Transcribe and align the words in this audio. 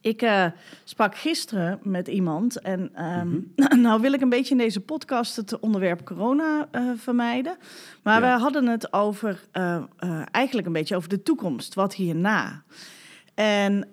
Ik 0.00 0.22
uh, 0.22 0.46
sprak 0.84 1.16
gisteren 1.16 1.78
met 1.82 2.08
iemand 2.08 2.60
en 2.60 3.04
um, 3.04 3.52
nou 3.82 4.00
wil 4.00 4.12
ik 4.12 4.20
een 4.20 4.28
beetje 4.28 4.50
in 4.50 4.58
deze 4.58 4.80
podcast 4.80 5.36
het 5.36 5.58
onderwerp 5.58 6.04
corona 6.04 6.68
uh, 6.72 6.90
vermijden. 6.96 7.56
Maar 8.02 8.22
ja. 8.22 8.34
we 8.34 8.42
hadden 8.42 8.66
het 8.66 8.92
over 8.92 9.40
uh, 9.52 9.82
eigenlijk 10.30 10.66
een 10.66 10.72
beetje 10.72 10.96
over 10.96 11.08
de 11.08 11.22
toekomst, 11.22 11.74
wat 11.74 11.94
hierna. 11.94 12.62
En 13.34 13.88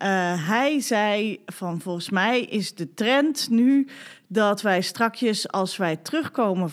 hij 0.46 0.80
zei 0.80 1.42
van 1.46 1.82
volgens 1.82 2.10
mij 2.10 2.42
is 2.42 2.76
de 2.76 2.94
trend 2.94 3.50
nu 3.50 3.88
dat 4.28 4.62
wij 4.62 4.82
strakjes 4.82 5.52
als 5.52 5.78
wij 5.78 5.96
terugkomen 5.96 6.70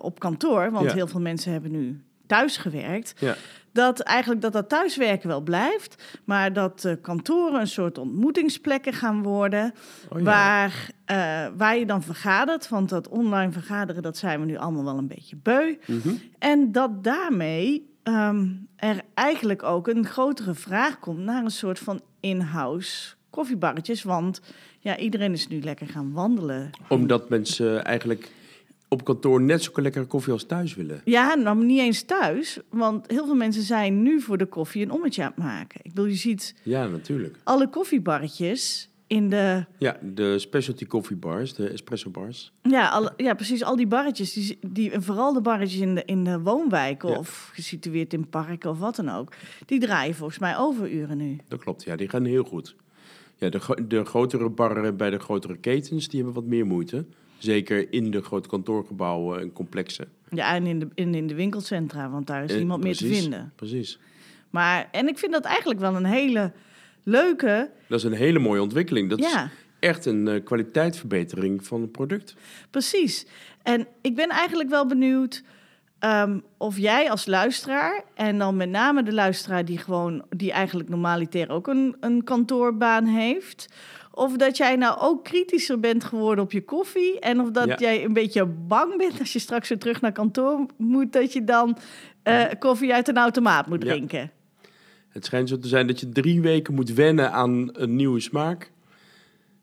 op 0.00 0.18
kantoor, 0.18 0.70
want 0.70 0.86
ja. 0.86 0.94
heel 0.94 1.06
veel 1.06 1.20
mensen 1.20 1.52
hebben 1.52 1.70
nu 1.70 2.02
thuis 2.28 2.56
gewerkt. 2.56 3.14
Ja 3.18 3.34
dat 3.78 4.00
eigenlijk 4.00 4.40
dat 4.40 4.52
dat 4.52 4.68
thuiswerken 4.68 5.28
wel 5.28 5.40
blijft, 5.40 6.02
maar 6.24 6.52
dat 6.52 6.84
uh, 6.84 6.92
kantoren 7.02 7.60
een 7.60 7.66
soort 7.66 7.98
ontmoetingsplekken 7.98 8.92
gaan 8.92 9.22
worden, 9.22 9.74
oh, 10.08 10.18
ja. 10.18 10.24
waar, 10.24 10.90
uh, 11.10 11.46
waar 11.56 11.78
je 11.78 11.86
dan 11.86 12.02
vergadert, 12.02 12.68
want 12.68 12.88
dat 12.88 13.08
online 13.08 13.52
vergaderen, 13.52 14.02
dat 14.02 14.16
zijn 14.16 14.40
we 14.40 14.46
nu 14.46 14.56
allemaal 14.56 14.84
wel 14.84 14.98
een 14.98 15.08
beetje 15.08 15.36
beu. 15.36 15.76
Mm 15.86 16.00
-hmm. 16.02 16.20
En 16.38 16.72
dat 16.72 17.04
daarmee 17.04 17.90
um, 18.04 18.68
er 18.76 19.00
eigenlijk 19.14 19.62
ook 19.62 19.88
een 19.88 20.06
grotere 20.06 20.54
vraag 20.54 20.98
komt 20.98 21.18
naar 21.18 21.44
een 21.44 21.50
soort 21.50 21.78
van 21.78 22.00
in-house 22.20 23.14
koffiebarretjes, 23.30 24.02
want 24.02 24.40
ja, 24.78 24.96
iedereen 24.96 25.32
is 25.32 25.48
nu 25.48 25.60
lekker 25.60 25.86
gaan 25.86 26.12
wandelen. 26.12 26.70
Omdat 26.88 27.28
mensen 27.28 27.84
eigenlijk 27.84 28.30
op 28.88 29.04
kantoor 29.04 29.40
net 29.40 29.62
zo 29.62 29.70
lekkere 29.74 30.04
koffie 30.04 30.32
als 30.32 30.44
thuis 30.44 30.74
willen. 30.74 31.00
Ja, 31.04 31.34
nou 31.34 31.64
niet 31.64 31.80
eens 31.80 32.02
thuis. 32.02 32.58
Want 32.70 33.10
heel 33.10 33.24
veel 33.24 33.34
mensen 33.34 33.62
zijn 33.62 34.02
nu 34.02 34.20
voor 34.20 34.38
de 34.38 34.46
koffie 34.46 34.82
een 34.82 34.90
ommetje 34.90 35.22
aan 35.22 35.32
het 35.34 35.44
maken. 35.44 35.80
Ik 35.82 35.94
bedoel, 35.94 36.10
je 36.10 36.14
ziet... 36.14 36.54
Ja, 36.62 36.86
natuurlijk. 36.86 37.36
Alle 37.44 37.68
koffiebarretjes 37.68 38.90
in 39.06 39.30
de... 39.30 39.64
Ja, 39.78 39.98
de 40.02 40.38
specialty 40.38 40.86
koffiebars, 40.86 41.54
de 41.54 41.68
espresso 41.68 42.10
bars. 42.10 42.52
Ja, 42.62 42.88
al, 42.88 43.10
ja 43.16 43.34
precies. 43.34 43.64
Al 43.64 43.76
die 43.76 43.86
barretjes, 43.86 44.32
die, 44.32 44.58
die, 44.66 44.90
en 44.90 45.02
vooral 45.02 45.32
de 45.32 45.40
barretjes 45.40 45.80
in 45.80 45.94
de, 45.94 46.02
in 46.04 46.24
de 46.24 46.40
woonwijken... 46.40 47.08
Ja. 47.08 47.18
of 47.18 47.50
gesitueerd 47.54 48.12
in 48.12 48.28
parken 48.28 48.70
of 48.70 48.78
wat 48.78 48.96
dan 48.96 49.08
ook... 49.08 49.32
die 49.66 49.80
draaien 49.80 50.14
volgens 50.14 50.38
mij 50.38 50.58
overuren 50.58 51.16
nu. 51.16 51.38
Dat 51.48 51.60
klopt, 51.60 51.84
ja. 51.84 51.96
Die 51.96 52.08
gaan 52.08 52.24
heel 52.24 52.44
goed. 52.44 52.76
Ja, 53.36 53.48
de, 53.48 53.84
de 53.88 54.04
grotere 54.04 54.48
barren 54.48 54.96
bij 54.96 55.10
de 55.10 55.18
grotere 55.18 55.56
ketens, 55.56 56.08
die 56.08 56.22
hebben 56.22 56.42
wat 56.42 56.50
meer 56.50 56.66
moeite... 56.66 57.06
Zeker 57.38 57.92
in 57.92 58.10
de 58.10 58.22
grote 58.22 58.48
kantoorgebouwen 58.48 59.40
en 59.40 59.52
complexen. 59.52 60.08
Ja, 60.30 60.54
en 60.54 60.66
in 60.66 60.78
de, 60.78 60.88
in, 60.94 61.14
in 61.14 61.26
de 61.26 61.34
winkelcentra, 61.34 62.10
want 62.10 62.26
daar 62.26 62.44
is 62.44 62.50
en, 62.50 62.56
niemand 62.56 62.80
precies, 62.80 63.00
meer 63.00 63.10
te 63.10 63.20
vinden. 63.20 63.52
Precies. 63.54 63.98
Maar, 64.50 64.88
en 64.92 65.08
ik 65.08 65.18
vind 65.18 65.32
dat 65.32 65.44
eigenlijk 65.44 65.80
wel 65.80 65.96
een 65.96 66.04
hele 66.04 66.52
leuke... 67.02 67.70
Dat 67.88 67.98
is 67.98 68.04
een 68.04 68.12
hele 68.12 68.38
mooie 68.38 68.62
ontwikkeling. 68.62 69.10
Dat 69.10 69.18
ja. 69.18 69.44
is 69.44 69.50
echt 69.78 70.06
een 70.06 70.26
uh, 70.26 70.44
kwaliteitsverbetering 70.44 71.66
van 71.66 71.80
het 71.80 71.92
product. 71.92 72.34
Precies. 72.70 73.26
En 73.62 73.86
ik 74.00 74.14
ben 74.14 74.28
eigenlijk 74.28 74.68
wel 74.68 74.86
benieuwd... 74.86 75.42
Um, 76.04 76.42
of 76.56 76.78
jij 76.78 77.10
als 77.10 77.26
luisteraar, 77.26 78.04
en 78.14 78.38
dan 78.38 78.56
met 78.56 78.68
name 78.68 79.02
de 79.02 79.12
luisteraar 79.12 79.64
die 79.64 79.78
gewoon, 79.78 80.24
die 80.36 80.52
eigenlijk 80.52 80.88
normaliter 80.88 81.50
ook 81.50 81.66
een, 81.66 81.96
een 82.00 82.24
kantoorbaan 82.24 83.04
heeft, 83.04 83.68
of 84.18 84.36
dat 84.36 84.56
jij 84.56 84.76
nou 84.76 84.98
ook 85.00 85.24
kritischer 85.24 85.80
bent 85.80 86.04
geworden 86.04 86.44
op 86.44 86.52
je 86.52 86.64
koffie. 86.64 87.20
En 87.20 87.40
of 87.40 87.50
dat 87.50 87.66
Ja. 87.66 87.76
jij 87.78 88.04
een 88.04 88.12
beetje 88.12 88.46
bang 88.46 88.96
bent 88.96 89.18
als 89.20 89.32
je 89.32 89.38
straks 89.38 89.68
weer 89.68 89.78
terug 89.78 90.00
naar 90.00 90.12
kantoor 90.12 90.66
moet, 90.76 91.12
dat 91.12 91.32
je 91.32 91.44
dan 91.44 91.76
eh, 92.22 92.44
koffie 92.58 92.94
uit 92.94 93.08
een 93.08 93.16
automaat 93.16 93.66
moet 93.66 93.82
Ja. 93.82 93.88
drinken. 93.90 94.30
Het 95.08 95.24
schijnt 95.24 95.48
zo 95.48 95.58
te 95.58 95.68
zijn 95.68 95.86
dat 95.86 96.00
je 96.00 96.08
drie 96.08 96.40
weken 96.40 96.74
moet 96.74 96.92
wennen 96.92 97.32
aan 97.32 97.68
een 97.72 97.96
nieuwe 97.96 98.20
smaak. 98.20 98.70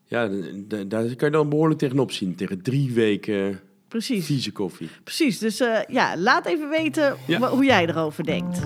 Ja, 0.04 0.28
daar 0.86 1.14
kan 1.16 1.28
je 1.28 1.30
dan 1.30 1.48
behoorlijk 1.48 1.78
tegenop 1.80 2.12
zien. 2.12 2.34
Tegen 2.34 2.62
drie 2.62 2.92
weken 2.92 3.60
Precies. 3.88 4.26
vieze 4.26 4.52
koffie. 4.52 4.88
Precies. 5.04 5.38
Dus 5.38 5.60
eh, 5.60 5.78
ja, 5.88 6.16
laat 6.16 6.46
even 6.46 6.68
weten 6.68 7.16
Ja. 7.26 7.48
hoe 7.50 7.64
jij 7.64 7.86
erover 7.88 8.24
denkt. 8.24 8.60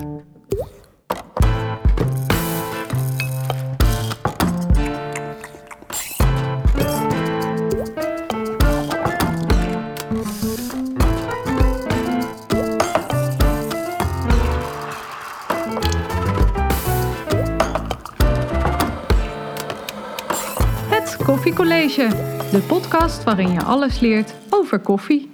Koffiecollege, 21.31 22.09
de 22.51 22.65
podcast 22.69 23.25
waarin 23.25 23.53
je 23.53 23.63
alles 23.63 24.01
leert 24.01 24.35
over 24.49 24.79
koffie. 24.79 25.31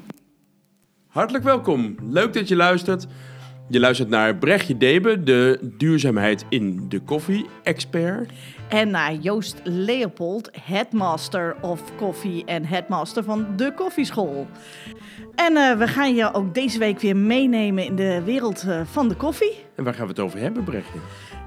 Hartelijk 1.07 1.45
welkom. 1.45 1.97
Leuk 2.03 2.33
dat 2.33 2.49
je 2.49 2.57
luistert. 2.57 3.07
Je 3.69 3.81
luistert 3.81 4.09
naar 4.09 4.37
Brechtje 4.37 4.77
Debe, 4.77 5.23
de 5.23 5.73
duurzaamheid 5.79 6.45
in 6.49 6.89
de 6.89 7.01
koffie-expert. 7.01 8.33
En 8.69 8.91
naar 8.91 9.15
Joost 9.15 9.61
Leopold, 9.65 10.51
headmaster 10.63 11.57
of 11.61 11.97
koffie 11.97 12.45
en 12.45 12.65
headmaster 12.65 13.25
van 13.25 13.47
de 13.57 13.73
koffieschool. 13.75 14.47
En 15.35 15.57
eh, 15.57 15.79
we 15.79 15.89
gaan 15.89 16.15
je 16.15 16.33
ook 16.35 16.55
deze 16.55 16.79
week 16.79 17.01
weer 17.01 17.17
meenemen 17.17 17.85
in 17.85 17.97
de 17.97 18.23
wereld 18.25 18.65
eh, 18.69 18.81
van 18.85 19.09
de 19.09 19.15
koffie. 19.15 19.53
En 19.75 19.85
waar 19.85 19.95
gaan 19.95 20.07
we 20.07 20.11
het 20.11 20.21
over 20.21 20.39
hebben, 20.39 20.65
Brechtje? 20.65 20.99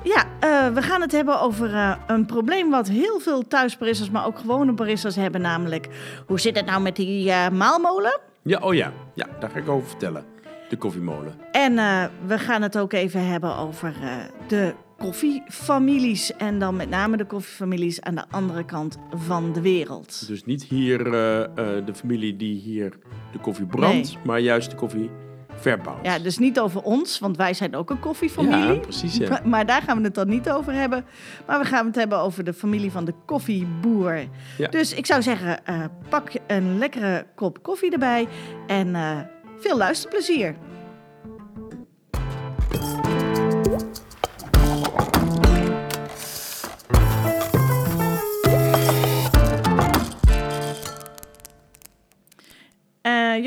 Ja, 0.04 0.26
eh, 0.40 0.74
we 0.74 0.82
gaan 0.82 1.02
het 1.02 1.12
hebben 1.12 1.42
over 1.42 1.74
eh, 1.74 1.96
een 2.08 2.26
probleem 2.26 2.70
wat 2.70 2.88
heel 2.88 3.20
veel 3.20 3.48
thuisbaristas, 3.48 4.10
maar 4.10 4.26
ook 4.26 4.40
gewone 4.40 4.72
baristas 4.72 5.16
hebben. 5.16 5.42
Namelijk, 5.42 5.88
hoe 6.28 6.40
zit 6.40 6.56
het 6.56 6.66
nou 6.66 6.82
met 6.82 6.96
die 6.96 7.32
eh, 7.32 7.50
maalmolen? 7.50 8.20
Ja, 8.42 8.60
oh 8.60 8.74
ja. 8.74 8.94
Ja, 9.14 9.28
daar 9.40 9.50
ga 9.50 9.58
ik 9.58 9.70
over 9.70 9.88
vertellen. 9.88 10.24
De 10.70 10.78
koffiemolen. 10.78 11.34
En 11.52 11.76
we 12.26 12.40
gaan 12.40 12.62
het 12.62 12.78
ook 12.78 12.94
even 12.94 13.28
hebben 13.28 13.56
over 13.58 13.94
de 14.48 14.74
koffiefamilies. 14.98 16.36
En 16.36 16.60
dan 16.60 16.76
met 16.76 16.90
name 16.90 17.18
de 17.18 17.26
koffiefamilies 17.26 18.02
aan 18.02 18.16
de 18.16 18.24
andere 18.30 18.66
kant 18.66 18.98
van 19.16 19.54
de 19.54 19.62
wereld. 19.62 20.28
Dus 20.28 20.46
niet 20.46 20.64
hier 20.64 21.04
de 21.04 21.94
familie 21.94 22.36
die 22.36 22.60
hier 22.60 22.98
de 23.31 23.40
koffie 23.40 23.66
brandt, 23.66 24.18
maar 24.24 24.40
juist 24.40 24.70
de 24.70 24.76
koffie 24.76 25.10
verbouwt. 25.59 26.06
Ja, 26.06 26.20
dus 26.20 26.38
niet 26.38 26.59
over 26.59 26.81
ons, 26.81 27.20
want 27.20 27.38
wij 27.38 27.53
zijn 27.53 27.75
ook 27.75 27.90
een 27.90 28.00
koffiefamilie. 28.00 28.74
Ja, 28.74 28.80
precies, 28.80 29.18
ja. 29.18 29.30
Maar, 29.30 29.47
maar 29.47 29.66
daar 29.66 29.81
gaan 29.81 29.97
we 29.97 30.03
het 30.03 30.16
dan 30.16 30.28
niet 30.30 30.50
over 30.50 30.74
hebben. 30.74 31.06
Maar 31.46 31.59
we 31.59 31.66
gaan 31.66 31.86
het 31.86 31.96
hebben 31.96 32.20
over 32.20 32.44
de 32.44 32.53
familie 32.53 32.92
van 32.92 33.06
de 33.06 33.14
koffieboer. 33.25 34.28
Ja. 34.58 34.68
Dus 34.68 34.94
ik 34.94 35.06
zou 35.06 35.22
zeggen, 35.22 35.66
eh, 35.66 35.84
pak 36.09 36.31
een 36.48 36.78
lekkere 36.78 37.25
kop 37.36 37.64
koffie 37.64 37.92
erbij 37.92 38.28
en 38.68 38.96
eh, 38.96 39.18
veel 39.59 39.78
luisterplezier. 39.78 40.56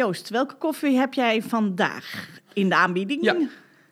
Joost, 0.02 0.28
welke 0.28 0.54
koffie 0.54 0.96
heb 0.96 1.14
jij 1.14 1.42
vandaag 1.42 2.28
in 2.52 2.68
de 2.68 2.74
aanbieding? 2.74 3.24
Ja. 3.24 3.36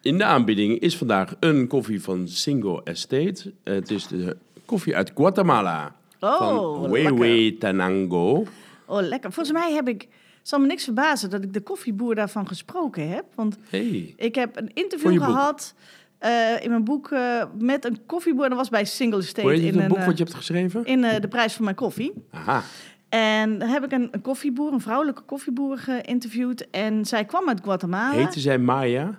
In 0.03 0.19
de 0.19 0.25
aanbieding 0.25 0.79
is 0.79 0.97
vandaag 0.97 1.35
een 1.41 1.67
koffie 1.67 2.03
van 2.03 2.29
Single 2.29 2.81
Estate. 2.85 3.53
Het 3.65 3.91
is 3.91 4.07
de 4.07 4.37
koffie 4.65 4.97
uit 4.97 5.13
Guatemala. 5.15 5.95
Oh, 6.21 6.39
van. 6.39 6.91
Wewe 6.91 7.57
Tanango. 7.59 8.45
Oh, 8.87 9.01
lekker. 9.03 9.33
Volgens 9.33 9.59
mij 9.59 9.73
heb 9.73 9.89
ik, 9.89 10.09
zal 10.43 10.59
me 10.59 10.67
niks 10.67 10.85
verbazen 10.85 11.31
dat 11.31 11.43
ik 11.43 11.53
de 11.53 11.61
koffieboer 11.61 12.15
daarvan 12.15 12.47
gesproken 12.47 13.09
heb. 13.09 13.25
Want 13.35 13.57
Hey. 13.69 14.15
ik 14.17 14.35
heb 14.35 14.57
een 14.57 14.71
interview 14.75 15.13
je 15.13 15.21
gehad 15.21 15.75
eh, 16.19 16.63
in 16.63 16.71
mijn 16.71 16.85
boek 16.85 17.11
eh, 17.11 17.45
met 17.59 17.85
een 17.85 17.99
koffieboer. 18.07 18.49
Dat 18.49 18.59
was 18.59 18.69
bij 18.69 18.85
Single 18.85 19.19
Estate 19.19 19.41
Hoe 19.41 19.51
heet 19.51 19.65
het 19.65 19.75
in, 19.75 19.81
een 19.81 19.89
boek 19.89 19.99
wat 19.99 20.07
je 20.07 20.13
eh, 20.13 20.19
hebt 20.19 20.35
geschreven? 20.35 20.85
in 20.85 21.01
de 21.01 21.29
prijs 21.29 21.53
van 21.53 21.65
mijn 21.65 21.77
koffie. 21.77 22.13
Aha. 22.31 22.63
En 23.11 23.59
daar 23.59 23.69
heb 23.69 23.85
ik 23.85 23.93
een, 23.93 24.09
een 24.11 24.21
koffieboer, 24.23 24.73
een 24.73 24.81
vrouwelijke 24.81 25.23
koffieboer 25.23 25.79
geïnterviewd. 25.79 26.71
En 26.71 27.05
zij 27.05 27.25
kwam 27.25 27.49
uit 27.49 27.61
Guatemala. 27.63 28.17
Heette 28.17 28.41
zij 28.41 28.59
Maya? 28.59 29.19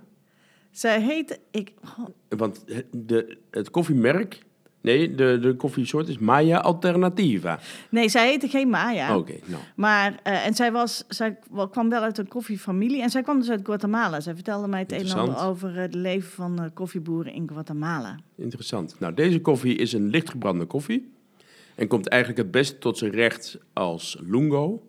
Zij 0.71 1.01
heette, 1.01 1.39
ik, 1.51 1.71
oh, 1.99 2.05
Want 2.37 2.63
het- 2.67 2.85
de, 2.91 3.37
het 3.51 3.69
koffiemerk... 3.71 4.41
Nee, 4.81 5.15
de, 5.15 5.37
de 5.41 5.55
koffiesoort 5.55 6.07
is 6.07 6.17
Maya 6.17 6.57
Alternativa. 6.59 7.59
nee, 7.89 8.09
zij 8.09 8.27
heette 8.29 8.47
geen 8.47 8.69
Maya. 8.69 9.17
Oké, 9.17 9.33
nou. 9.45 9.61
Maar, 9.75 10.19
eh, 10.23 10.45
en 10.45 10.53
zij, 10.53 10.71
was, 10.71 11.03
zij 11.07 11.37
wa- 11.49 11.67
kwam 11.67 11.89
wel 11.89 12.01
uit 12.01 12.17
een 12.17 12.27
koffiefamilie 12.27 13.01
en 13.01 13.09
zij 13.09 13.21
kwam 13.21 13.39
dus 13.39 13.49
uit 13.49 13.61
Guatemala. 13.65 14.19
Zij 14.19 14.33
vertelde 14.35 14.67
mij 14.67 14.79
het 14.79 14.91
een 14.91 15.07
en 15.07 15.17
ander 15.17 15.37
over 15.43 15.75
het 15.75 15.93
leven 15.95 16.31
van 16.31 16.59
eh, 16.59 16.65
koffieboeren 16.73 17.33
in 17.33 17.49
Guatemala. 17.49 18.15
Interessant. 18.35 18.95
Nou, 18.99 19.13
deze 19.13 19.41
koffie 19.41 19.75
is 19.75 19.93
een 19.93 20.09
lichtgebrande 20.09 20.65
koffie. 20.65 21.11
En 21.81 21.87
komt 21.87 22.07
eigenlijk 22.07 22.41
het 22.41 22.51
best 22.51 22.81
tot 22.81 22.97
zijn 22.97 23.11
recht 23.11 23.57
als 23.73 24.17
lungo. 24.23 24.83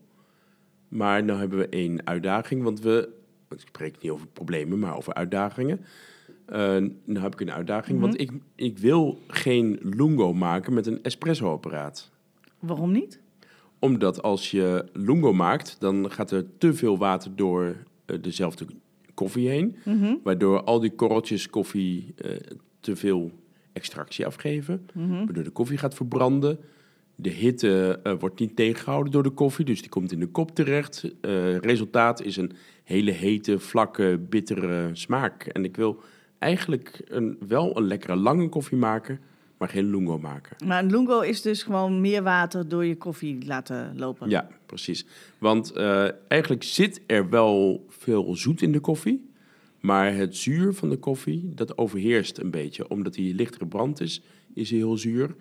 Maar 0.88 1.22
nu 1.22 1.32
hebben 1.32 1.58
we 1.58 1.68
één 1.68 2.06
uitdaging, 2.06 2.62
want 2.62 2.80
we... 2.80 3.08
Ik 3.50 3.60
spreek 3.60 4.02
niet 4.02 4.10
over 4.10 4.26
problemen, 4.26 4.78
maar 4.78 4.96
over 4.96 5.14
uitdagingen. 5.14 5.80
Eh, 6.46 6.56
nou 7.04 7.20
heb 7.20 7.32
ik 7.32 7.40
een 7.40 7.52
uitdaging, 7.52 7.98
Mhm. 7.98 8.06
want 8.06 8.20
ik, 8.20 8.30
ik 8.54 8.78
wil 8.78 9.18
geen 9.26 9.78
lungo 9.82 10.32
maken 10.32 10.74
met 10.74 10.86
een 10.86 11.02
espresso-apparaat. 11.02 12.10
Waarom 12.58 12.92
niet? 12.92 13.20
Omdat 13.78 14.22
als 14.22 14.50
je 14.50 14.84
lungo 14.92 15.32
maakt, 15.32 15.76
dan 15.80 16.10
gaat 16.10 16.30
er 16.30 16.44
te 16.58 16.74
veel 16.74 16.98
water 16.98 17.36
door 17.36 17.76
eh, 18.04 18.16
dezelfde 18.22 18.66
koffie 19.14 19.48
heen. 19.48 19.76
Mhm. 19.84 20.14
Waardoor 20.22 20.62
al 20.62 20.80
die 20.80 20.94
korreltjes 20.94 21.50
koffie 21.50 22.12
eh, 22.16 22.36
te 22.80 22.96
veel 22.96 23.30
extractie 23.72 24.26
afgeven. 24.26 24.86
Mhm. 24.94 25.24
Waardoor 25.24 25.44
de 25.44 25.50
koffie 25.50 25.78
gaat 25.78 25.94
verbranden. 25.94 26.58
De 27.22 27.30
hitte 27.30 28.00
eh, 28.02 28.12
wordt 28.18 28.40
niet 28.40 28.56
tegengehouden 28.56 29.12
door 29.12 29.22
de 29.22 29.30
koffie, 29.30 29.64
dus 29.64 29.80
die 29.80 29.90
komt 29.90 30.12
in 30.12 30.20
de 30.20 30.26
kop 30.26 30.54
terecht. 30.54 31.10
Eh, 31.20 31.56
resultaat 31.56 32.22
is 32.22 32.36
een 32.36 32.52
hele 32.84 33.10
hete, 33.10 33.58
vlakke, 33.58 34.20
bittere 34.28 34.90
smaak. 34.92 35.44
En 35.44 35.64
ik 35.64 35.76
wil 35.76 36.00
eigenlijk 36.38 37.00
een, 37.04 37.36
wel 37.48 37.76
een 37.76 37.86
lekkere 37.86 38.16
lange 38.16 38.48
koffie 38.48 38.78
maken, 38.78 39.20
maar 39.58 39.68
geen 39.68 39.90
lungo 39.90 40.18
maken. 40.18 40.56
Maar 40.66 40.82
een 40.82 40.90
lungo 40.90 41.20
is 41.20 41.42
dus 41.42 41.62
gewoon 41.62 42.00
meer 42.00 42.22
water 42.22 42.68
door 42.68 42.84
je 42.84 42.96
koffie 42.96 43.46
laten 43.46 43.98
lopen. 43.98 44.28
Ja, 44.28 44.48
precies. 44.66 45.06
Want 45.38 45.72
eh, 45.72 46.08
eigenlijk 46.28 46.62
zit 46.62 47.00
er 47.06 47.30
wel 47.30 47.84
veel 47.88 48.36
zoet 48.36 48.62
in 48.62 48.72
de 48.72 48.80
koffie. 48.80 49.30
Maar 49.80 50.14
het 50.14 50.36
zuur 50.36 50.74
van 50.74 50.88
de 50.88 50.96
koffie, 50.96 51.52
dat 51.54 51.78
overheerst 51.78 52.38
een 52.38 52.50
beetje. 52.50 52.88
Omdat 52.88 53.14
die 53.14 53.34
licht 53.34 53.56
gebrand 53.56 54.00
is, 54.00 54.22
is 54.54 54.70
hij 54.70 54.78
heel 54.78 54.96
zuur. 54.96 55.34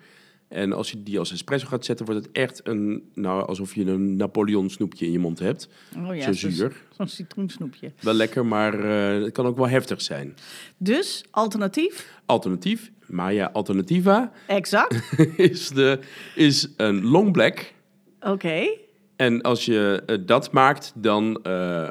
En 0.52 0.72
als 0.72 0.90
je 0.90 1.02
die 1.02 1.18
als 1.18 1.32
espresso 1.32 1.66
gaat 1.66 1.84
zetten, 1.84 2.06
wordt 2.06 2.24
het 2.24 2.32
echt 2.34 2.60
een... 2.66 3.10
Nou, 3.14 3.46
alsof 3.46 3.74
je 3.74 3.84
een 3.86 4.16
Napoleon 4.16 4.70
snoepje 4.70 5.06
in 5.06 5.12
je 5.12 5.18
mond 5.18 5.38
hebt. 5.38 5.68
Oh 5.96 6.14
ja, 6.16 6.22
Zo 6.22 6.32
zo'n- 6.32 6.50
zuur. 6.50 6.76
Zo'n 6.96 7.08
citroensnoepje. 7.08 7.92
Wel 8.00 8.14
lekker, 8.14 8.46
maar 8.46 8.74
eh, 8.84 9.22
het 9.22 9.32
kan 9.32 9.46
ook 9.46 9.56
wel 9.56 9.68
heftig 9.68 10.02
zijn. 10.02 10.34
Dus, 10.76 11.24
alternatief, 11.30 12.20
Alternatief, 12.26 12.90
Maya 13.06 13.50
Alternativa, 13.52 14.32
exact. 14.46 15.14
is, 15.36 15.68
de, 15.68 15.98
is 16.34 16.68
een 16.76 17.04
long 17.04 17.32
black... 17.32 17.72
Oké. 18.20 18.68
En 19.16 19.42
als 19.42 19.64
je 19.64 20.02
eh, 20.06 20.18
dat 20.26 20.52
maakt, 20.52 20.92
dan 20.96 21.42
eh, 21.42 21.88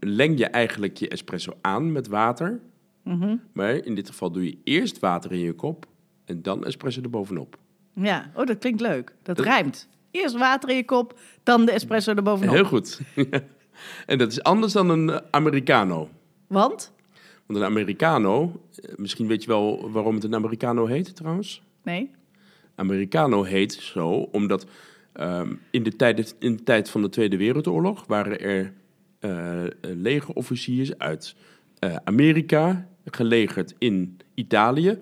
leng 0.00 0.38
je 0.38 0.46
eigenlijk 0.46 0.96
je 0.96 1.08
espresso 1.08 1.52
aan 1.60 1.92
met 1.92 2.06
water. 2.08 2.60
Mhm. 3.04 3.36
Maar 3.52 3.74
in 3.74 3.94
dit 3.94 4.08
geval 4.08 4.30
doe 4.30 4.44
je 4.44 4.58
eerst 4.64 4.98
water 4.98 5.32
in 5.32 5.38
je 5.38 5.52
kop 5.52 5.86
en 6.24 6.42
dan 6.42 6.64
espresso 6.64 7.02
erbovenop. 7.02 7.58
Ja, 8.02 8.30
oh, 8.34 8.46
dat 8.46 8.58
klinkt 8.58 8.80
leuk. 8.80 9.12
Dat, 9.22 9.36
Dat- 9.36 9.46
rijmt. 9.46 9.88
Eerst 10.10 10.36
water 10.36 10.68
in 10.68 10.76
je 10.76 10.84
kop, 10.84 11.18
dan 11.42 11.64
de 11.64 11.72
espresso 11.72 12.14
erbovenop. 12.14 12.54
Heel 12.54 12.64
goed. 12.64 13.00
en 14.06 14.18
dat 14.18 14.32
is 14.32 14.42
anders 14.42 14.72
dan 14.72 14.88
een 14.88 15.20
Americano. 15.30 16.08
Want? 16.46 16.92
Want 17.46 17.58
een 17.58 17.64
Americano, 17.64 18.62
eh, 18.82 18.92
misschien 18.96 19.26
weet 19.26 19.42
je 19.42 19.48
wel 19.48 19.90
waarom 19.90 20.14
het 20.14 20.24
een 20.24 20.34
Americano 20.34 20.86
heet 20.86 21.16
trouwens. 21.16 21.62
Nee? 21.82 22.10
Americano 22.74 23.42
heet 23.42 23.72
zo 23.72 24.10
omdat 24.10 24.66
ehm, 25.12 25.54
in, 25.70 25.82
de 25.82 25.96
tijd, 25.96 26.36
in 26.38 26.56
de 26.56 26.62
tijd 26.62 26.90
van 26.90 27.02
de 27.02 27.08
Tweede 27.08 27.36
Wereldoorlog 27.36 28.06
waren 28.06 28.40
er 28.40 28.72
eh 29.18 29.64
legerofficiers 29.80 30.98
uit 30.98 31.34
eh, 31.78 31.96
Amerika 32.04 32.88
gelegerd 33.04 33.74
in 33.78 34.20
Italië. 34.34 34.98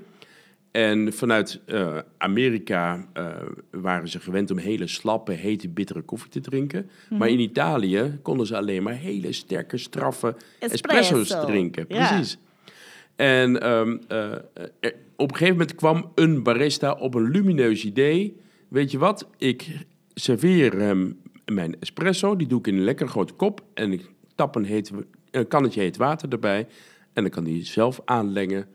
En 0.77 1.13
vanuit 1.13 1.61
eh, 1.67 1.99
Amerika 2.19 3.07
eh, 3.13 3.27
waren 3.71 4.09
ze 4.09 4.21
gewend 4.21 4.51
om 4.51 4.59
hele 4.59 4.87
slappe, 4.87 5.33
hete, 5.33 5.69
bittere 5.69 6.03
koffie 6.03 6.31
te 6.31 6.41
drinken. 6.41 6.91
Maar 7.11 7.29
in 7.29 7.41
Italië 7.41 8.19
konden 8.23 8.47
ze 8.47 8.57
alleen 8.57 8.83
maar 8.83 8.95
hele 8.95 9.33
sterke, 9.33 9.77
straffe 9.77 10.35
Espresso. 10.59 10.99
espresso's 10.99 11.47
drinken. 11.47 11.87
Precies. 11.87 12.39
En 13.17 13.61
ehm, 13.63 13.97
eh, 14.09 14.33
er- 14.81 14.95
op 15.17 15.31
een 15.31 15.37
gegeven 15.37 15.57
moment 15.59 15.75
kwam 15.75 16.11
een 16.15 16.43
barista 16.43 16.93
op 16.93 17.15
een 17.15 17.31
lumineus 17.31 17.85
idee. 17.85 18.37
Weet 18.69 18.91
je 18.91 18.99
wat? 18.99 19.29
Ik 19.39 19.87
serveer 20.15 20.79
hem 20.79 21.21
mijn 21.53 21.77
espresso. 21.81 22.37
Die 22.37 22.47
doe 22.47 22.59
ik 22.59 22.67
in 22.67 22.75
een 22.77 22.85
lekker 22.85 23.09
grote 23.09 23.33
kop. 23.33 23.61
En 23.75 23.93
ik 23.93 24.11
tap 24.35 24.55
een, 24.55 24.65
heet, 24.65 24.91
een 25.31 25.49
kannetje 25.49 25.81
heet 25.81 25.97
water 25.97 26.29
erbij. 26.29 26.67
En 27.13 27.23
dan 27.23 27.31
kan 27.31 27.45
hij 27.45 27.65
zelf 27.65 28.01
aanlengen 28.05 28.67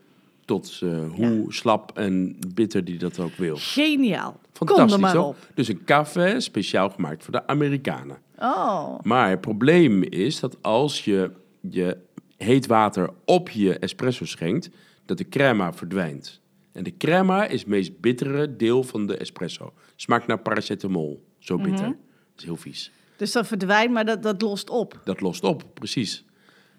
tot 0.51 0.79
eh, 0.83 1.11
hoe 1.11 1.53
slap 1.53 1.97
en 1.97 2.37
bitter 2.53 2.85
die 2.85 2.97
dat 2.97 3.19
ook 3.19 3.35
wil. 3.35 3.55
Geniaal. 3.59 4.39
Fantastisch, 4.53 4.93
er 4.93 4.99
maar 4.99 5.17
op. 5.17 5.35
Dus 5.53 5.67
een 5.67 5.83
café 5.83 6.39
speciaal 6.39 6.89
gemaakt 6.89 7.23
voor 7.23 7.31
de 7.31 7.47
Amerikanen. 7.47 8.17
Oh. 8.39 8.99
Maar 9.01 9.29
het 9.29 9.41
probleem 9.41 10.03
is 10.03 10.39
dat 10.39 10.57
als 10.61 11.05
je 11.05 11.31
je 11.69 11.97
heet 12.37 12.67
water 12.67 13.09
op 13.25 13.49
je 13.49 13.79
espresso 13.79 14.25
schenkt, 14.25 14.69
dat 15.05 15.17
de 15.17 15.29
crema 15.29 15.73
verdwijnt. 15.73 16.41
En 16.71 16.83
de 16.83 16.97
crema 16.97 17.47
is 17.47 17.59
het 17.59 17.69
meest 17.69 17.99
bittere 17.99 18.55
deel 18.55 18.83
van 18.83 19.07
de 19.07 19.17
espresso. 19.17 19.73
Smaakt 19.95 20.27
naar 20.27 20.39
paracetamol. 20.39 21.23
Zo 21.39 21.57
bitter. 21.57 21.85
Dat 21.85 21.95
is 22.37 22.43
heel 22.43 22.55
vies. 22.55 22.91
Dus 23.17 23.31
dat 23.31 23.47
verdwijnt, 23.47 23.91
maar 23.91 24.05
dat, 24.05 24.23
dat 24.23 24.41
lost 24.41 24.69
op. 24.69 25.01
Dat 25.03 25.21
lost 25.21 25.43
op, 25.43 25.63
precies. 25.73 26.25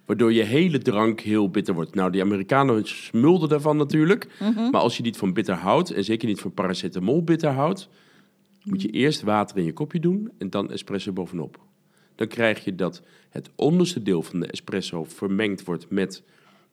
Waardoor 0.06 0.32
je 0.32 0.42
hele 0.42 0.78
drank 0.78 1.20
heel 1.20 1.50
bitter 1.50 1.74
wordt. 1.74 1.94
Nou, 1.94 2.10
die 2.10 2.20
Amerikanen 2.22 2.86
smulden 2.88 3.48
daarvan 3.48 3.76
natuurlijk. 3.76 4.28
Maar 4.70 4.80
als 4.80 4.96
je 4.96 5.02
niet 5.02 5.16
van 5.16 5.32
bitter 5.32 5.54
houdt, 5.54 5.90
en 5.90 6.04
zeker 6.04 6.28
niet 6.28 6.40
van 6.40 6.52
paracetamol 6.54 7.24
bitter 7.24 7.50
houdt, 7.50 7.88
moet 8.64 8.82
je 8.82 8.88
eerst 8.88 9.22
water 9.22 9.56
in 9.56 9.64
je 9.64 9.72
kopje 9.72 10.00
doen 10.00 10.30
en 10.38 10.50
dan 10.50 10.70
espresso 10.70 11.12
bovenop. 11.12 11.60
Dan 12.14 12.26
krijg 12.26 12.64
je 12.64 12.74
dat 12.74 13.02
het 13.30 13.50
onderste 13.56 14.02
deel 14.02 14.22
van 14.22 14.40
de 14.40 14.46
espresso 14.46 15.04
vermengd 15.04 15.64
wordt 15.64 15.90
met 15.90 16.22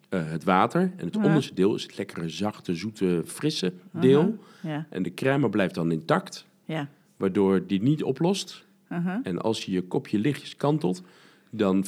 eh, 0.10 0.30
het 0.32 0.44
water. 0.44 0.82
En 0.98 1.06
het 1.06 1.16
Ja. 1.16 1.24
onderste 1.24 1.54
deel 1.54 1.76
is 1.76 1.84
het 1.84 1.98
lekkere, 1.98 2.30
zachte, 2.30 2.76
zoete, 2.76 3.22
frisse 3.26 3.74
deel. 3.92 4.38
Ja, 4.64 4.88
En 4.90 5.04
de 5.04 5.14
crème 5.14 5.50
blijft 5.50 5.76
dan 5.76 5.92
intact, 5.92 6.46
ja. 6.66 6.90
waardoor 7.18 7.68
die 7.68 7.82
niet 7.82 8.04
oplost. 8.04 8.66
Uh-huh. 8.92 9.16
En 9.24 9.42
als 9.42 9.66
je 9.66 9.72
je 9.72 9.82
kopje 9.82 10.20
lichtjes 10.20 10.56
kantelt, 10.56 11.02
dan, 11.50 11.86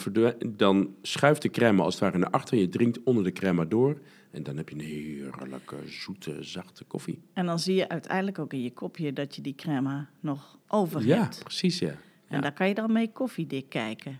dan 0.48 0.96
schuift 1.02 1.42
de 1.42 1.50
crème 1.50 1.82
als 1.82 1.94
het 1.94 2.04
ware 2.04 2.18
naar 2.18 2.30
achter. 2.30 2.58
Je 2.58 2.70
drinkt 2.70 3.04
onder 3.04 3.24
de 3.24 3.32
crème 3.32 3.68
door. 3.68 3.98
En 4.32 4.44
dan 4.44 4.58
heb 4.58 4.70
je 4.70 4.76
een 4.76 4.82
heerlijke, 4.82 5.76
zoete, 5.86 6.38
zachte 6.40 6.84
koffie. 6.84 7.22
En 7.34 7.46
dan 7.46 7.60
zie 7.60 7.76
je 7.76 7.90
uiteindelijk 7.90 8.40
ook 8.40 8.54
in 8.54 8.62
je 8.64 8.74
kopje 8.74 9.14
dat 9.14 9.36
je 9.36 9.42
die 9.42 9.56
crème 9.56 10.06
nog 10.20 10.58
over 10.68 11.06
Ja, 11.06 11.22
hebt. 11.22 11.40
precies, 11.44 11.80
ja. 11.80 11.94
En 12.28 12.42
daar 12.42 12.54
kan 12.54 12.68
je 12.68 12.74
dan 12.74 12.92
mee 12.92 13.12
koffiedik 13.12 13.70
kijken. 13.70 14.20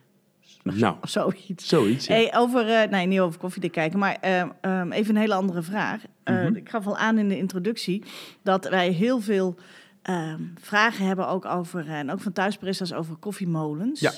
Nou, 0.64 0.96
zoiets. 1.08 1.68
zoiets. 1.68 2.06
ja. 2.08 2.14
Hey, 2.14 2.32
over, 2.36 2.68
eh, 2.70 2.90
nee, 2.90 3.06
niet 3.08 3.20
over 3.20 3.40
koffiedik 3.40 3.72
kijken, 3.72 4.00
maar 4.00 4.16
ehm, 4.22 4.50
ehm, 4.62 4.92
even 4.92 5.16
een 5.16 5.22
hele 5.22 5.34
andere 5.34 5.62
vraag. 5.62 6.04
Eh, 6.24 6.36
Mhm. 6.44 6.56
Ik 6.56 6.70
gaf 6.70 6.88
al 6.88 6.98
aan 6.98 7.18
in 7.18 7.30
de 7.30 7.38
introductie 7.38 8.04
dat 8.44 8.70
wij 8.70 8.90
heel 8.92 9.20
veel 9.20 9.56
ehm, 10.02 10.42
vragen 10.60 11.06
hebben 11.06 11.28
ook 11.28 11.46
over, 11.46 11.88
eh, 11.88 12.00
en 12.00 12.12
ook 12.12 12.20
van 12.20 12.32
thuisbaristas, 12.34 12.94
over 12.94 13.16
koffiemolens. 13.16 14.00
Ja. 14.00 14.12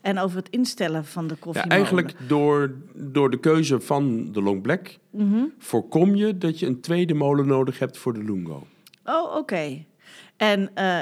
En 0.00 0.18
over 0.18 0.36
het 0.36 0.48
instellen 0.50 1.04
van 1.04 1.26
de 1.26 1.34
Ja, 1.34 1.40
koffiemolen. 1.40 1.76
eigenlijk 1.76 2.14
door, 2.26 2.74
door 2.94 3.30
de 3.30 3.38
keuze 3.40 3.80
van 3.80 4.32
de 4.32 4.42
Long 4.42 4.62
Black 4.62 4.98
Mhm. 5.10 5.44
voorkom 5.58 6.14
je 6.14 6.38
dat 6.38 6.58
je 6.58 6.66
een 6.66 6.80
tweede 6.80 7.14
molen 7.14 7.46
nodig 7.46 7.78
hebt 7.78 7.98
voor 7.98 8.12
de 8.12 8.24
Lungo. 8.24 8.66
Oh, 9.04 9.36
oké. 9.36 9.84
En 10.36 10.70
eh, 10.74 11.00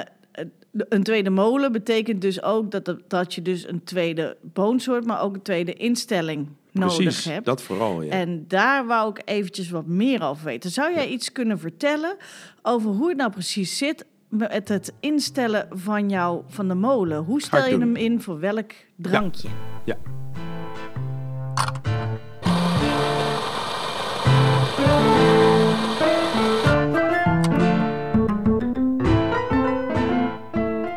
een 0.71 1.03
tweede 1.03 1.29
molen 1.29 1.71
betekent 1.71 2.21
dus 2.21 2.41
ook 2.43 2.71
dat, 2.71 2.95
dat 3.07 3.33
je 3.33 3.41
dus 3.41 3.67
een 3.67 3.83
tweede 3.83 4.37
boonsoort, 4.41 5.05
maar 5.05 5.21
ook 5.21 5.33
een 5.35 5.41
tweede 5.41 5.73
instelling 5.73 6.47
nodig 6.71 6.95
Precies, 6.97 7.25
hebt. 7.25 7.45
dat 7.45 7.61
vooral, 7.61 8.01
ja. 8.01 8.11
En 8.11 8.45
daar 8.47 8.85
wou 8.85 9.09
ik 9.09 9.21
eventjes 9.25 9.69
wat 9.69 9.85
meer 9.85 10.23
over 10.23 10.45
weten. 10.45 10.69
Zou 10.71 10.93
jij 10.93 11.07
iets 11.09 11.31
kunnen 11.31 11.59
vertellen 11.59 12.17
over 12.61 12.91
hoe 12.91 13.07
het 13.07 13.17
nou 13.17 13.31
precies 13.31 13.77
zit 13.77 14.05
met 14.29 14.67
het 14.69 14.93
instellen 14.99 15.67
van, 15.69 16.09
jou, 16.09 16.41
van 16.47 16.67
de 16.67 16.73
molen? 16.73 17.23
Hoe 17.23 17.41
stel 17.41 17.65
je 17.65 17.77
hem 17.77 17.95
in 17.95 18.21
voor 18.21 18.39
welk 18.39 18.71
drankje? 18.95 19.47
ja. 19.83 19.95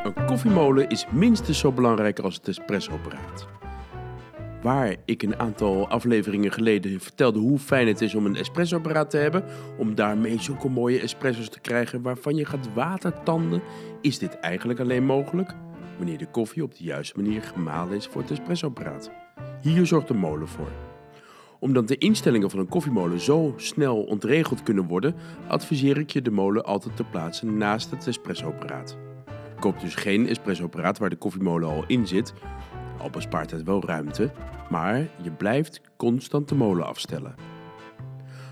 Een 0.05 0.27
koffiemolen 0.27 0.89
is 0.89 1.07
minstens 1.11 1.59
zo 1.59 1.73
belangrijk 1.73 2.19
als 2.19 2.35
het 2.35 2.49
espressoapparaat. 2.49 3.47
Waar 4.63 4.97
ik 5.05 5.23
een 5.23 5.39
aantal 5.39 5.89
afleveringen 5.89 6.53
geleden 6.53 7.01
vertelde 7.01 7.39
hoe 7.39 7.59
fijn 7.59 7.87
het 7.87 8.01
is 8.01 8.15
om 8.15 8.27
een 8.27 8.37
espressoapparaat 8.37 9.11
te 9.11 9.17
hebben, 9.17 9.45
om 9.79 9.95
daarmee 9.95 10.43
zulke 10.43 10.69
mooie 10.69 11.01
espresso's 11.01 11.49
te 11.49 11.61
krijgen 11.61 12.03
waarvan 12.03 12.37
je 12.37 12.45
gaat 12.45 12.73
watertanden, 12.75 13.63
is 14.01 14.19
dit 14.19 14.39
eigenlijk 14.41 14.81
alleen 14.81 15.05
mogelijk 15.05 15.55
wanneer 15.97 16.19
de 16.19 16.31
koffie 16.31 16.63
op 16.63 16.77
de 16.77 16.85
juiste 16.85 17.21
manier 17.21 17.43
gemalen 17.43 17.97
is 17.97 18.07
voor 18.07 18.21
het 18.21 18.31
espressoapparaat. 18.31 19.11
Hier 19.61 19.87
zorgt 19.87 20.09
de 20.09 20.15
molen 20.15 20.49
voor. 20.49 20.71
Omdat 21.59 21.89
de 21.89 21.99
instellingen 21.99 22.51
van 22.51 22.59
een 22.59 22.69
koffiemolen 22.69 23.21
zo 23.21 23.55
snel 23.57 24.03
ontregeld 24.03 24.63
kunnen 24.63 24.87
worden, 24.87 25.15
adviseer 25.49 25.99
ik 25.99 26.11
je 26.11 26.23
de 26.23 26.31
molen 26.31 26.65
altijd 26.65 26.97
te 26.97 27.05
plaatsen 27.05 27.57
naast 27.57 27.91
het 27.91 28.07
espressoapparaat. 28.07 28.97
Koop 29.61 29.81
dus 29.81 29.95
geen 29.95 30.29
espressoapparaat 30.29 30.99
waar 30.99 31.11
de 31.11 31.17
koffiemolen 31.17 31.69
al 31.69 31.85
in 31.87 32.07
zit, 32.07 32.35
al 33.03 33.11
bespaart 33.11 33.51
het 33.51 33.63
wel 33.63 33.85
ruimte, 33.85 34.31
maar 34.71 35.09
je 35.23 35.31
blijft 35.31 35.81
constant 35.97 36.49
de 36.49 36.55
molen 36.55 36.87
afstellen. 36.87 37.35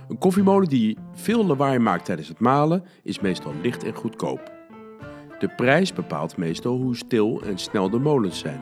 Een 0.09 0.19
koffiemolen 0.19 0.69
die 0.69 0.99
veel 1.13 1.47
lawaai 1.47 1.79
maakt 1.79 2.05
tijdens 2.05 2.29
het 2.29 2.39
malen 2.39 2.85
is 3.03 3.21
meestal 3.21 3.55
licht 3.63 3.85
en 3.85 3.95
goedkoop. 3.95 4.53
De 5.39 5.49
prijs 5.49 5.93
bepaalt 5.93 6.37
meestal 6.37 6.77
hoe 6.77 6.97
stil 6.97 7.43
en 7.43 7.59
snel 7.59 7.91
de 7.91 7.99
molens 7.99 8.39
zijn. 8.39 8.61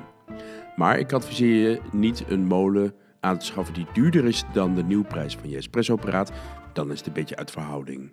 Maar 0.76 0.98
ik 0.98 1.12
adviseer 1.12 1.70
je 1.70 1.80
niet 1.92 2.24
een 2.28 2.46
molen 2.46 2.94
aan 3.20 3.38
te 3.38 3.46
schaffen 3.46 3.74
die 3.74 3.86
duurder 3.92 4.24
is 4.24 4.44
dan 4.52 4.74
de 4.74 4.82
nieuwprijs 4.82 5.36
van 5.36 5.48
je 5.48 5.56
espressoapparaat, 5.56 6.32
dan 6.72 6.90
is 6.90 6.98
het 6.98 7.06
een 7.06 7.12
beetje 7.12 7.36
uit 7.36 7.50
verhouding. 7.50 8.12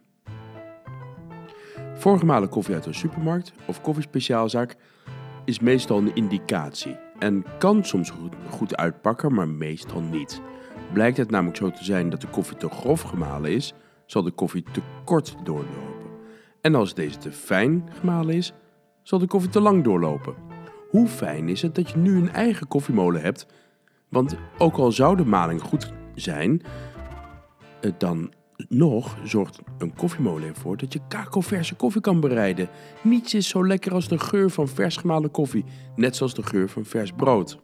Voorgemalen 1.93 2.49
koffie 2.49 2.75
uit 2.75 2.85
een 2.85 2.93
supermarkt 2.93 3.51
of 3.65 3.81
koffiespeciaalzaak 3.81 4.75
is 5.45 5.59
meestal 5.59 5.97
een 5.97 6.15
indicatie 6.15 7.04
en 7.19 7.45
kan 7.57 7.83
soms 7.83 8.13
goed, 8.49 8.77
uitpakken, 8.77 9.33
maar 9.33 9.47
meestal 9.47 10.01
niet. 10.01 10.41
Blijkt 10.93 11.17
het 11.17 11.29
namelijk 11.29 11.57
zo 11.57 11.71
te 11.71 11.83
zijn 11.83 12.09
dat 12.09 12.21
de 12.21 12.27
koffie 12.27 12.57
te 12.57 12.69
grof 12.69 13.01
gemalen 13.01 13.51
is, 13.51 13.73
zal 14.05 14.23
de 14.23 14.31
koffie 14.31 14.63
te 14.71 14.81
kort 15.03 15.35
doorlopen. 15.43 16.09
En 16.61 16.75
als 16.75 16.93
deze 16.93 17.17
te 17.17 17.31
fijn 17.31 17.89
gemalen 17.99 18.35
is, 18.35 18.53
zal 19.03 19.19
de 19.19 19.27
koffie 19.27 19.51
te 19.51 19.61
lang 19.61 19.83
doorlopen. 19.83 20.35
Hoe 20.89 21.07
fijn 21.07 21.49
is 21.49 21.61
het 21.61 21.75
dat 21.75 21.89
je 21.89 21.97
nu 21.97 22.15
een 22.15 22.31
eigen 22.31 22.67
koffiemolen 22.67 23.21
hebt? 23.21 23.45
Want 24.09 24.35
ook 24.57 24.77
al 24.77 24.91
zou 24.91 25.15
de 25.15 25.25
maling 25.25 25.61
goed 25.61 25.91
zijn, 26.15 26.61
eh, 27.81 27.91
dan 27.97 28.33
nog 28.69 29.17
zorgt 29.23 29.59
een 29.77 29.95
koffiemolen 29.95 30.47
ervoor 30.47 30.77
dat 30.77 30.93
je 30.93 30.99
kakelverse 31.07 31.75
koffie 31.75 32.01
kan 32.01 32.19
bereiden. 32.19 32.69
Niets 33.01 33.33
is 33.33 33.47
zo 33.47 33.67
lekker 33.67 33.93
als 33.93 34.07
de 34.07 34.19
geur 34.19 34.49
van 34.49 34.67
vers 34.67 34.97
gemalen 34.97 35.31
koffie, 35.31 35.65
net 35.95 36.15
zoals 36.15 36.33
de 36.33 36.43
geur 36.43 36.69
van 36.69 36.85
vers 36.85 37.11
brood. 37.11 37.59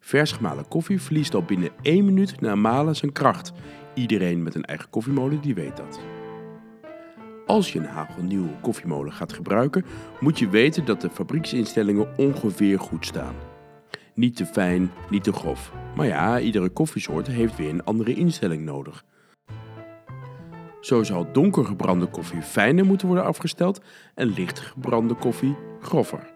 Vers 0.00 0.32
gemalen 0.32 0.68
koffie 0.68 1.00
verliest 1.00 1.34
al 1.34 1.42
binnen 1.42 1.70
1 1.82 2.04
minuut 2.04 2.40
na 2.40 2.54
malen 2.54 2.96
zijn 2.96 3.12
kracht. 3.12 3.52
Iedereen 3.94 4.42
met 4.42 4.54
een 4.54 4.64
eigen 4.64 4.90
koffiemolen 4.90 5.40
die 5.40 5.54
weet 5.54 5.76
dat. 5.76 6.00
Als 7.46 7.72
je 7.72 7.78
een 7.78 7.84
hagelnieuwe 7.84 8.60
koffiemolen 8.60 9.12
gaat 9.12 9.32
gebruiken, 9.32 9.84
moet 10.20 10.38
je 10.38 10.48
weten 10.48 10.84
dat 10.84 11.00
de 11.00 11.10
fabrieksinstellingen 11.10 12.08
ongeveer 12.16 12.80
goed 12.80 13.06
staan. 13.06 13.34
Niet 14.14 14.36
te 14.36 14.46
fijn, 14.46 14.90
niet 15.10 15.24
te 15.24 15.32
grof. 15.32 15.72
Maar 15.96 16.06
ja, 16.06 16.40
iedere 16.40 16.68
koffiesoort 16.68 17.26
heeft 17.26 17.56
weer 17.56 17.68
een 17.68 17.84
andere 17.84 18.14
instelling 18.14 18.64
nodig. 18.64 19.04
Zo 20.82 21.02
zal 21.02 21.32
donker 21.32 21.64
gebrande 21.64 22.06
koffie 22.06 22.42
fijner 22.42 22.84
moeten 22.84 23.06
worden 23.06 23.24
afgesteld 23.24 23.80
en 24.14 24.26
licht 24.26 24.58
gebrande 24.58 25.14
koffie 25.14 25.56
grover. 25.80 26.32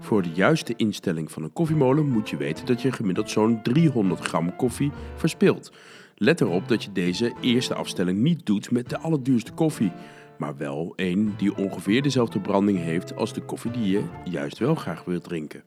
Voor 0.00 0.22
de 0.22 0.30
juiste 0.30 0.74
instelling 0.76 1.32
van 1.32 1.42
een 1.42 1.52
koffiemolen 1.52 2.08
moet 2.08 2.30
je 2.30 2.36
weten 2.36 2.66
dat 2.66 2.82
je 2.82 2.92
gemiddeld 2.92 3.30
zo'n 3.30 3.62
300 3.62 4.20
gram 4.20 4.56
koffie 4.56 4.90
verspilt. 5.16 5.72
Let 6.14 6.40
erop 6.40 6.68
dat 6.68 6.84
je 6.84 6.92
deze 6.92 7.32
eerste 7.40 7.74
afstelling 7.74 8.18
niet 8.18 8.46
doet 8.46 8.70
met 8.70 8.88
de 8.88 8.98
allerduurste 8.98 9.52
koffie, 9.52 9.92
maar 10.38 10.56
wel 10.56 10.92
een 10.96 11.34
die 11.36 11.56
ongeveer 11.56 12.02
dezelfde 12.02 12.40
branding 12.40 12.78
heeft 12.78 13.16
als 13.16 13.32
de 13.32 13.40
koffie 13.40 13.70
die 13.70 13.90
je 13.90 14.02
juist 14.24 14.58
wel 14.58 14.74
graag 14.74 15.04
wilt 15.04 15.24
drinken. 15.24 15.62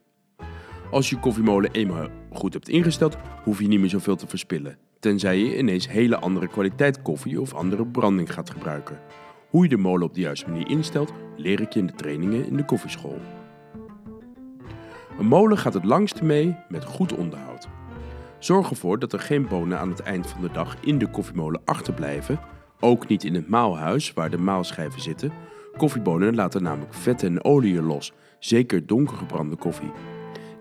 Als 0.90 1.10
je 1.10 1.18
koffiemolen 1.18 1.70
eenmaal 1.72 2.08
goed 2.32 2.52
hebt 2.52 2.68
ingesteld, 2.68 3.16
hoef 3.42 3.60
je 3.60 3.66
niet 3.66 3.80
meer 3.80 3.88
zoveel 3.88 4.16
te 4.16 4.26
verspillen, 4.26 4.78
tenzij 5.04 5.38
je 5.38 5.58
ineens 5.58 5.88
hele 5.88 6.18
andere 6.18 6.48
kwaliteit 6.48 7.02
koffie 7.02 7.40
of 7.40 7.54
andere 7.54 7.86
branding 7.86 8.32
gaat 8.32 8.50
gebruiken. 8.50 8.98
Hoe 9.48 9.62
je 9.62 9.68
de 9.68 9.76
molen 9.76 10.06
op 10.06 10.14
de 10.14 10.20
juiste 10.20 10.48
manier 10.48 10.68
instelt, 10.68 11.12
leer 11.36 11.60
ik 11.60 11.72
je 11.72 11.80
in 11.80 11.86
de 11.86 11.92
trainingen 11.92 12.46
in 12.46 12.56
de 12.56 12.64
koffieschool. 12.64 13.18
Een 15.18 15.26
molen 15.26 15.58
gaat 15.58 15.74
het 15.74 15.84
langste 15.84 16.24
mee 16.24 16.56
met 16.68 16.84
goed 16.84 17.14
onderhoud. 17.14 17.68
Zorg 18.38 18.70
ervoor 18.70 18.98
dat 18.98 19.12
er 19.12 19.20
geen 19.20 19.48
bonen 19.48 19.78
aan 19.78 19.88
het 19.88 20.00
eind 20.00 20.26
van 20.26 20.40
de 20.40 20.50
dag 20.52 20.76
in 20.80 20.98
de 20.98 21.10
koffiemolen 21.10 21.60
achterblijven, 21.64 22.40
ook 22.80 23.08
niet 23.08 23.24
in 23.24 23.34
het 23.34 23.48
maalhuis 23.48 24.12
waar 24.12 24.30
de 24.30 24.38
maalschijven 24.38 25.00
zitten. 25.00 25.32
Koffiebonen 25.76 26.34
laten 26.34 26.62
namelijk 26.62 26.94
vetten 26.94 27.28
en 27.28 27.44
oliën 27.44 27.84
los, 27.84 28.12
zeker 28.38 28.86
donkergebrande 28.86 29.56
koffie. 29.56 29.92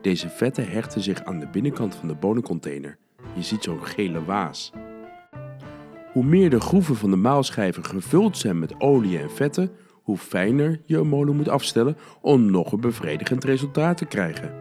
Deze 0.02 0.30
vetten 0.30 0.70
hechten 0.70 1.02
zich 1.02 1.24
aan 1.24 1.40
de 1.40 1.48
binnenkant 1.48 1.96
van 1.96 2.08
de 2.08 2.16
bonencontainer. 2.16 2.98
Je 3.36 3.42
ziet 3.42 3.64
zo'n 3.64 3.86
gele 3.86 4.26
waas. 4.26 4.72
Hoe 6.12 6.24
meer 6.24 6.50
de 6.50 6.60
groeven 6.60 6.96
van 6.96 7.10
de 7.10 7.16
maalschijven 7.16 7.86
gevuld 7.86 8.38
zijn 8.38 8.60
met 8.60 8.80
olie 8.80 9.20
en 9.20 9.32
vetten, 9.32 9.72
hoe 10.04 10.18
fijner 10.18 10.82
je 10.86 10.98
een 10.98 11.08
molen 11.08 11.36
moet 11.36 11.50
afstellen 11.50 11.98
om 12.22 12.52
nog 12.52 12.72
een 12.72 12.82
bevredigend 12.82 13.44
resultaat 13.44 13.98
te 13.98 14.06
krijgen. 14.06 14.54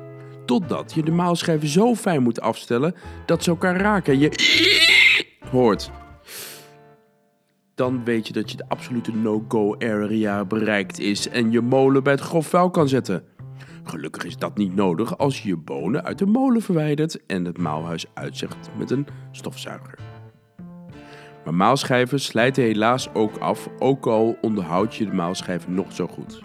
Totdat 0.47 0.93
je 0.93 1.03
de 1.03 1.11
maalschijven 1.11 1.69
zo 1.69 1.95
fijn 1.95 2.23
moet 2.23 2.41
afstellen 2.41 2.95
dat 3.27 3.43
ze 3.43 3.51
elkaar 3.51 3.77
raken 3.77 4.13
en 4.13 4.19
je 4.19 4.31
hoort. 5.51 5.91
Dan 7.75 8.05
weet 8.05 8.27
je 8.27 8.33
dat 8.33 8.51
je 8.51 8.57
de 8.57 8.69
absolute 8.69 9.13
no-go 9.17 9.77
area 9.79 10.45
bereikt 10.45 10.99
is 10.99 11.29
en 11.29 11.51
je 11.51 11.61
molen 11.61 12.03
bij 12.03 12.13
het 12.13 12.23
grof 12.23 12.47
vuil 12.47 12.71
kan 12.71 12.89
zetten. 12.89 13.25
Gelukkig 13.83 14.25
is 14.25 14.37
dat 14.37 14.57
niet 14.57 14.75
nodig 14.75 15.19
als 15.19 15.43
je 15.43 15.49
je 15.49 15.57
bonen 15.57 16.05
uit 16.05 16.19
de 16.19 16.27
molen 16.27 16.63
verwijdert 16.63 17.27
en 17.27 17.45
het 17.45 17.59
maalhuis 17.59 18.07
uitzegt 18.15 18.71
met 18.79 18.91
een 18.91 19.07
stofzuiger. 19.31 19.99
Maar 21.45 21.55
maalschijven 21.55 22.21
slijten 22.21 22.65
helaas 22.65 23.15
ook 23.15 23.37
af, 23.37 23.69
ook 23.79 24.07
al 24.07 24.37
onderhoud 24.41 24.95
je 24.95 25.05
de 25.05 25.13
maalschijven 25.13 25.75
nog 25.75 25.93
zo 25.93 26.07
goed. 26.07 26.43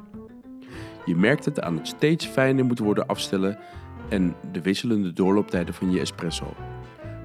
Je 1.06 1.15
merkt 1.15 1.46
het 1.46 1.62
aan 1.62 1.77
het 1.77 1.88
steeds 1.88 2.25
fijner 2.25 2.65
moeten 2.65 2.86
worden 2.86 3.08
afstellen 3.08 3.60
en 4.10 4.36
de 4.51 4.62
wisselende 4.62 5.13
doorlooptijden 5.13 5.74
van 5.74 5.91
je 5.91 6.00
espresso. 6.00 6.53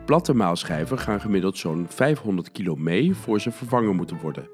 Platte 0.05 0.35
maalschijven 0.35 0.99
gaan 0.99 1.21
gemiddeld 1.21 1.59
zo'n 1.59 1.87
500 1.89 2.53
kilo 2.53 2.77
mee 2.77 3.15
voor 3.15 3.41
ze 3.41 3.51
vervangen 3.51 3.97
moeten 3.97 4.19
worden. 4.21 4.49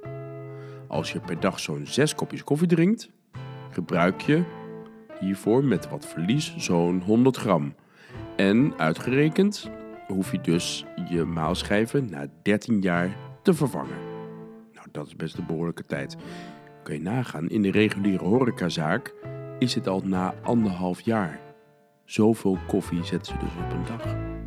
Als 0.88 1.12
je 1.12 1.20
per 1.20 1.40
dag 1.40 1.60
zo'n 1.60 1.86
6 1.86 2.14
kopjes 2.14 2.44
koffie 2.44 2.68
drinkt, 2.68 3.10
gebruik 3.70 4.20
je 4.20 4.44
hiervoor 5.20 5.64
met 5.64 5.88
wat 5.88 6.06
verlies 6.06 6.54
zo'n 6.56 7.02
100 7.02 7.36
gram. 7.36 7.74
En 8.36 8.72
uitgerekend 8.76 9.70
hoef 10.06 10.32
je 10.32 10.40
dus 10.40 10.84
je 11.08 11.24
maalschijven 11.24 12.10
na 12.10 12.26
13 12.42 12.80
jaar 12.80 13.16
te 13.42 13.54
vervangen. 13.54 13.96
Nou, 14.72 14.86
dat 14.92 15.06
is 15.06 15.16
best 15.16 15.36
een 15.36 15.46
behoorlijke 15.46 15.84
tijd. 15.84 16.16
Kun 16.82 16.94
je 16.94 17.00
nagaan, 17.00 17.48
in 17.48 17.62
de 17.62 17.70
reguliere 17.70 18.24
horecazaak 18.24 19.14
is 19.58 19.74
het 19.74 19.88
al 19.88 20.00
na 20.04 20.34
anderhalf 20.42 21.00
jaar. 21.00 21.40
Zoveel 22.04 22.58
koffie 22.66 23.04
zetten 23.04 23.32
ze 23.32 23.38
dus 23.38 23.64
op 23.64 23.72
een 23.72 23.84
dag. 23.84 24.37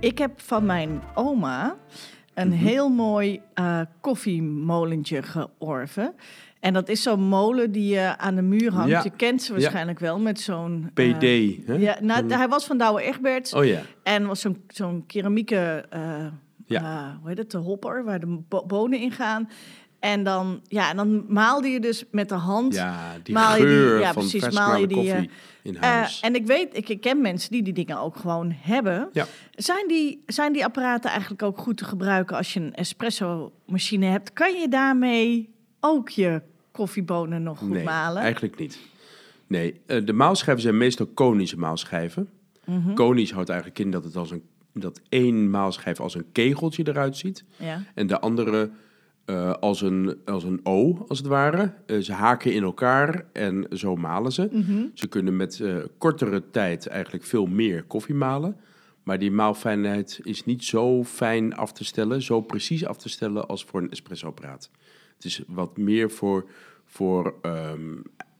Ik 0.00 0.18
heb 0.18 0.40
van 0.40 0.66
mijn 0.66 1.02
oma 1.14 1.76
een 2.34 2.48
Mhm. 2.48 2.56
heel 2.56 2.88
mooi 2.88 3.40
eh, 3.54 3.80
koffiemolentje 4.00 5.22
georven. 5.22 6.14
En 6.60 6.72
dat 6.72 6.88
is 6.88 7.02
zo'n 7.02 7.20
molen 7.22 7.72
die 7.72 7.94
je 7.94 8.18
aan 8.18 8.34
de 8.34 8.42
muur 8.42 8.72
hangt. 8.72 8.90
Ja. 8.90 9.00
Je 9.02 9.10
kent 9.10 9.42
ze 9.42 9.52
waarschijnlijk 9.52 9.98
wel 9.98 10.18
met 10.20 10.40
zo'n... 10.40 10.90
PD, 10.94 11.22
eh, 11.22 11.66
hè? 11.66 11.74
ja, 11.74 11.96
nou, 12.00 12.32
hij 12.32 12.48
was 12.48 12.66
van 12.66 12.78
Douwe 12.78 13.02
Egberts. 13.02 13.52
Oh 13.54 13.64
ja. 13.64 13.80
En 14.02 14.26
was 14.26 14.40
zo'n 14.40 14.62
zo'n 14.68 15.04
keramieke, 15.06 15.84
eh, 15.90 16.26
Ja. 16.66 16.80
eh, 16.82 17.18
hoe 17.20 17.28
heet 17.28 17.38
het, 17.38 17.50
de 17.50 17.58
hopper, 17.58 18.04
waar 18.04 18.20
de 18.20 18.38
bo- 18.48 18.66
bonen 18.66 18.98
in 18.98 19.12
gaan. 19.12 19.48
En 19.98 20.22
dan, 20.24 20.60
ja, 20.68 20.90
en 20.90 20.96
dan 20.96 21.24
maalde 21.28 21.68
je 21.68 21.80
dus 21.80 22.04
met 22.10 22.28
de 22.28 22.34
hand. 22.34 22.74
Ja, 22.74 23.12
die 23.22 23.34
Maal 23.34 23.56
je 23.56 23.64
die- 23.66 24.00
ja, 24.00 24.12
van 24.12 24.22
precies, 24.28 24.50
maal 24.54 24.76
je 24.76 24.86
die, 24.86 24.96
koffie 24.96 25.30
in 25.62 25.76
Eh, 25.76 25.80
huis. 25.82 26.20
en 26.20 26.34
ik 26.34 26.46
weet, 26.46 26.88
ik 26.88 27.00
ken 27.00 27.20
mensen 27.20 27.50
die 27.50 27.62
die 27.62 27.72
dingen 27.72 28.00
ook 28.00 28.16
gewoon 28.16 28.52
hebben. 28.60 29.08
Ja. 29.12 29.26
Zijn, 29.54 29.88
die, 29.88 30.22
zijn 30.26 30.52
die 30.52 30.64
apparaten 30.64 31.10
eigenlijk 31.10 31.42
ook 31.42 31.58
goed 31.58 31.76
te 31.76 31.84
gebruiken 31.84 32.36
als 32.36 32.52
je 32.52 32.60
een 32.60 32.74
espresso-machine 32.74 34.06
hebt? 34.06 34.32
Kan 34.32 34.54
je 34.60 34.68
daarmee 34.68 35.54
ook 35.80 36.08
je 36.08 36.42
koffiebonen 36.72 37.42
nog 37.42 37.58
goed 37.58 37.68
nee, 37.68 37.84
malen? 37.84 38.22
eigenlijk 38.22 38.58
niet. 38.58 38.78
Nee, 39.46 39.80
eh, 39.86 40.04
de 40.04 40.12
maalschijven 40.12 40.62
zijn 40.62 40.76
meestal 40.76 41.06
konische 41.06 41.58
maalschijven. 41.58 42.28
Mhm. 42.64 42.94
Konisch 42.94 43.30
houdt 43.32 43.48
eigenlijk 43.48 43.78
in 43.80 43.90
dat 43.90 44.04
het 44.04 44.16
als 44.16 44.30
een 44.30 44.42
dat 44.78 45.00
één 45.08 45.50
maalschijf 45.50 46.00
als 46.00 46.14
een 46.14 46.26
kegeltje 46.32 46.88
eruit 46.88 47.16
ziet 47.16 47.44
Ja. 47.56 47.82
en 47.94 48.06
de 48.06 48.20
andere 48.20 48.70
eh, 49.26 49.52
als, 49.52 49.80
een, 49.80 50.16
als 50.24 50.44
een 50.44 50.60
O, 50.62 51.04
als 51.08 51.18
het 51.18 51.26
ware. 51.26 51.72
Eh, 51.86 51.98
ze 51.98 52.12
haken 52.12 52.52
in 52.52 52.62
elkaar 52.62 53.26
en 53.32 53.66
zo 53.70 53.96
malen 53.96 54.32
ze. 54.32 54.48
Mhm. 54.52 54.86
Ze 54.94 55.06
kunnen 55.06 55.36
met 55.36 55.60
eh, 55.60 55.76
kortere 55.98 56.50
tijd 56.50 56.86
eigenlijk 56.86 57.24
veel 57.24 57.46
meer 57.46 57.82
koffie 57.82 58.14
malen. 58.14 58.56
Maar 59.02 59.18
die 59.18 59.30
maalfijnheid 59.30 60.20
is 60.22 60.44
niet 60.44 60.64
zo 60.64 61.04
fijn 61.04 61.54
af 61.54 61.72
te 61.72 61.84
stellen, 61.84 62.22
zo 62.22 62.40
precies 62.40 62.86
af 62.86 62.96
te 62.96 63.08
stellen 63.08 63.48
als 63.48 63.64
voor 63.64 63.80
een 63.80 63.90
espressoapparaat. 63.90 64.70
Het 65.14 65.24
is 65.24 65.42
wat 65.46 65.76
meer 65.76 66.10
voor, 66.10 66.50
voor 66.84 67.34
ehm, 67.42 67.94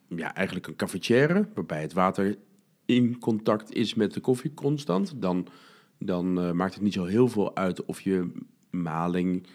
ja, 0.09 0.35
eigenlijk 0.35 0.67
een 0.67 0.77
cafetière, 0.77 1.49
waarbij 1.55 1.83
het 1.83 1.93
water 1.93 2.37
in 2.85 3.19
contact 3.19 3.73
is 3.73 3.95
met 3.95 4.15
de 4.15 4.21
koffie 4.21 4.55
constant. 4.55 5.15
Dan 5.17 5.49
dan 5.99 6.57
maakt 6.57 6.75
het 6.75 6.83
niet 6.83 6.93
zo 6.93 7.05
heel 7.05 7.29
veel 7.29 7.57
uit 7.57 7.85
of 7.85 8.01
je 8.01 8.33
maling 8.71 9.47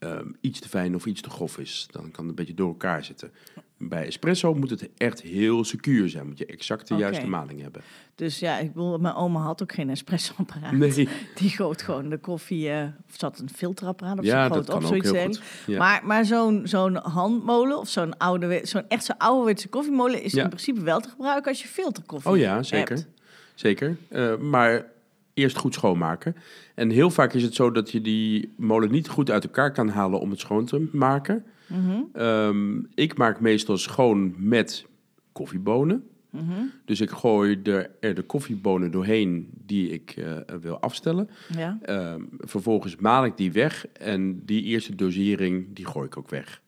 ehm, 0.00 0.26
iets 0.40 0.60
te 0.60 0.68
fijn 0.68 0.94
of 0.94 1.06
iets 1.06 1.20
te 1.20 1.30
grof 1.30 1.58
is. 1.58 1.86
Dan 1.90 2.02
kan 2.02 2.10
het 2.20 2.28
een 2.28 2.34
beetje 2.34 2.54
door 2.54 2.68
elkaar 2.68 3.04
zitten. 3.04 3.32
Bij 3.76 4.06
espresso 4.06 4.54
moet 4.54 4.70
het 4.70 4.88
echt 4.96 5.22
heel 5.22 5.64
secuur 5.64 6.08
zijn. 6.08 6.26
Moet 6.26 6.38
je 6.38 6.46
exact 6.46 6.88
de 6.88 6.94
juiste 6.94 7.26
maling 7.26 7.60
hebben. 7.62 7.82
Dus 8.14 8.38
ja, 8.38 8.58
ik 8.58 8.72
bedoel, 8.72 8.98
mijn 8.98 9.14
oma 9.14 9.40
had 9.40 9.62
ook 9.62 9.72
geen 9.72 9.90
espresso-apparaat. 9.90 10.72
Nee, 10.72 11.08
Die 11.34 11.50
goot 11.50 11.82
gewoon 11.82 12.08
de 12.08 12.18
koffie, 12.18 12.70
eh, 12.70 12.84
of 13.08 13.14
zat 13.18 13.38
een 13.38 13.50
filterapparaat 13.50 14.18
of 14.18 14.24
ja, 14.24 14.48
op, 14.48 14.82
zoiets 14.84 15.10
heel. 15.10 15.34
Ja. 15.66 15.78
Maar, 15.78 16.00
maar 16.06 16.24
zo'n 16.24 16.60
zo'n 16.64 16.96
handmolen 16.96 17.78
of 17.78 17.88
zo'n 17.88 18.16
oude, 18.18 18.60
zo'n 18.62 18.88
echt 18.88 19.04
zo'n 19.04 19.16
ouderwetse 19.18 19.68
koffiemolen 19.68 20.22
is 20.22 20.32
Ja. 20.32 20.42
in 20.42 20.48
principe 20.48 20.80
wel 20.80 21.00
te 21.00 21.08
gebruiken 21.08 21.50
als 21.50 21.62
je 21.62 21.68
filterkoffie 21.68 22.30
Oh 22.30 22.36
ja, 22.36 22.62
zeker. 22.62 22.96
hebt. 22.96 23.08
Zeker. 23.54 23.96
Eh, 24.08 24.36
maar 24.36 24.86
eerst 25.34 25.56
goed 25.58 25.74
schoonmaken. 25.74 26.36
En 26.74 26.90
heel 26.90 27.10
vaak 27.10 27.32
is 27.32 27.42
het 27.42 27.54
zo 27.54 27.70
dat 27.70 27.90
je 27.90 28.00
die 28.00 28.52
molen 28.56 28.90
niet 28.90 29.08
goed 29.08 29.30
uit 29.30 29.44
elkaar 29.44 29.72
kan 29.72 29.88
halen 29.88 30.20
om 30.20 30.30
het 30.30 30.40
schoon 30.40 30.64
te 30.64 30.88
maken. 30.92 31.44
Mhm, 31.66 32.00
Ehm, 32.12 32.78
ik 32.94 33.16
maak 33.16 33.40
meestal 33.40 33.76
schoon 33.78 34.34
met 34.36 34.86
koffiebonen. 35.32 36.04
mhm. 36.30 36.62
Dus 36.84 37.00
ik 37.00 37.10
gooi 37.10 37.60
er, 37.62 37.90
er 38.00 38.14
de 38.14 38.22
koffiebonen 38.22 38.90
doorheen 38.90 39.48
die 39.66 39.90
ik 39.90 40.10
eh, 40.10 40.36
wil 40.60 40.80
afstellen. 40.80 41.28
Ja, 41.56 41.78
Ehm, 41.82 42.22
vervolgens 42.38 42.96
maal 42.96 43.24
ik 43.24 43.36
die 43.36 43.52
weg 43.52 43.86
en 43.86 44.44
die 44.44 44.62
eerste 44.62 44.94
dosering 44.94 45.66
die 45.74 45.86
gooi 45.86 46.06
ik 46.06 46.16
ook 46.16 46.30
weg. 46.30 46.60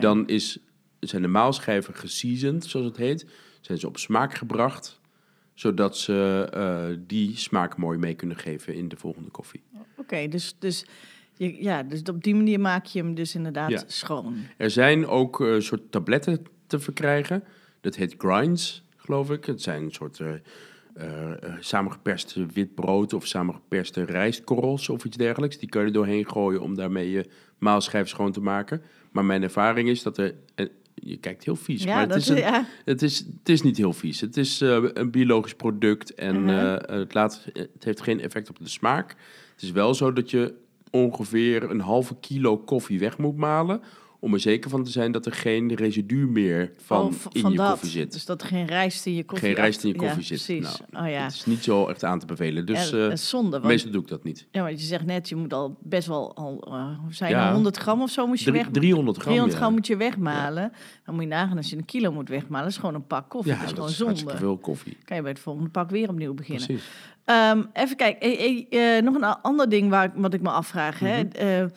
Dan 0.00 0.26
is, 0.28 0.58
zijn 1.00 1.22
de 1.22 1.28
maalschijven 1.28 1.94
geseasoned, 1.94 2.64
zoals 2.64 2.86
het 2.86 2.96
heet. 2.96 3.26
Zijn 3.60 3.78
ze 3.78 3.86
op 3.86 3.98
smaak 3.98 4.34
gebracht, 4.34 5.00
zodat 5.62 5.96
ze 5.96 6.48
eh, 6.52 6.96
die 7.06 7.36
smaak 7.36 7.76
mooi 7.76 7.98
mee 7.98 8.14
kunnen 8.14 8.36
geven 8.36 8.74
in 8.74 8.88
de 8.88 8.96
volgende 8.96 9.30
koffie. 9.30 9.62
Oké, 9.96 10.28
dus, 10.28 10.56
dus, 10.58 10.84
ja, 11.36 11.82
dus 11.82 12.02
op 12.02 12.22
die 12.22 12.34
manier 12.34 12.60
maak 12.60 12.84
je 12.84 12.98
hem 12.98 13.14
dus 13.14 13.34
inderdaad 13.34 13.70
Ja. 13.70 13.82
schoon. 13.86 14.36
Er 14.56 14.70
zijn 14.70 15.06
ook 15.06 15.40
eh, 15.40 15.58
soort 15.58 15.90
tabletten 15.90 16.42
te 16.66 16.78
verkrijgen. 16.78 17.44
Dat 17.80 17.94
heet 17.94 18.14
grinds, 18.18 18.82
geloof 18.96 19.30
ik. 19.30 19.44
Het 19.44 19.62
zijn 19.62 19.82
een 19.82 19.90
soort 19.90 20.20
eh, 20.20 21.32
samengeperste 21.60 22.46
wit 22.46 22.74
brood 22.74 23.12
of 23.12 23.26
samengeperste 23.26 24.04
rijstkorrels 24.04 24.88
of 24.88 25.04
iets 25.04 25.16
dergelijks. 25.16 25.58
Die 25.58 25.68
kun 25.68 25.80
je 25.80 25.86
er 25.86 25.92
doorheen 25.92 26.28
gooien 26.28 26.60
om 26.60 26.74
daarmee 26.74 27.10
je 27.10 27.26
maalschijf 27.58 28.08
schoon 28.08 28.32
te 28.32 28.40
maken. 28.40 28.82
Maar 29.10 29.24
mijn 29.24 29.42
ervaring 29.42 29.88
is 29.88 30.02
dat 30.02 30.18
er... 30.18 30.34
je 30.94 31.16
kijkt 31.16 31.44
heel 31.44 31.56
vies, 31.56 31.82
Ja, 31.82 31.94
maar 31.94 32.06
het 32.08 32.16
is, 32.16 32.28
een, 32.28 32.36
ja. 32.36 32.66
het, 32.84 33.02
is, 33.02 33.18
het 33.18 33.48
is 33.48 33.62
niet 33.62 33.76
heel 33.76 33.92
vies. 33.92 34.20
Het 34.20 34.36
is 34.36 34.60
eh, 34.60 34.78
een 34.92 35.10
biologisch 35.10 35.54
product 35.54 36.14
en 36.14 36.40
Mhm. 36.42 36.48
eh, 36.48 36.98
het, 36.98 37.14
laat, 37.14 37.44
het 37.52 37.84
heeft 37.84 38.00
geen 38.02 38.20
effect 38.20 38.48
op 38.48 38.58
de 38.58 38.68
smaak. 38.68 39.16
Het 39.52 39.62
is 39.62 39.70
wel 39.70 39.94
zo 39.94 40.12
dat 40.12 40.30
je 40.30 40.54
ongeveer 40.90 41.70
een 41.70 41.80
halve 41.80 42.16
kilo 42.20 42.58
koffie 42.58 42.98
weg 42.98 43.18
moet 43.18 43.36
malen... 43.36 43.80
om 44.24 44.32
er 44.34 44.40
zeker 44.40 44.70
van 44.70 44.84
te 44.84 44.90
zijn 44.90 45.12
dat 45.12 45.26
er 45.26 45.32
geen 45.32 45.74
residu 45.74 46.26
meer 46.26 46.72
van, 46.76 47.00
Oh, 47.06 47.12
in 47.32 47.40
van 47.40 47.50
je 47.50 47.56
dat. 47.56 47.70
koffie 47.70 47.90
zit. 47.90 48.12
Dus 48.12 48.24
dat 48.24 48.42
er 48.42 48.46
geen 48.48 48.66
rijst 48.66 49.06
in 49.06 49.14
je 49.14 49.24
koffie 49.24 49.46
geen 49.48 49.56
rijst 49.56 49.82
in 49.84 49.88
je 49.88 49.96
koffie 49.96 50.16
ja, 50.20 50.36
zit. 50.36 50.44
Precies. 50.46 50.80
Nou, 50.90 51.04
oh 51.06 51.10
ja. 51.12 51.22
Het 51.22 51.32
is 51.32 51.46
niet 51.46 51.64
zo 51.64 51.86
echt 51.86 52.04
aan 52.04 52.18
te 52.18 52.26
bevelen. 52.26 52.66
Dus 52.66 52.90
ja, 52.90 52.96
dat 52.96 53.12
is 53.12 53.28
zonde. 53.28 53.50
Want, 53.50 53.64
meestal 53.64 53.90
doe 53.90 54.02
ik 54.02 54.08
dat 54.08 54.24
niet. 54.24 54.46
ja, 54.50 54.62
want 54.62 54.80
je 54.80 54.86
zegt 54.86 55.04
net, 55.04 55.28
je 55.28 55.36
moet 55.36 55.52
al 55.52 55.76
best 55.82 56.06
wel 56.08 56.36
al, 56.36 56.64
Ja. 57.18 57.28
nou, 57.28 57.52
100 57.54 57.76
gram 57.76 58.02
of 58.02 58.10
zo 58.10 58.26
moet 58.26 58.38
je 58.40 58.50
Drie- 58.50 58.56
weg. 58.62 58.70
300 58.72 59.16
gram, 59.16 59.26
300 59.28 59.60
gram 59.60 59.72
moet 59.72 59.86
je 59.86 59.96
wegmalen. 59.96 60.72
Dan 61.04 61.14
moet 61.14 61.22
je 61.24 61.28
nagaan 61.28 61.56
als 61.56 61.70
je 61.70 61.76
een 61.76 61.84
kilo 61.84 62.12
moet 62.12 62.28
wegmalen. 62.28 62.68
is 62.68 62.76
gewoon 62.76 62.94
een 62.94 63.06
pak 63.06 63.28
koffie. 63.30 63.52
Ja, 63.52 63.58
dat 63.58 63.68
is 63.68 63.74
dat 63.76 63.90
gewoon 63.90 64.12
is 64.12 64.18
zonde. 64.20 64.36
veel 64.36 64.56
koffie. 64.58 64.96
Kan 65.04 65.16
je 65.16 65.22
bij 65.22 65.30
het 65.32 65.40
volgende 65.40 65.70
pak 65.70 65.90
weer 65.90 66.08
opnieuw 66.08 66.34
beginnen. 66.34 66.66
Precies. 66.66 66.84
Ehm, 67.24 67.62
even 67.72 67.96
kijken. 67.96 68.20
Eh, 68.38 68.64
eh, 68.70 68.96
eh, 68.96 69.04
nog 69.04 69.14
een 69.14 69.24
ander 69.24 69.68
ding 69.68 69.90
waar, 69.90 70.04
ik- 70.04 70.12
wat 70.14 70.34
ik 70.34 70.40
me 70.42 70.50
afvraag. 70.50 70.98
hè. 70.98 71.22
Mhm. 71.22 71.68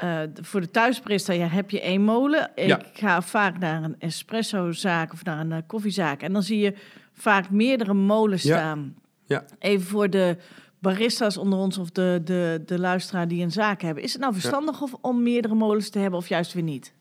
Eh, 0.00 0.20
voor 0.40 0.60
de 0.60 0.70
thuisbarista 0.70 1.32
ja, 1.32 1.46
heb 1.46 1.70
je 1.70 1.80
één 1.80 2.02
molen. 2.02 2.50
Ik 2.54 2.66
Ja. 2.66 2.80
ga 2.92 3.22
vaak 3.22 3.58
naar 3.58 3.82
een 3.82 3.94
espressozaak 3.98 5.12
of 5.12 5.24
naar 5.24 5.40
een 5.40 5.52
eh, 5.52 5.58
koffiezaak. 5.66 6.22
En 6.22 6.32
dan 6.32 6.42
zie 6.42 6.58
je 6.58 6.74
vaak 7.12 7.50
meerdere 7.50 7.94
molens 7.94 8.42
Ja. 8.42 8.56
staan. 8.56 8.94
Ja. 9.26 9.44
Even 9.58 9.86
voor 9.86 10.10
de 10.10 10.36
baristas 10.78 11.36
onder 11.36 11.58
ons 11.58 11.78
of 11.78 11.90
de, 11.90 12.20
de, 12.24 12.62
de 12.66 12.78
luisteraar 12.78 13.28
die 13.28 13.42
een 13.42 13.52
zaak 13.52 13.82
hebben. 13.82 14.02
Is 14.02 14.12
het 14.12 14.20
nou 14.20 14.32
verstandig 14.32 14.82
of, 14.82 14.94
om 15.00 15.22
meerdere 15.22 15.54
molens 15.54 15.90
te 15.90 15.98
hebben 15.98 16.18
of 16.18 16.28
juist 16.28 16.52
weer 16.52 16.62
niet? 16.62 16.92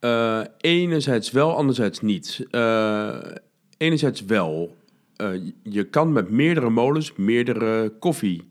Eh, 0.00 0.40
enerzijds 0.60 1.30
wel, 1.30 1.56
anderzijds 1.56 2.00
niet. 2.00 2.46
Enerzijds 3.76 4.24
wel. 4.24 4.76
Je 5.62 5.84
kan 5.84 6.12
met 6.12 6.30
meerdere 6.30 6.70
molens 6.70 7.12
meerdere 7.16 7.88
koffie 7.98 8.42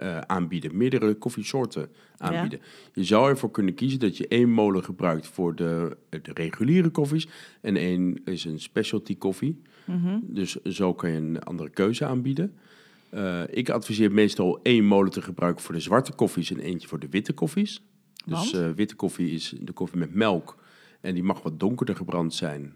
eh, 0.00 0.18
aanbieden, 0.18 0.76
meerdere 0.76 1.14
koffiesoorten 1.14 1.88
aanbieden. 2.16 2.60
Je 2.94 3.04
zou 3.04 3.28
ervoor 3.28 3.50
kunnen 3.50 3.74
kiezen 3.74 3.98
dat 3.98 4.16
je 4.16 4.28
één 4.28 4.50
molen 4.50 4.84
gebruikt 4.84 5.26
voor 5.26 5.54
de, 5.54 5.96
de 6.08 6.32
reguliere 6.34 6.90
koffies 6.90 7.28
en 7.60 7.76
één 7.76 8.24
is 8.24 8.44
een 8.44 8.60
specialty 8.60 9.18
koffie. 9.18 9.62
Mhm. 9.84 10.18
Dus 10.22 10.62
zo 10.62 10.94
kan 10.94 11.10
je 11.10 11.16
een 11.16 11.42
andere 11.42 11.70
keuze 11.70 12.04
aanbieden. 12.04 12.54
Eh, 13.10 13.42
ik 13.50 13.68
adviseer 13.68 14.12
meestal 14.12 14.60
één 14.62 14.84
molen 14.84 15.10
te 15.10 15.22
gebruiken 15.22 15.62
voor 15.62 15.74
de 15.74 15.80
zwarte 15.80 16.12
koffies 16.12 16.50
en 16.50 16.60
eentje 16.60 16.88
voor 16.88 16.98
de 16.98 17.08
witte 17.08 17.32
koffies. 17.32 17.82
Dus 18.24 18.52
eh, 18.52 18.70
witte 18.70 18.94
koffie 18.94 19.30
is 19.30 19.54
de 19.60 19.72
koffie 19.72 19.98
met 19.98 20.14
melk 20.14 20.56
en 21.00 21.14
die 21.14 21.22
mag 21.22 21.42
wat 21.42 21.60
donkerder 21.60 21.96
gebrand 21.96 22.34
zijn. 22.34 22.74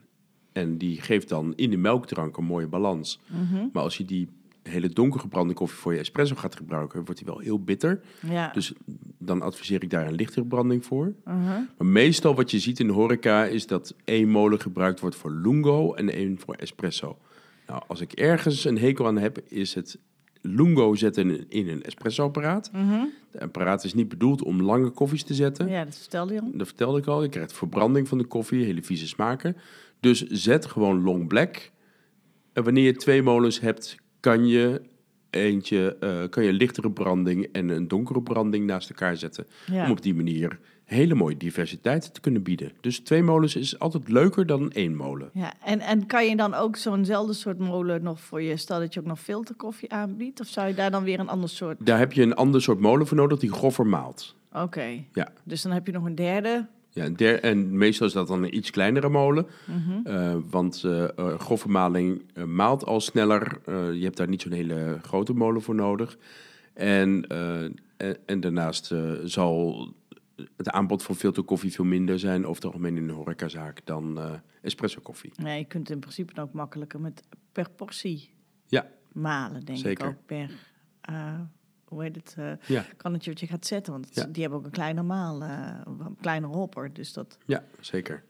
En 0.53 0.79
die 0.79 1.01
geeft 1.01 1.29
dan 1.29 1.53
in 1.57 1.71
de 1.71 1.77
melkdrank 1.77 2.37
een 2.37 2.45
mooie 2.45 2.69
balans. 2.69 3.21
Mhm. 3.27 3.67
Maar 3.73 3.83
als 3.83 3.97
je 3.97 4.05
die 4.05 4.29
hele 4.69 4.89
donker 4.89 5.21
gebrande 5.21 5.55
koffie 5.55 5.79
voor 5.79 5.93
je 5.93 5.99
espresso 5.99 6.35
gaat 6.35 6.57
gebruiken, 6.57 7.05
wordt 7.05 7.17
die 7.17 7.27
wel 7.27 7.39
heel 7.39 7.61
bitter. 7.63 8.01
Ja. 8.31 8.51
Dus 8.53 8.73
dan 9.19 9.43
adviseer 9.43 9.83
ik 9.83 9.91
daar 9.91 10.07
een 10.07 10.15
lichtere 10.15 10.47
branding 10.47 10.85
voor. 10.85 11.15
Mhm. 11.25 11.39
Maar 11.79 11.87
meestal 11.87 12.35
wat 12.35 12.51
je 12.51 12.59
ziet 12.59 12.81
in 12.81 12.87
de 12.87 12.93
horeca 12.93 13.45
is 13.45 13.67
dat 13.67 13.95
één 14.05 14.29
molen 14.29 14.61
gebruikt 14.61 15.01
wordt 15.01 15.17
voor 15.17 15.31
lungo 15.33 15.95
en 15.95 16.11
één 16.13 16.39
voor 16.39 16.55
espresso. 16.55 17.19
Nou, 17.67 17.83
als 17.87 18.01
ik 18.01 18.13
ergens 18.13 18.65
een 18.65 18.79
hekel 18.79 19.07
aan 19.07 19.19
heb, 19.19 19.39
is 19.49 19.75
het 19.75 19.99
lungo 20.41 20.95
zetten 20.95 21.31
in- 21.31 21.45
in 21.49 21.69
een 21.69 21.83
espresso-apparaat. 21.83 22.71
Mhm. 22.73 23.05
De 23.31 23.41
apparaat 23.41 23.85
is 23.85 23.95
niet 23.95 24.09
bedoeld 24.09 24.43
om 24.43 24.63
lange 24.63 24.91
koffies 24.91 25.23
te 25.23 25.35
zetten. 25.35 25.69
ja, 25.69 25.85
dat 25.85 25.97
vertelde 25.99 26.35
je 26.35 26.41
al. 26.41 26.51
Dat 26.55 26.67
vertelde 26.67 26.99
ik 26.99 27.07
al. 27.07 27.23
Je 27.23 27.29
krijgt 27.29 27.53
verbranding 27.53 28.09
van 28.09 28.19
de 28.19 28.25
koffie, 28.25 28.65
hele 28.65 28.83
vieze 28.83 29.07
smaken. 29.09 29.57
Dus 30.01 30.23
zet 30.27 30.67
gewoon 30.67 31.03
long 31.03 31.29
black. 31.29 31.71
En 32.53 32.65
wanneer 32.65 32.85
je 32.85 32.97
twee 32.97 33.23
molens 33.23 33.61
hebt, 33.61 33.97
kan 34.25 34.47
je 34.47 34.81
eentje, 35.31 35.97
eh, 36.01 36.29
kan 36.31 36.43
je 36.43 36.49
een 36.49 36.55
lichtere 36.55 36.91
branding 36.91 37.49
en 37.53 37.69
een 37.69 37.89
donkere 37.89 38.23
branding 38.23 38.67
naast 38.67 38.89
elkaar 38.89 39.17
zetten. 39.17 39.47
Ja. 39.67 39.85
Om 39.85 39.91
op 39.91 40.03
die 40.03 40.15
manier 40.15 40.59
hele 40.85 41.15
mooie 41.15 41.37
diversiteit 41.37 42.15
te 42.15 42.21
kunnen 42.21 42.43
bieden. 42.43 42.73
Dus 42.81 42.99
twee 42.99 43.23
molens 43.23 43.57
is 43.57 43.79
altijd 43.79 44.09
leuker 44.09 44.47
dan 44.47 44.71
één 44.73 44.97
molen. 44.97 45.31
Ja, 45.33 45.53
en, 45.65 45.81
en 45.81 46.07
kan 46.07 46.27
je 46.29 46.37
dan 46.37 46.55
ook 46.55 46.77
zo'nzelfde 46.77 47.33
soort 47.33 47.59
molen 47.59 48.03
nog 48.03 48.21
voor 48.21 48.43
je, 48.43 48.57
stel 48.57 48.79
dat 48.79 48.95
je 48.95 49.01
ook 49.01 49.07
nog 49.07 49.21
filterkoffie 49.21 49.93
aanbiedt, 49.93 50.41
of 50.41 50.47
zou 50.47 50.69
je 50.69 50.75
daar 50.75 50.91
dan 50.91 51.05
weer 51.05 51.21
een 51.21 51.29
ander 51.29 51.49
soort? 51.49 51.87
Daar 51.87 51.99
heb 51.99 52.13
je 52.13 52.23
een 52.23 52.35
ander 52.35 52.63
soort 52.63 52.81
molen 52.81 53.07
voor 53.07 53.17
nodig 53.17 53.39
die 53.39 53.53
groffer 53.53 53.87
maalt. 53.87 54.37
Oké, 54.53 55.05
Ja. 55.13 55.33
dus 55.45 55.63
dan 55.63 55.73
heb 55.73 55.87
je 55.87 55.93
nog 55.93 56.05
een 56.05 56.15
derde. 56.15 56.67
Ja, 56.95 57.05
en 57.05 57.15
der- 57.15 57.41
en 57.41 57.79
meestal 57.79 58.07
is 58.07 58.13
dat 58.13 58.27
dan 58.29 58.43
een 58.43 58.57
iets 58.57 58.71
kleinere 58.71 59.09
molen. 59.09 59.47
Mhm. 59.67 60.07
Eh, 60.07 60.37
want 60.51 60.85
eh, 60.85 61.05
grove 61.39 61.69
maling 61.69 62.23
maalt 62.47 62.85
al 62.85 63.01
sneller. 63.01 63.61
Je 63.95 64.05
hebt 64.05 64.17
daar 64.17 64.29
niet 64.29 64.43
zo'n 64.43 64.53
hele 64.53 64.99
grote 65.03 65.33
molen 65.33 65.63
voor 65.63 65.75
nodig. 65.75 66.19
En, 66.75 67.27
en, 67.97 68.17
en 68.27 68.41
daarnaast 68.41 68.95
zal 69.25 69.89
het 70.57 70.71
aanbod 70.71 71.03
van 71.03 71.15
filterkoffie 71.15 71.73
veel 71.73 71.85
minder 71.85 72.19
zijn 72.19 72.43
over 72.47 72.55
het 72.55 72.65
algemeen 72.65 72.97
in 72.97 73.09
een 73.09 73.15
horecazaak 73.15 73.81
dan 73.85 74.19
espresso 74.63 75.01
koffie. 75.03 75.33
Ja, 75.37 75.53
je 75.53 75.65
kunt 75.65 75.91
in 75.91 75.99
principe 75.99 76.41
ook 76.41 76.53
makkelijker 76.53 77.01
met 77.01 77.23
per 77.53 77.71
portie 77.77 78.31
Ja. 78.67 78.87
malen, 79.13 79.65
denk 79.65 79.79
Zeker. 79.79 80.05
ik 80.07 80.11
ook 80.11 80.27
per, 80.27 80.51
hoe 81.89 82.03
heet 82.03 82.17
het, 82.17 82.35
eh 82.39 82.47
Ja, 82.67 82.85
kannetje 82.97 83.31
wat 83.31 83.41
je 83.41 83.47
gaat 83.47 83.67
zetten, 83.67 83.93
want 83.93 84.05
het- 84.07 84.15
Ja. 84.15 84.25
die 84.25 84.43
hebben 84.43 84.59
ook 84.61 84.65
een 84.65 84.71
kleiner 84.71 85.05
maal, 85.05 85.43
eh, 85.43 85.51
een 85.87 86.17
kleiner 86.21 86.49
hopper, 86.51 86.93
dus 86.93 87.13
dat. 87.13 87.39
ja 87.47 87.65
zeker. 87.81 88.23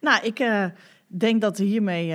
Nou, 0.00 0.24
ik 0.24 0.38
eh, 0.38 0.66
denk 1.06 1.40
dat 1.40 1.58
er 1.58 1.64
hiermee 1.64 2.14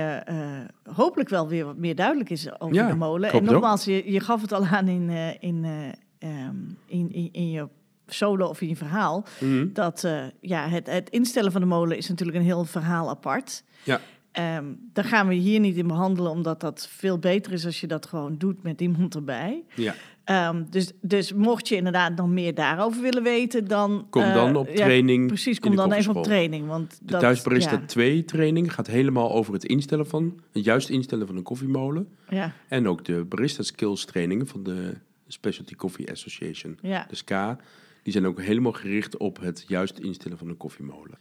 hopelijk 0.92 1.28
wel 1.28 1.48
weer 1.48 1.64
wat 1.64 1.76
meer 1.76 1.94
duidelijk 1.94 2.30
is 2.30 2.60
over 2.60 2.74
Ja, 2.76 2.88
de 2.88 2.94
molen. 2.96 3.32
En 3.32 3.44
nogmaals, 3.44 3.84
je, 3.84 4.12
je 4.12 4.20
gaf 4.20 4.40
het 4.40 4.52
al 4.52 4.66
aan 4.66 4.88
in, 4.88 5.10
in, 5.40 5.64
eh, 5.64 5.88
ehm, 6.18 6.56
in, 6.86 7.12
in, 7.12 7.28
in 7.32 7.50
je 7.50 7.68
solo 8.06 8.48
of 8.48 8.60
in 8.60 8.68
je 8.68 8.76
verhaal. 8.76 9.24
Mhm. 9.40 9.72
Dat 9.72 10.08
ja, 10.40 10.68
het, 10.68 10.86
het 10.86 11.10
instellen 11.10 11.52
van 11.52 11.60
de 11.60 11.66
molen 11.66 11.96
is 11.96 12.08
natuurlijk 12.08 12.38
een 12.38 12.44
heel 12.44 12.64
verhaal 12.64 13.08
apart. 13.08 13.64
Ja. 13.82 14.00
Ehm, 14.32 14.64
daar 14.92 15.04
gaan 15.04 15.28
we 15.28 15.34
hier 15.34 15.60
niet 15.60 15.76
in 15.76 15.86
behandelen, 15.86 16.30
omdat 16.30 16.60
dat 16.60 16.88
veel 16.90 17.18
beter 17.18 17.52
is 17.52 17.66
als 17.66 17.80
je 17.80 17.86
dat 17.86 18.06
gewoon 18.06 18.38
doet 18.38 18.62
met 18.62 18.80
iemand 18.80 19.14
erbij. 19.14 19.64
Ja. 19.74 19.94
Ehm, 20.30 20.64
dus, 20.70 20.92
dus 21.00 21.32
mocht 21.32 21.68
je 21.68 21.76
inderdaad 21.76 22.16
nog 22.16 22.28
meer 22.28 22.54
daarover 22.54 23.02
willen 23.02 23.22
weten, 23.22 23.68
dan... 23.68 24.06
Kom 24.10 24.22
eh, 24.22 24.34
dan 24.34 24.56
op 24.56 24.68
ja, 24.68 24.74
training. 24.74 25.26
Precies, 25.26 25.54
in 25.56 25.60
kom 25.60 25.76
dan 25.76 25.92
even 25.92 26.16
op 26.16 26.22
training. 26.22 26.66
Want 26.66 26.90
De 26.90 27.04
dat, 27.04 27.20
Thuisbarista 27.20 27.72
ja, 27.72 27.86
2 27.86 28.24
training 28.24 28.74
gaat 28.74 28.86
helemaal 28.86 29.32
over 29.32 29.52
het 29.52 29.64
instellen 29.64 30.06
van, 30.06 30.40
het 30.52 30.64
juist 30.64 30.88
instellen 30.88 31.26
van 31.26 31.36
een 31.36 31.42
koffiemolen. 31.42 32.08
ja, 32.28 32.52
En 32.68 32.88
ook 32.88 33.04
de 33.04 33.24
barista 33.24 33.62
skills 33.62 34.04
trainingen 34.04 34.46
van 34.46 34.62
de 34.62 34.94
Specialty 35.26 35.74
Coffee 35.74 36.10
Association, 36.10 36.78
Ja. 36.82 37.06
de 37.08 37.16
SCA. 37.16 37.58
Die 38.02 38.12
zijn 38.12 38.26
ook 38.26 38.40
helemaal 38.40 38.72
gericht 38.72 39.16
op 39.16 39.40
het 39.40 39.64
juist 39.66 39.98
instellen 39.98 40.38
van 40.38 40.48
een 40.48 40.56
koffiemolen. 40.56 41.18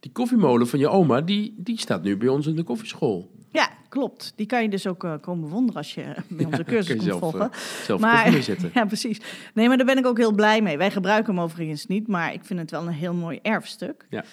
Die 0.00 0.12
koffiemolen 0.12 0.68
van 0.68 0.78
je 0.78 0.88
oma, 0.88 1.20
die, 1.20 1.54
die 1.56 1.78
staat 1.78 2.02
nu 2.02 2.16
bij 2.16 2.28
ons 2.28 2.46
in 2.46 2.56
de 2.56 2.62
koffieschool. 2.62 3.30
Klopt. 3.90 4.32
Die 4.36 4.46
kan 4.46 4.62
je 4.62 4.68
dus 4.68 4.86
ook 4.86 5.04
eh, 5.04 5.14
komen 5.20 5.40
bewonderen 5.48 5.76
als 5.76 5.94
je 5.94 6.02
bij 6.28 6.46
onze 6.46 6.64
cursus 6.64 6.90
komt 6.94 7.02
zelf, 7.02 7.18
volgen. 7.20 7.40
eh, 7.40 7.58
zelf 7.84 8.00
koffie 8.00 8.30
neerzetten. 8.30 8.70
ja, 8.74 8.84
precies. 8.84 9.20
Nee, 9.54 9.68
maar 9.68 9.76
daar 9.76 9.86
ben 9.86 9.98
ik 9.98 10.06
ook 10.06 10.18
heel 10.18 10.32
blij 10.32 10.62
mee. 10.62 10.78
Wij 10.78 10.90
gebruiken 10.90 11.34
hem 11.34 11.42
overigens 11.42 11.86
niet, 11.86 12.06
maar 12.08 12.32
ik 12.32 12.44
vind 12.44 12.60
het 12.60 12.70
wel 12.70 12.86
een 12.86 12.92
heel 12.92 13.14
mooi 13.14 13.38
erfstuk. 13.42 14.06
Ja. 14.10 14.24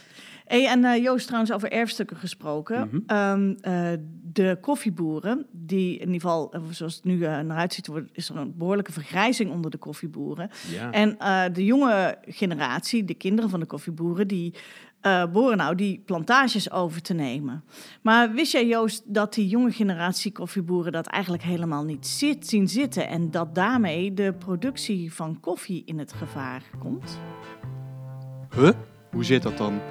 Hey, 0.45 0.67
en 0.67 0.83
eh, 0.85 1.03
Joost, 1.03 1.25
trouwens, 1.25 1.53
over 1.53 1.71
erfstukken 1.71 2.17
gesproken. 2.17 2.87
Mhm. 2.91 2.99
Ehm, 3.07 3.53
eh, 3.61 3.97
de 4.33 4.57
koffieboeren, 4.61 5.45
die 5.51 5.93
in 5.93 5.99
ieder 5.99 6.13
geval, 6.21 6.53
eh, 6.53 6.61
zoals 6.69 6.95
het 6.95 7.03
nu 7.03 7.23
eh, 7.23 7.39
naar 7.39 7.57
uitziet, 7.57 7.89
is 8.11 8.29
er 8.29 8.35
een 8.35 8.53
behoorlijke 8.57 8.91
vergrijzing 8.91 9.51
onder 9.51 9.71
de 9.71 9.77
koffieboeren. 9.77 10.49
Ja. 10.71 10.91
En 10.91 11.17
eh, 11.19 11.43
de 11.53 11.65
jonge 11.65 12.17
generatie, 12.27 13.05
de 13.05 13.13
kinderen 13.13 13.49
van 13.49 13.59
de 13.59 13.65
koffieboeren, 13.65 14.27
die 14.27 14.53
eh 15.01 15.23
boren 15.31 15.57
nou 15.57 15.75
die 15.75 16.01
plantages 16.05 16.71
over 16.71 17.01
te 17.01 17.13
nemen. 17.13 17.63
Maar 18.01 18.31
wist 18.31 18.51
jij, 18.51 18.67
Joost, 18.67 19.03
dat 19.05 19.33
die 19.33 19.47
jonge 19.47 19.71
generatie 19.71 20.31
koffieboeren 20.31 20.91
dat 20.91 21.07
eigenlijk 21.07 21.43
helemaal 21.43 21.83
niet 21.83 22.07
zit, 22.07 22.47
zien 22.47 22.67
zitten 22.67 23.07
en 23.07 23.31
dat 23.31 23.55
daarmee 23.55 24.13
de 24.13 24.33
productie 24.39 25.13
van 25.13 25.39
koffie 25.39 25.83
in 25.85 25.99
het 25.99 26.13
gevaar 26.13 26.63
komt? 26.79 27.19
Huh? 28.55 28.71
Hoe 29.11 29.23
zit 29.23 29.43
dat 29.43 29.57
dan? 29.57 29.81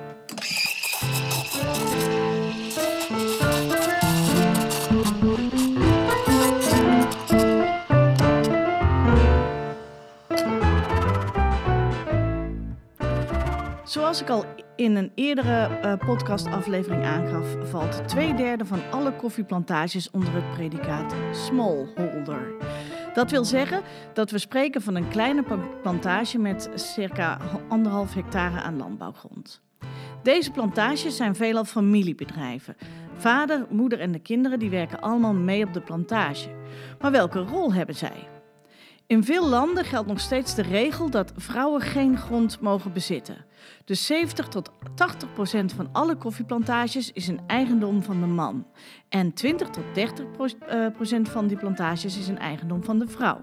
Zoals 13.86 14.20
ik 14.20 14.30
al 14.30 14.44
in 14.76 14.96
een 14.96 15.12
eerdere 15.14 15.78
eh, 15.78 15.96
podcastaflevering 16.06 17.04
aangaf, 17.04 17.56
valt 17.62 18.08
twee 18.08 18.34
derde 18.34 18.64
van 18.64 18.80
alle 18.90 19.12
koffieplantages 19.12 20.10
onder 20.10 20.32
het 20.32 20.50
predicaat 20.50 21.14
smallholder. 21.32 22.54
Dat 23.14 23.30
wil 23.30 23.44
zeggen 23.44 23.82
dat 24.14 24.30
we 24.30 24.38
spreken 24.38 24.82
van 24.82 24.94
een 24.94 25.08
kleine 25.08 25.42
plantage 25.82 26.38
met 26.38 26.70
circa 26.74 27.38
anderhalf 27.68 28.14
hectare 28.14 28.60
aan 28.60 28.76
landbouwgrond. 28.76 29.60
Deze 30.22 30.50
plantages 30.50 31.16
zijn 31.16 31.34
veelal 31.34 31.64
familiebedrijven. 31.64 32.76
Vader, 33.16 33.66
moeder 33.70 34.00
en 34.00 34.12
de 34.12 34.20
kinderen 34.20 34.58
die 34.58 34.70
werken 34.70 35.00
allemaal 35.00 35.34
mee 35.34 35.64
op 35.64 35.72
de 35.72 35.80
plantage. 35.80 36.48
Maar 37.00 37.10
welke 37.10 37.38
rol 37.38 37.72
hebben 37.72 37.94
zij? 37.94 38.28
In 39.06 39.24
veel 39.24 39.48
landen 39.48 39.84
geldt 39.84 40.08
nog 40.08 40.20
steeds 40.20 40.54
de 40.54 40.62
regel 40.62 41.10
dat 41.10 41.32
vrouwen 41.36 41.80
geen 41.80 42.18
grond 42.18 42.60
mogen 42.60 42.92
bezitten. 42.92 43.45
Dus 43.84 44.06
70 44.06 44.48
tot 44.48 44.70
80 44.94 45.32
procent 45.32 45.72
van 45.72 45.88
alle 45.92 46.16
koffieplantages 46.16 47.12
is 47.12 47.28
een 47.28 47.40
eigendom 47.46 48.02
van 48.02 48.20
de 48.20 48.26
man. 48.26 48.66
En 49.08 49.32
20 49.32 49.68
tot 49.68 49.84
30 49.94 50.30
pro- 50.30 50.44
eh, 50.44 50.86
procent 50.94 51.28
van 51.28 51.46
die 51.46 51.56
plantages 51.56 52.18
is 52.18 52.28
een 52.28 52.38
eigendom 52.38 52.84
van 52.84 52.98
de 52.98 53.08
vrouw. 53.08 53.40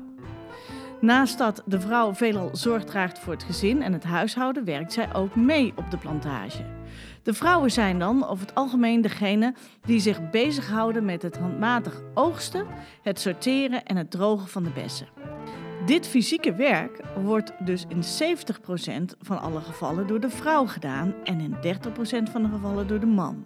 Naast 1.02 1.38
dat 1.38 1.64
de 1.66 1.80
vrouw 1.80 2.14
veelal 2.14 2.50
zorg 2.52 2.84
draagt 2.84 3.20
voor 3.20 3.34
het 3.34 3.44
gezin 3.44 3.82
en 3.82 3.94
het 3.94 4.04
huishouden, 4.04 4.66
werkt 4.66 4.94
zij 4.94 5.14
ook 5.14 5.36
mee 5.36 5.74
op 5.76 5.92
de 5.92 5.98
plantage. 5.98 6.66
De 7.24 7.34
vrouwen 7.34 7.72
zijn 7.72 8.00
dan 8.00 8.28
over 8.28 8.46
het 8.46 8.56
algemeen 8.56 9.02
degene 9.02 9.54
die 9.86 10.00
zich 10.00 10.30
bezighouden 10.30 11.06
met 11.06 11.22
het 11.22 11.38
handmatig 11.38 12.02
oogsten, 12.14 12.66
het 13.02 13.20
sorteren 13.20 13.86
en 13.86 13.98
het 13.98 14.12
drogen 14.12 14.48
van 14.48 14.64
de 14.64 14.70
bessen. 14.70 15.08
Dit 15.86 16.08
fysieke 16.08 16.56
werk 16.56 17.00
wordt 17.24 17.54
dus 17.66 17.86
in 17.88 18.04
70% 19.14 19.18
van 19.20 19.42
alle 19.42 19.62
gevallen 19.62 20.08
door 20.08 20.20
de 20.20 20.30
vrouw 20.30 20.66
gedaan 20.66 21.14
en 21.24 21.40
in 21.40 21.56
30% 21.56 22.32
van 22.32 22.44
de 22.44 22.50
gevallen 22.50 22.88
door 22.88 23.00
de 23.00 23.06
man. 23.06 23.46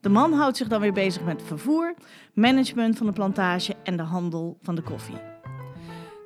De 0.00 0.08
man 0.08 0.32
houdt 0.32 0.56
zich 0.56 0.68
dan 0.68 0.80
weer 0.80 0.92
bezig 0.92 1.22
met 1.24 1.42
vervoer, 1.42 1.94
management 2.32 2.96
van 2.96 3.06
de 3.06 3.12
plantage 3.12 3.74
en 3.82 3.96
de 3.96 4.02
handel 4.02 4.58
van 4.62 4.74
de 4.74 4.82
koffie. 4.82 5.18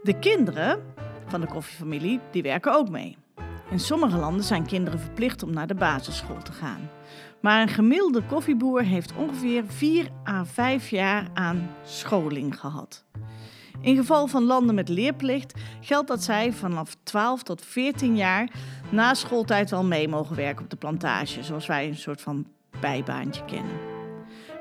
De 0.02 0.18
kinderen 0.18 0.82
van 1.26 1.40
de 1.40 1.46
koffiefamilie 1.46 2.20
die 2.30 2.42
werken 2.42 2.74
ook 2.74 2.88
mee. 2.88 3.16
In 3.70 3.80
sommige 3.80 4.16
landen 4.16 4.44
zijn 4.44 4.66
kinderen 4.66 5.00
verplicht 5.00 5.42
om 5.42 5.52
naar 5.52 5.66
de 5.66 5.74
basisschool 5.74 6.42
te 6.42 6.52
gaan. 6.52 6.90
Maar 7.40 7.62
een 7.62 7.68
gemiddelde 7.68 8.22
koffieboer 8.22 8.82
heeft 8.82 9.16
ongeveer 9.16 9.64
4 9.66 10.08
à 10.28 10.44
5 10.44 10.88
jaar 10.88 11.26
aan 11.34 11.70
scholing 11.84 12.60
gehad. 12.60 13.04
In 13.80 13.96
geval 13.96 14.26
van 14.26 14.44
landen 14.44 14.74
met 14.74 14.88
leerplicht 14.88 15.54
geldt 15.80 16.08
dat 16.08 16.22
zij 16.22 16.52
vanaf 16.52 16.96
12 17.02 17.42
tot 17.42 17.64
14 17.64 18.16
jaar 18.16 18.50
na 18.90 19.14
schooltijd 19.14 19.70
wel 19.70 19.84
mee 19.84 20.08
mogen 20.08 20.36
werken 20.36 20.64
op 20.64 20.70
de 20.70 20.76
plantage, 20.76 21.42
zoals 21.42 21.66
wij 21.66 21.88
een 21.88 21.96
soort 21.96 22.20
van 22.20 22.46
bijbaantje 22.80 23.44
kennen. 23.44 23.72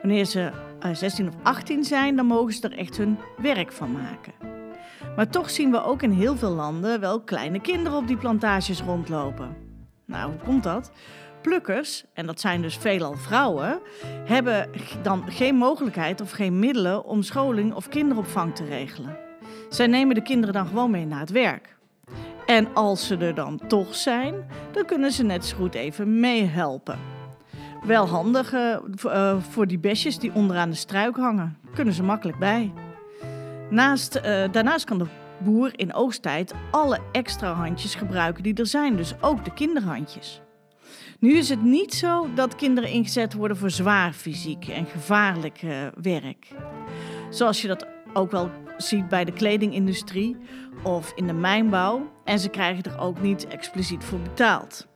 Wanneer 0.02 0.26
ze 0.26 0.52
eh, 0.80 0.94
16 0.94 1.28
of 1.28 1.34
18 1.44 1.84
zijn, 1.84 2.16
dan 2.16 2.26
mogen 2.26 2.54
ze 2.54 2.70
er 2.70 2.78
echt 2.78 2.98
hun 2.98 3.18
werk 3.38 3.72
van 3.72 3.92
maken. 3.92 4.34
Maar 5.16 5.30
toch 5.30 5.50
zien 5.50 5.72
we 5.72 5.84
ook 5.84 6.02
in 6.02 6.12
heel 6.12 6.38
veel 6.38 6.52
landen 6.52 7.00
wel 7.00 7.22
kleine 7.22 7.62
kinderen 7.62 7.98
op 7.98 8.08
die 8.08 8.18
plantages 8.18 8.82
rondlopen. 8.82 9.56
Nou, 10.06 10.32
hoe 10.32 10.40
komt 10.40 10.64
dat? 10.64 10.92
Plukkers, 11.48 12.04
en 12.14 12.26
dat 12.26 12.40
zijn 12.40 12.62
dus 12.62 12.76
veelal 12.76 13.14
vrouwen, 13.14 13.80
hebben 14.26 14.70
dan 15.02 15.24
geen 15.32 15.56
mogelijkheid 15.56 16.22
of 16.22 16.32
geen 16.32 16.60
middelen 16.60 17.06
om 17.06 17.22
scholing 17.24 17.74
of 17.74 17.90
kinderopvang 17.90 18.56
te 18.56 18.66
regelen. 18.66 19.18
Zij 19.70 19.88
nemen 19.88 20.16
de 20.16 20.22
kinderen 20.22 20.54
dan 20.54 20.68
gewoon 20.68 20.92
mee 20.92 21.06
naar 21.06 21.20
het 21.20 21.30
werk. 21.30 21.78
En 22.46 22.74
als 22.74 23.08
ze 23.08 23.18
er 23.18 23.36
dan 23.36 23.60
toch 23.68 23.96
zijn, 23.96 24.34
dan 24.72 24.86
kunnen 24.86 25.12
ze 25.12 25.24
net 25.24 25.46
zo 25.46 25.58
goed 25.58 25.76
even 25.76 26.20
meehelpen. 26.20 27.00
Wel 27.86 28.08
handig 28.08 28.54
eh, 28.54 29.38
voor 29.50 29.68
die 29.68 29.80
besjes 29.80 30.20
die 30.20 30.34
onderaan 30.34 30.70
de 30.70 30.76
struik 30.76 31.16
hangen. 31.16 31.58
Kunnen 31.74 31.94
ze 31.94 32.04
makkelijk 32.04 32.40
bij. 32.40 32.74
Naast, 33.70 34.16
eh, 34.16 34.52
daarnaast 34.52 34.86
kan 34.86 34.98
de 34.98 35.08
boer 35.38 35.72
in 35.76 35.94
oogsttijd 35.94 36.54
alle 36.72 37.00
extra 37.12 37.54
handjes 37.54 37.96
gebruiken 37.96 38.44
die 38.44 38.54
er 38.54 38.68
zijn, 38.68 38.96
dus 38.96 39.22
ook 39.22 39.46
de 39.46 39.54
kinderhandjes. 39.54 40.42
Nu 41.20 41.38
is 41.38 41.50
het 41.50 41.64
niet 41.64 41.94
zo 41.94 42.34
dat 42.34 42.56
kinderen 42.56 42.90
ingezet 42.90 43.34
worden 43.34 43.58
voor 43.58 43.70
zwaar 43.70 44.14
fysiek 44.14 44.68
en 44.68 44.86
gevaarlijk 44.86 45.62
eh, 45.62 45.88
werk. 46.02 46.48
Zoals 47.30 47.62
je 47.62 47.68
dat 47.68 47.88
ook 48.14 48.32
wel 48.32 48.50
ziet 48.78 49.08
bij 49.08 49.26
de 49.26 49.32
kledingindustrie 49.32 50.38
of 50.84 51.12
in 51.16 51.28
de 51.28 51.34
mijnbouw. 51.34 52.12
En 52.24 52.40
ze 52.40 52.50
krijgen 52.50 52.84
er 52.84 53.00
ook 53.00 53.22
niet 53.22 53.48
expliciet 53.48 54.04
voor 54.04 54.20
betaald. 54.20 54.88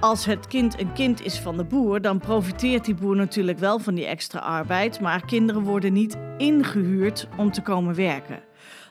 Als 0.00 0.24
het 0.24 0.46
kind 0.46 0.80
een 0.80 0.92
kind 0.92 1.24
is 1.24 1.38
van 1.38 1.56
de 1.56 1.64
boer, 1.64 2.00
dan 2.00 2.18
profiteert 2.18 2.84
die 2.84 2.94
boer 2.94 3.16
natuurlijk 3.16 3.58
wel 3.58 3.78
van 3.78 3.94
die 3.94 4.06
extra 4.06 4.38
arbeid, 4.38 5.00
maar 5.00 5.24
kinderen 5.24 5.62
worden 5.62 5.92
niet 5.92 6.16
ingehuurd 6.36 7.28
om 7.36 7.52
te 7.52 7.62
komen 7.62 7.94
werken. 7.94 8.42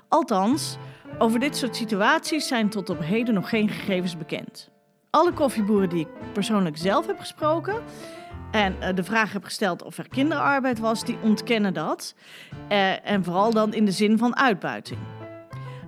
Althans, 0.08 0.78
over 1.18 1.40
dit 1.40 1.58
soort 1.58 1.76
situaties 1.76 2.48
zijn 2.48 2.70
tot 2.70 2.90
op 2.90 3.00
heden 3.00 3.34
nog 3.34 3.50
geen 3.50 3.70
gegevens 3.70 4.18
bekend. 4.18 4.71
Alle 5.12 5.34
koffieboeren 5.34 5.90
die 5.90 6.00
ik 6.00 6.34
persoonlijk 6.34 6.78
zelf 6.78 7.08
heb 7.08 7.20
gesproken 7.20 7.82
en 8.52 8.82
eh, 8.82 8.96
de 8.96 9.04
vraag 9.04 9.34
heb 9.34 9.44
gesteld 9.44 9.84
of 9.84 9.98
er 9.98 10.10
kinderarbeid 10.10 10.80
was, 10.80 11.06
die 11.06 11.18
ontkennen 11.24 11.74
dat. 11.74 12.16
Eh, 12.68 13.10
en 13.10 13.24
vooral 13.24 13.52
dan 13.52 13.74
in 13.74 13.86
de 13.86 13.92
zin 13.92 14.18
van 14.18 14.36
uitbuiting. 14.36 15.00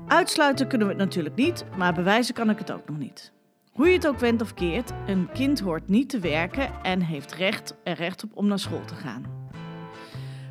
Uitsluiten 0.08 0.68
kunnen 0.68 0.88
we 0.88 0.94
het 0.94 1.04
natuurlijk 1.04 1.36
niet, 1.36 1.66
maar 1.78 1.94
bewijzen 1.94 2.34
kan 2.34 2.50
ik 2.50 2.58
het 2.58 2.72
ook 2.72 2.88
nog 2.88 2.98
niet. 2.98 3.32
Hoe 3.72 3.88
je 3.88 3.94
het 3.94 4.08
ook 4.08 4.20
wendt 4.20 4.42
of 4.42 4.54
keert, 4.54 4.92
een 5.08 5.30
kind 5.34 5.60
hoort 5.60 5.88
niet 5.88 6.10
te 6.10 6.20
werken 6.20 6.70
en 6.82 7.02
heeft 7.02 7.34
recht, 7.34 7.76
er 7.84 7.96
recht 7.96 8.24
op 8.24 8.32
om 8.34 8.48
naar 8.48 8.60
school 8.60 8.86
te 8.86 8.96
gaan. 8.96 9.26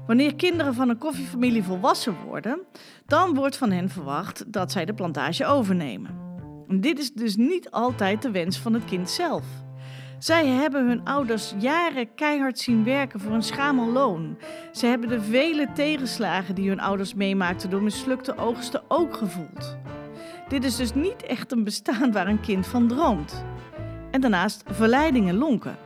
Wanneer 0.07 0.35
kinderen 0.35 0.75
van 0.75 0.89
een 0.89 0.99
koffiefamilie 0.99 1.63
volwassen 1.63 2.17
worden, 2.27 2.61
dan 3.07 3.35
wordt 3.35 3.57
van 3.57 3.71
hen 3.71 3.89
verwacht 3.89 4.53
dat 4.53 4.73
zij 4.73 4.85
de 4.85 4.95
plantage 4.95 5.47
overnemen. 5.47 6.32
Dit 6.81 6.99
is 6.99 7.13
dus 7.13 7.37
niet 7.37 7.71
altijd 7.71 8.23
de 8.23 8.31
wens 8.31 8.59
van 8.59 8.75
het 8.75 8.85
kind 8.85 9.11
zelf. 9.11 9.45
Zij 10.19 10.47
hebben 10.47 10.87
hun 10.87 11.05
ouders 11.05 11.55
jaren 11.59 12.15
keihard 12.15 12.59
zien 12.59 12.85
werken 12.85 13.21
voor 13.21 13.33
een 13.33 13.43
schamel 13.43 13.93
loon. 13.93 14.39
Ze 14.73 14.87
hebben 14.87 15.09
de 15.09 15.21
vele 15.21 15.73
tegenslagen 15.75 16.55
die 16.55 16.69
hun 16.69 16.81
ouders 16.81 17.15
meemaakten 17.15 17.71
door 17.71 17.83
mislukte 17.83 18.37
oogsten 18.37 18.83
ook 18.89 19.17
gevoeld. 19.17 19.77
Dit 20.49 20.65
is 20.65 20.77
dus 20.77 20.95
niet 20.95 21.23
echt 21.23 21.53
een 21.53 21.65
bestaan 21.65 22.13
waar 22.13 22.27
een 22.27 22.41
kind 22.41 22.67
van 22.67 22.89
droomt. 22.89 23.45
En 24.11 24.21
daarnaast 24.21 24.63
verleidingen 24.67 25.39
lonken. 25.39 25.77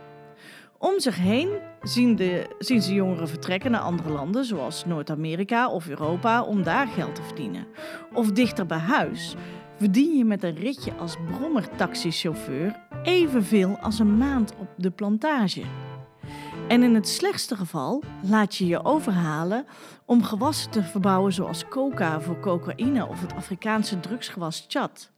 Om 0.77 0.99
zich 0.99 1.17
heen 1.17 1.49
zien, 1.81 2.15
de, 2.15 2.55
zien 2.59 2.81
ze 2.81 2.93
jongeren 2.93 3.27
vertrekken 3.27 3.71
naar 3.71 3.81
andere 3.81 4.09
landen, 4.09 4.45
zoals 4.45 4.85
Noord-Amerika 4.85 5.69
of 5.69 5.87
Europa, 5.87 6.43
om 6.43 6.63
daar 6.63 6.87
geld 6.87 7.15
te 7.15 7.23
verdienen. 7.23 7.67
Of 8.13 8.31
dichter 8.31 8.65
bij 8.65 8.77
huis 8.77 9.35
verdien 9.77 10.17
je 10.17 10.25
met 10.25 10.43
een 10.43 10.55
ritje 10.55 10.93
als 10.93 11.15
brommertaxichauffeur 11.31 12.79
evenveel 13.03 13.77
als 13.77 13.99
een 13.99 14.17
maand 14.17 14.53
op 14.59 14.67
de 14.77 14.91
plantage. 14.91 15.61
En 16.67 16.83
in 16.83 16.95
het 16.95 17.07
slechtste 17.07 17.55
geval 17.55 18.03
laat 18.21 18.55
je 18.55 18.67
je 18.67 18.85
overhalen 18.85 19.65
om 20.05 20.23
gewassen 20.23 20.71
te 20.71 20.83
verbouwen 20.83 21.33
zoals 21.33 21.67
coca 21.67 22.21
voor 22.21 22.39
cocaïne 22.39 23.07
of 23.07 23.21
het 23.21 23.33
Afrikaanse 23.33 23.99
drugsgewas 23.99 24.65
chat. 24.67 25.11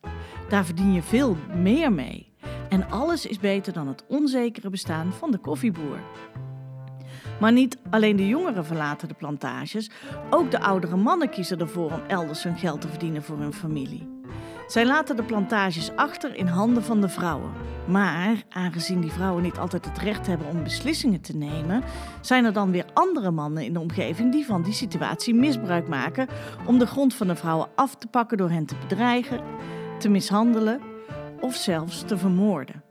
Daar 0.50 0.66
verdien 0.66 0.94
je 0.94 1.02
veel 1.02 1.38
meer 1.56 1.94
mee. 1.94 2.28
En 2.70 2.90
alles 2.90 3.26
is 3.26 3.40
beter 3.40 3.74
dan 3.74 3.88
het 3.88 4.04
onzekere 4.08 4.70
bestaan 4.70 5.14
van 5.14 5.32
de 5.32 5.38
koffieboer. 5.38 6.00
Maar 7.40 7.52
niet 7.52 7.78
alleen 7.90 8.16
de 8.16 8.28
jongeren 8.28 8.66
verlaten 8.66 9.08
de 9.08 9.14
plantages, 9.14 9.90
ook 10.30 10.52
de 10.52 10.60
oudere 10.60 10.96
mannen 10.96 11.30
kiezen 11.30 11.60
ervoor 11.60 11.92
om 11.92 12.02
elders 12.08 12.44
hun 12.44 12.58
geld 12.58 12.82
te 12.82 12.88
verdienen 12.88 13.24
voor 13.24 13.38
hun 13.38 13.54
familie. 13.54 14.19
Zij 14.70 14.86
laten 14.86 15.16
de 15.16 15.24
plantages 15.24 15.92
achter 15.96 16.36
in 16.36 16.48
handen 16.48 16.84
van 16.84 17.02
de 17.02 17.10
vrouwen. 17.10 17.52
Maar 17.88 18.44
aangezien 18.50 19.02
die 19.02 19.12
vrouwen 19.12 19.44
niet 19.44 19.58
altijd 19.58 19.86
het 19.86 19.98
recht 19.98 20.28
hebben 20.28 20.48
om 20.48 20.64
beslissingen 20.64 21.22
te 21.22 21.36
nemen, 21.36 21.84
zijn 22.22 22.46
er 22.46 22.54
dan 22.54 22.72
weer 22.72 22.86
andere 22.94 23.32
mannen 23.32 23.64
in 23.64 23.74
de 23.74 23.80
omgeving 23.80 24.32
die 24.32 24.46
van 24.46 24.62
die 24.62 24.74
situatie 24.74 25.34
misbruik 25.34 25.88
maken 25.88 26.28
om 26.66 26.80
de 26.80 26.88
grond 26.88 27.14
van 27.14 27.28
de 27.28 27.36
vrouwen 27.36 27.68
af 27.76 27.96
te 27.96 28.08
pakken 28.08 28.38
door 28.38 28.50
hen 28.50 28.66
te 28.66 28.76
bedreigen, 28.80 29.40
te 30.00 30.10
mishandelen 30.10 30.82
of 31.40 31.56
zelfs 31.56 32.04
te 32.04 32.18
vermoorden. 32.18 32.84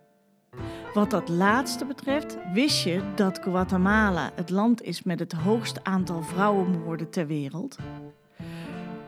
Wat 0.94 1.10
dat 1.10 1.28
laatste 1.28 1.84
betreft, 1.84 2.36
wist 2.52 2.84
je 2.84 3.02
dat 3.14 3.38
Guatemala 3.42 4.30
het 4.34 4.50
land 4.50 4.82
is 4.82 5.02
met 5.02 5.18
het 5.18 5.32
hoogste 5.32 5.80
aantal 5.84 6.22
vrouwenmoorden 6.22 7.10
ter 7.10 7.26
wereld? 7.26 7.76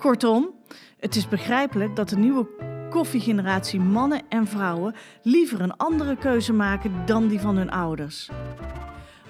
Kortom, 0.00 0.50
het 0.98 1.16
is 1.16 1.28
begrijpelijk 1.28 1.96
dat 1.96 2.08
de 2.08 2.16
nieuwe 2.16 2.46
koffiegeneratie 2.90 3.80
mannen 3.80 4.22
en 4.28 4.46
vrouwen 4.46 4.94
liever 5.22 5.60
een 5.60 5.76
andere 5.76 6.16
keuze 6.16 6.52
maken 6.52 6.92
dan 7.06 7.28
die 7.28 7.40
van 7.40 7.56
hun 7.56 7.70
ouders. 7.70 8.30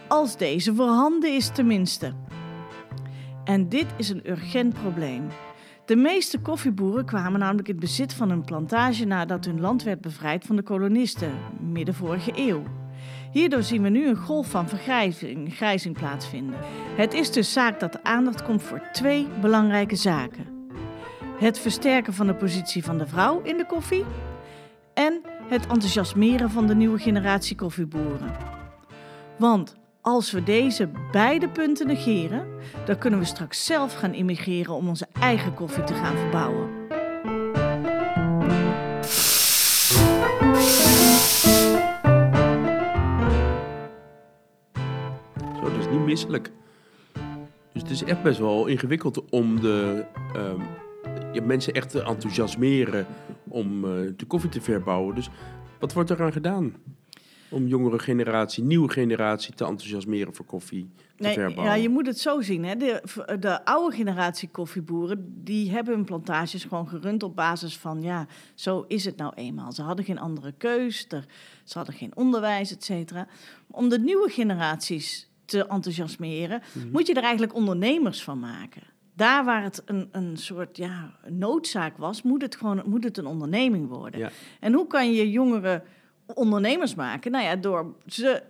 Als 0.08 0.36
deze 0.36 0.74
voorhanden 0.74 1.34
is 1.34 1.48
tenminste. 1.48 2.12
En 3.44 3.68
dit 3.68 3.86
is 3.96 4.08
een 4.08 4.30
urgent 4.30 4.74
probleem. 4.74 5.28
De 5.84 5.96
meeste 5.96 6.38
koffieboeren 6.38 7.04
kwamen 7.04 7.40
namelijk 7.40 7.68
in 7.68 7.78
bezit 7.78 8.12
van 8.12 8.30
een 8.30 8.44
plantage 8.44 9.04
nadat 9.04 9.44
hun 9.44 9.60
land 9.60 9.82
werd 9.82 10.00
bevrijd 10.00 10.44
van 10.44 10.56
de 10.56 10.62
kolonisten, 10.62 11.32
midden 11.72 11.94
vorige 11.94 12.32
eeuw. 12.34 12.62
Hierdoor 13.32 13.62
zien 13.62 13.82
we 13.82 13.88
nu 13.88 14.08
een 14.08 14.16
golf 14.16 14.50
van 14.50 14.68
vergrijzing 14.68 15.54
grijzing 15.54 15.94
plaatsvinden. 15.94 16.58
Het 16.96 17.14
is 17.14 17.32
dus 17.32 17.52
zaak 17.52 17.80
dat 17.80 17.92
de 17.92 18.04
aandacht 18.04 18.42
komt 18.42 18.62
voor 18.62 18.82
twee 18.92 19.26
belangrijke 19.40 19.96
zaken 19.96 20.59
het 21.40 21.58
versterken 21.58 22.12
van 22.12 22.26
de 22.26 22.34
positie 22.34 22.84
van 22.84 22.98
de 22.98 23.06
vrouw 23.06 23.40
in 23.42 23.56
de 23.56 23.66
koffie 23.66 24.04
en 24.94 25.20
het 25.48 25.66
enthousiasmeren 25.66 26.50
van 26.50 26.66
de 26.66 26.74
nieuwe 26.74 26.98
generatie 26.98 27.56
koffieboeren. 27.56 28.30
Want 29.38 29.76
als 30.00 30.30
we 30.30 30.42
deze 30.42 30.88
beide 31.12 31.48
punten 31.48 31.86
negeren, 31.86 32.46
dan 32.84 32.98
kunnen 32.98 33.18
we 33.18 33.24
straks 33.24 33.64
zelf 33.64 33.94
gaan 33.94 34.14
immigreren 34.14 34.74
om 34.74 34.88
onze 34.88 35.06
eigen 35.20 35.54
koffie 35.54 35.84
te 35.84 35.94
gaan 35.94 36.16
verbouwen. 36.16 36.68
Zo, 45.54 45.62
dat 45.62 45.78
is 45.78 45.88
niet 45.90 46.04
misselijk. 46.04 46.50
Dus 47.72 47.82
het 47.82 47.90
is 47.90 48.04
echt 48.04 48.22
best 48.22 48.38
wel 48.38 48.66
ingewikkeld 48.66 49.30
om 49.30 49.60
de 49.60 50.04
ehm, 50.34 50.60
je 51.32 51.40
mensen 51.42 51.72
echt 51.72 51.90
te 51.90 52.02
enthousiasmeren 52.02 53.06
om 53.48 53.84
uh, 53.84 53.90
de 54.16 54.24
koffie 54.26 54.50
te 54.50 54.60
verbouwen. 54.60 55.14
Dus 55.14 55.28
wat 55.78 55.92
wordt 55.92 56.10
eraan 56.10 56.32
gedaan? 56.32 56.74
Om 57.50 57.66
jongere 57.66 57.98
generatie, 57.98 58.64
nieuwe 58.64 58.90
generatie 58.90 59.54
te 59.54 59.64
enthousiasmeren 59.64 60.34
voor 60.34 60.44
koffie 60.44 60.90
te 60.96 61.22
nee, 61.22 61.32
verbouwen. 61.32 61.64
Ja, 61.64 61.82
je 61.82 61.88
moet 61.88 62.06
het 62.06 62.18
zo 62.18 62.40
zien. 62.40 62.64
Hè. 62.64 62.76
De, 62.76 63.02
de 63.40 63.64
oude 63.64 63.96
generatie 63.96 64.48
koffieboeren, 64.48 65.44
die 65.44 65.70
hebben 65.70 65.94
hun 65.94 66.04
plantages 66.04 66.64
gewoon 66.64 66.88
gerund 66.88 67.22
op 67.22 67.36
basis 67.36 67.78
van, 67.78 68.02
ja, 68.02 68.26
zo 68.54 68.84
is 68.88 69.04
het 69.04 69.16
nou 69.16 69.32
eenmaal. 69.34 69.72
Ze 69.72 69.82
hadden 69.82 70.04
geen 70.04 70.18
andere 70.18 70.52
keus, 70.52 71.06
er, 71.08 71.24
ze 71.64 71.78
hadden 71.78 71.94
geen 71.94 72.16
onderwijs, 72.16 72.72
et 72.72 72.84
cetera. 72.84 73.26
Om 73.70 73.88
de 73.88 73.98
nieuwe 73.98 74.28
generaties 74.28 75.30
te 75.44 75.66
enthousiasmeren, 75.66 76.62
mhm. 76.72 76.90
moet 76.90 77.06
je 77.06 77.14
er 77.14 77.22
eigenlijk 77.22 77.54
ondernemers 77.54 78.22
van 78.22 78.38
maken 78.38 78.82
daar 79.20 79.44
waar 79.44 79.62
het 79.62 79.82
een, 79.84 80.08
een 80.12 80.36
soort 80.36 80.76
ja, 80.76 81.14
noodzaak 81.28 81.96
was, 81.96 82.22
moet 82.22 82.42
het 82.42 82.56
gewoon 82.56 82.82
moet 82.86 83.04
het 83.04 83.18
een 83.18 83.26
onderneming 83.26 83.88
worden. 83.88 84.20
Ja. 84.20 84.30
En 84.60 84.72
hoe 84.72 84.86
kan 84.86 85.12
je 85.12 85.30
jongeren 85.30 85.82
ondernemers 86.34 86.94
maken? 86.94 87.30
Nou 87.30 87.44
ja, 87.44 87.56
door 87.56 87.94
ze 88.06 88.42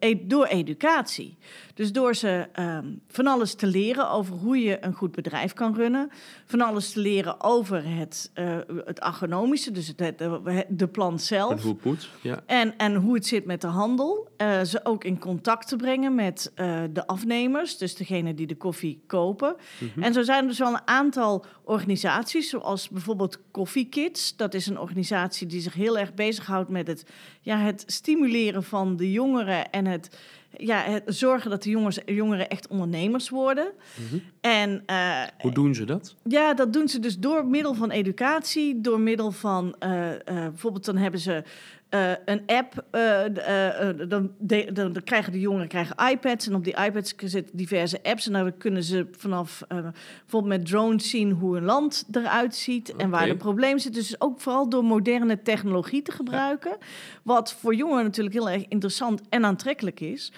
uh, 0.00 0.16
door 0.22 0.46
educatie. 0.46 1.38
Dus 1.80 1.92
door 1.92 2.14
ze 2.14 2.48
ehm, 2.52 2.86
van 3.08 3.26
alles 3.26 3.54
te 3.54 3.66
leren 3.66 4.10
over 4.10 4.34
hoe 4.34 4.62
je 4.62 4.84
een 4.84 4.92
goed 4.92 5.12
bedrijf 5.12 5.52
kan 5.52 5.74
runnen. 5.74 6.10
Van 6.44 6.60
alles 6.60 6.92
te 6.92 7.00
leren 7.00 7.40
over 7.40 7.84
het, 7.84 8.30
uh, 8.34 8.58
het 8.84 9.00
agronomische, 9.00 9.70
dus 9.70 9.86
het, 9.86 10.18
de, 10.18 10.64
de 10.68 10.88
plant 10.88 11.22
zelf. 11.22 11.64
En 11.64 11.76
hoe 11.82 11.96
ja. 12.20 12.40
En, 12.46 12.76
en 12.76 12.94
hoe 12.94 13.14
het 13.14 13.26
zit 13.26 13.44
met 13.44 13.60
de 13.60 13.66
handel. 13.66 14.28
Uh, 14.36 14.62
ze 14.62 14.80
ook 14.84 15.04
in 15.04 15.18
contact 15.18 15.68
te 15.68 15.76
brengen 15.76 16.14
met 16.14 16.52
de 16.92 17.06
afnemers, 17.06 17.78
dus 17.78 17.94
degene 17.94 18.34
die 18.34 18.46
de 18.46 18.56
koffie 18.56 19.02
kopen. 19.06 19.56
Mhm. 19.78 20.02
En 20.02 20.12
zo 20.12 20.22
zijn 20.22 20.42
er 20.42 20.48
dus 20.48 20.58
wel 20.58 20.72
een 20.72 20.88
aantal 20.88 21.44
organisaties, 21.64 22.48
zoals 22.48 22.88
bijvoorbeeld 22.88 23.38
Coffee 23.50 23.88
Kids. 23.88 24.36
Dat 24.36 24.54
is 24.54 24.66
een 24.66 24.78
organisatie 24.78 25.46
die 25.46 25.60
zich 25.60 25.74
heel 25.74 25.98
erg 25.98 26.14
bezighoudt 26.14 26.68
met 26.68 26.86
het, 26.86 27.04
ja, 27.40 27.58
het 27.58 27.82
stimuleren 27.86 28.62
van 28.62 28.96
de 28.96 29.12
jongeren 29.12 29.70
en 29.70 29.86
het 29.86 30.18
ja, 30.56 30.82
het 30.82 31.02
zorgen 31.06 31.50
dat 31.50 31.62
de 31.62 31.70
jongens, 31.70 31.98
jongeren 32.06 32.48
echt 32.48 32.68
ondernemers 32.68 33.28
worden. 33.28 33.72
Mhm. 33.94 34.18
en, 34.40 34.82
uh, 34.86 35.22
Hoe 35.40 35.52
doen 35.52 35.74
ze 35.74 35.84
dat? 35.84 36.14
Ja, 36.22 36.54
dat 36.54 36.72
doen 36.72 36.88
ze 36.88 36.98
dus 36.98 37.18
door 37.18 37.46
middel 37.46 37.74
van 37.74 37.90
educatie, 37.90 38.80
door 38.80 39.00
middel 39.00 39.30
van 39.30 39.74
uh, 39.84 40.08
uh, 40.10 40.16
bijvoorbeeld 40.24 40.84
dan 40.84 40.96
hebben 40.96 41.20
ze 41.20 41.42
uh, 41.90 42.10
een 42.24 42.42
app, 42.46 42.84
uh, 42.92 43.24
uh, 43.24 44.08
dan, 44.08 44.30
de, 44.38 44.70
dan, 44.72 44.92
dan, 44.92 45.02
krijgen 45.04 45.32
de 45.32 45.40
jongeren 45.40 45.68
krijgen 45.68 46.10
iPads 46.10 46.46
en 46.46 46.54
op 46.54 46.64
die 46.64 46.76
iPads 46.76 47.14
zitten 47.16 47.56
diverse 47.56 48.02
apps 48.02 48.26
en 48.26 48.32
dan 48.32 48.56
kunnen 48.56 48.82
ze 48.82 49.06
vanaf 49.16 49.62
bijvoorbeeld 49.68 50.58
met 50.58 50.66
drones 50.66 51.10
zien 51.10 51.30
hoe 51.30 51.56
een 51.56 51.64
land 51.64 52.04
eruit 52.12 52.54
ziet 52.54 52.96
en 52.96 53.10
waar 53.10 53.26
de 53.26 53.36
problemen 53.36 53.80
zitten. 53.80 54.02
Dus 54.02 54.20
ook 54.20 54.40
vooral 54.40 54.68
door 54.68 54.84
moderne 54.84 55.42
technologie 55.42 56.02
te 56.02 56.12
gebruiken, 56.12 56.76
wat 57.22 57.52
voor 57.52 57.74
jongeren 57.74 58.04
natuurlijk 58.04 58.34
heel 58.34 58.50
erg 58.50 58.64
interessant 58.68 59.22
en 59.28 59.44
aantrekkelijk 59.44 60.00
is. 60.00 60.32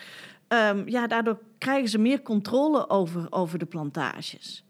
Um, 0.49 0.89
ja, 0.89 1.07
daardoor 1.07 1.39
krijgen 1.59 1.89
ze 1.89 1.99
meer 1.99 2.23
controle 2.23 2.89
over, 2.89 3.27
over 3.31 3.59
de 3.59 3.67
plantages. 3.67 4.65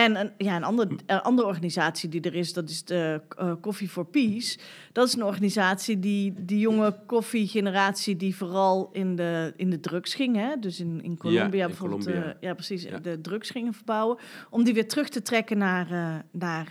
En 0.00 0.16
een, 0.16 0.32
ja, 0.38 0.56
een, 0.56 0.64
ander, 0.64 0.88
een 1.06 1.20
andere 1.20 1.48
organisatie 1.48 2.08
die 2.08 2.20
er 2.20 2.34
is, 2.34 2.52
dat 2.52 2.68
is 2.68 2.84
de 2.84 3.20
uh, 3.40 3.52
Coffee 3.60 3.88
for 3.88 4.06
Peace. 4.06 4.58
Dat 4.92 5.06
is 5.06 5.14
een 5.14 5.24
organisatie 5.24 5.98
die 5.98 6.34
die 6.44 6.58
jonge 6.58 6.96
koffiegeneratie 7.06 8.16
die 8.16 8.36
vooral 8.36 8.90
in 8.92 9.16
de, 9.16 9.52
in 9.56 9.70
de 9.70 9.80
drugs 9.80 10.14
ging, 10.14 10.36
hè? 10.36 10.58
dus 10.60 10.80
in, 10.80 11.02
in 11.02 11.16
Colombia 11.16 11.66
bijvoorbeeld, 11.66 12.04
Colombia. 12.04 12.28
Uh, 12.28 12.40
ja 12.40 12.54
precies, 12.54 12.82
ja. 12.82 12.98
de 12.98 13.20
drugs 13.20 13.50
gingen 13.50 13.74
verbouwen, 13.74 14.18
om 14.50 14.64
die 14.64 14.74
weer 14.74 14.88
terug 14.88 15.08
te 15.08 15.22
trekken 15.22 15.58
naar, 15.58 15.90
uh, 15.90 16.14
naar 16.30 16.68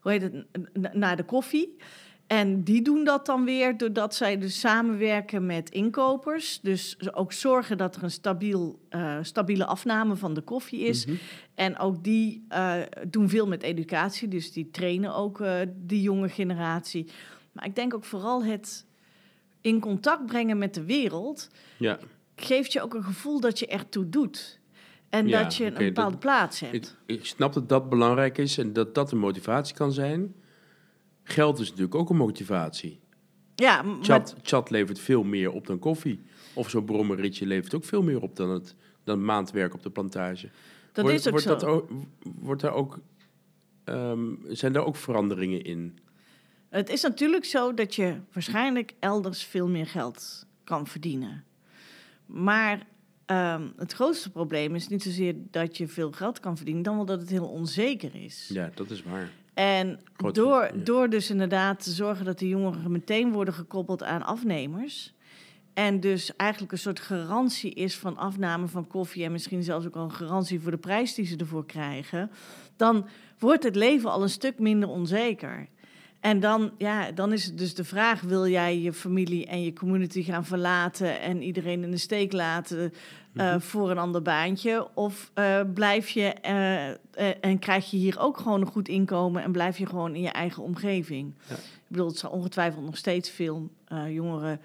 hoe 0.00 0.12
heet 0.12 0.22
het, 0.22 0.94
naar 0.94 1.16
de 1.16 1.24
koffie. 1.24 1.76
En 2.26 2.62
die 2.62 2.82
doen 2.82 3.04
dat 3.04 3.26
dan 3.26 3.44
weer 3.44 3.76
doordat 3.76 4.14
zij 4.14 4.38
dus 4.38 4.60
samenwerken 4.60 5.46
met 5.46 5.70
inkopers. 5.70 6.60
Dus 6.60 7.12
ook 7.12 7.32
zorgen 7.32 7.78
dat 7.78 7.96
er 7.96 8.02
een 8.02 8.10
stabiel, 8.10 8.78
uh, 8.90 9.18
stabiele 9.22 9.64
afname 9.66 10.16
van 10.16 10.34
de 10.34 10.40
koffie 10.40 10.80
is. 10.80 11.06
Mhm. 11.06 11.16
En 11.54 11.78
ook 11.78 12.04
die 12.04 12.46
uh, 12.52 12.74
doen 13.08 13.28
veel 13.28 13.46
met 13.46 13.62
educatie. 13.62 14.28
Dus 14.28 14.52
die 14.52 14.70
trainen 14.70 15.14
ook 15.14 15.40
uh, 15.40 15.54
die 15.76 16.02
jonge 16.02 16.28
generatie. 16.28 17.06
Maar 17.52 17.64
ik 17.64 17.74
denk 17.74 17.94
ook 17.94 18.04
vooral 18.04 18.44
het 18.44 18.86
in 19.60 19.80
contact 19.80 20.26
brengen 20.26 20.58
met 20.58 20.74
de 20.74 20.84
wereld. 20.84 21.48
Ja. 21.78 21.98
Geeft 22.36 22.72
je 22.72 22.82
ook 22.82 22.94
een 22.94 23.04
gevoel 23.04 23.40
dat 23.40 23.58
je 23.58 23.66
ertoe 23.66 24.08
doet. 24.08 24.60
En 25.08 25.28
dat 25.28 25.54
je 25.54 25.64
een 25.64 25.74
bepaalde 25.74 26.16
plaats 26.16 26.60
hebt. 26.60 26.74
Ik, 27.06 27.16
ik 27.16 27.26
snap 27.26 27.52
dat 27.52 27.68
dat 27.68 27.88
belangrijk 27.88 28.38
is 28.38 28.58
en 28.58 28.72
dat 28.72 28.94
dat 28.94 29.12
een 29.12 29.18
motivatie 29.18 29.74
kan 29.74 29.92
zijn. 29.92 30.34
Geld 31.28 31.58
is 31.58 31.68
natuurlijk 31.68 31.94
ook 31.94 32.10
een 32.10 32.16
motivatie. 32.16 33.00
Ja, 33.54 33.84
chat, 34.00 34.32
maar... 34.32 34.42
chat 34.42 34.70
levert 34.70 34.98
veel 34.98 35.22
meer 35.22 35.52
op 35.52 35.66
dan 35.66 35.78
koffie. 35.78 36.20
Of 36.54 36.70
zo'n 36.70 36.84
brommerritje 36.84 37.46
levert 37.46 37.74
ook 37.74 37.84
veel 37.84 38.02
meer 38.02 38.22
op 38.22 38.36
dan 38.36 38.50
het 38.50 38.74
dan 39.04 39.24
maandwerk 39.24 39.74
op 39.74 39.82
de 39.82 39.90
plantage. 39.90 40.48
Dat 40.92 41.04
wordt, 41.04 41.18
is 41.18 41.26
ook 41.26 41.32
wordt 41.32 41.46
zo. 41.46 41.50
Dat 41.50 41.64
ook, 41.64 41.90
wordt 42.22 42.62
er 42.62 42.70
ook, 42.70 42.98
um, 43.84 44.40
zijn 44.48 44.74
er 44.74 44.84
ook 44.84 44.96
veranderingen 44.96 45.62
in? 45.62 45.98
Het 46.68 46.88
is 46.88 47.02
natuurlijk 47.02 47.44
zo 47.44 47.74
dat 47.74 47.94
je 47.94 48.16
waarschijnlijk 48.32 48.94
elders 48.98 49.44
veel 49.44 49.68
meer 49.68 49.86
geld 49.86 50.46
kan 50.64 50.86
verdienen. 50.86 51.44
Maar 52.26 52.86
um, 53.26 53.72
het 53.76 53.92
grootste 53.92 54.30
probleem 54.30 54.74
is 54.74 54.88
niet 54.88 55.02
zozeer 55.02 55.34
dat 55.50 55.76
je 55.76 55.88
veel 55.88 56.12
geld 56.12 56.40
kan 56.40 56.56
verdienen, 56.56 56.82
dan 56.82 56.96
wel 56.96 57.06
dat 57.06 57.20
het 57.20 57.30
heel 57.30 57.48
onzeker 57.48 58.14
is. 58.14 58.50
Ja, 58.52 58.70
dat 58.74 58.90
is 58.90 59.02
waar. 59.02 59.30
En 59.56 60.00
door, 60.32 60.70
door 60.74 61.08
dus 61.08 61.30
inderdaad 61.30 61.82
te 61.82 61.90
zorgen 61.90 62.24
dat 62.24 62.38
de 62.38 62.48
jongeren 62.48 62.90
meteen 62.90 63.32
worden 63.32 63.54
gekoppeld 63.54 64.02
aan 64.02 64.22
afnemers. 64.22 65.14
en 65.74 66.00
dus 66.00 66.36
eigenlijk 66.36 66.72
een 66.72 66.78
soort 66.78 67.00
garantie 67.00 67.74
is 67.74 67.96
van 67.96 68.16
afname 68.16 68.66
van 68.66 68.86
koffie 68.86 69.24
en 69.24 69.32
misschien 69.32 69.62
zelfs 69.62 69.86
ook 69.86 69.96
al 69.96 70.04
een 70.04 70.12
garantie 70.12 70.60
voor 70.60 70.70
de 70.70 70.76
prijs 70.76 71.14
die 71.14 71.26
ze 71.26 71.36
ervoor 71.36 71.66
krijgen, 71.66 72.30
dan 72.76 73.06
wordt 73.38 73.62
het 73.62 73.76
leven 73.76 74.10
al 74.10 74.22
een 74.22 74.28
stuk 74.28 74.58
minder 74.58 74.88
onzeker. 74.88 75.68
En 76.26 76.40
dan, 76.40 76.70
ja, 76.78 77.10
dan 77.10 77.32
is 77.32 77.44
het 77.44 77.58
dus 77.58 77.74
de 77.74 77.84
vraag: 77.84 78.20
wil 78.20 78.46
jij 78.46 78.78
je 78.78 78.92
familie 78.92 79.46
en 79.46 79.62
je 79.62 79.72
community 79.72 80.22
gaan 80.22 80.44
verlaten 80.44 81.20
en 81.20 81.42
iedereen 81.42 81.82
in 81.82 81.90
de 81.90 81.96
steek 81.96 82.32
laten 82.32 82.92
uh, 83.34 83.60
voor 83.60 83.90
een 83.90 83.98
ander 83.98 84.22
baantje? 84.22 84.88
Of 84.94 85.30
uh, 85.34 85.60
blijf 85.74 86.08
je 86.08 86.34
uh, 86.44 87.44
en 87.44 87.58
krijg 87.58 87.90
je 87.90 87.96
hier 87.96 88.18
ook 88.18 88.36
gewoon 88.36 88.60
een 88.60 88.66
goed 88.66 88.88
inkomen 88.88 89.42
en 89.42 89.52
blijf 89.52 89.78
je 89.78 89.86
gewoon 89.86 90.14
in 90.14 90.20
je 90.20 90.28
eigen 90.28 90.62
omgeving? 90.62 91.34
Ja. 91.48 91.54
Ik 91.54 91.60
bedoel, 91.86 92.06
het 92.06 92.18
zal 92.18 92.30
ongetwijfeld 92.30 92.84
nog 92.84 92.96
steeds 92.96 93.30
veel 93.30 93.70
jongeren 94.08 94.60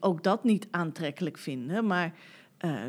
ook 0.00 0.22
dat 0.22 0.44
niet 0.44 0.66
aantrekkelijk 0.70 1.38
vinden, 1.38 1.86
maar 1.86 2.14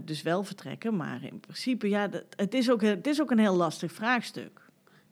dus 0.03 0.21
wel 0.21 0.43
vertrekken. 0.43 0.95
Maar 0.95 1.23
in 1.23 1.39
principe, 1.39 1.89
ja, 1.89 2.07
dat, 2.07 2.23
het, 2.35 2.53
is 2.53 2.71
ook, 2.71 2.81
het 2.81 3.07
is 3.07 3.21
ook 3.21 3.31
een 3.31 3.39
heel 3.39 3.55
lastig 3.55 3.91
vraagstuk. 3.91 4.61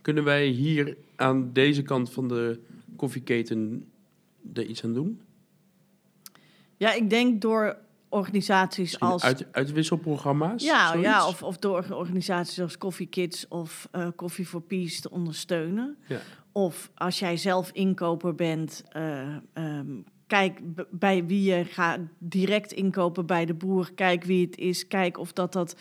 Kunnen 0.01 0.23
wij 0.23 0.45
hier 0.45 0.97
aan 1.15 1.49
deze 1.53 1.81
kant 1.81 2.11
van 2.11 2.27
de 2.27 2.59
koffieketen 2.99 3.91
er 4.53 4.65
iets 4.65 4.83
aan 4.83 4.93
doen? 4.93 5.21
Ja, 6.77 6.93
ik 6.93 7.09
denk 7.09 7.41
door 7.41 7.77
organisaties 8.09 8.99
als... 8.99 9.23
Uit, 9.23 9.45
uitwisselprogramma's? 9.51 10.63
Ja, 10.63 10.93
ja 10.93 11.27
of, 11.27 11.43
of 11.43 11.57
door 11.57 11.85
organisaties 11.91 12.61
als 12.61 12.77
Coffee 12.77 13.07
Kids 13.07 13.47
of 13.47 13.89
uh, 13.95 14.07
Coffee 14.15 14.45
for 14.45 14.61
Peace 14.61 15.01
te 15.01 15.11
ondersteunen. 15.11 15.97
Ja. 16.07 16.19
Of 16.51 16.91
als 16.95 17.19
jij 17.19 17.37
zelf 17.37 17.71
inkoper 17.71 18.35
bent, 18.35 18.83
uh, 18.97 19.35
um, 19.53 20.03
kijk 20.27 20.59
bij 20.89 21.25
wie 21.25 21.43
je 21.43 21.65
gaat 21.65 21.99
direct 22.17 22.71
inkopen 22.71 23.25
bij 23.25 23.45
de 23.45 23.53
boer. 23.53 23.91
Kijk 23.93 24.23
wie 24.23 24.45
het 24.45 24.57
is. 24.57 24.87
Kijk 24.87 25.17
of 25.17 25.33
dat 25.33 25.53
dat. 25.53 25.75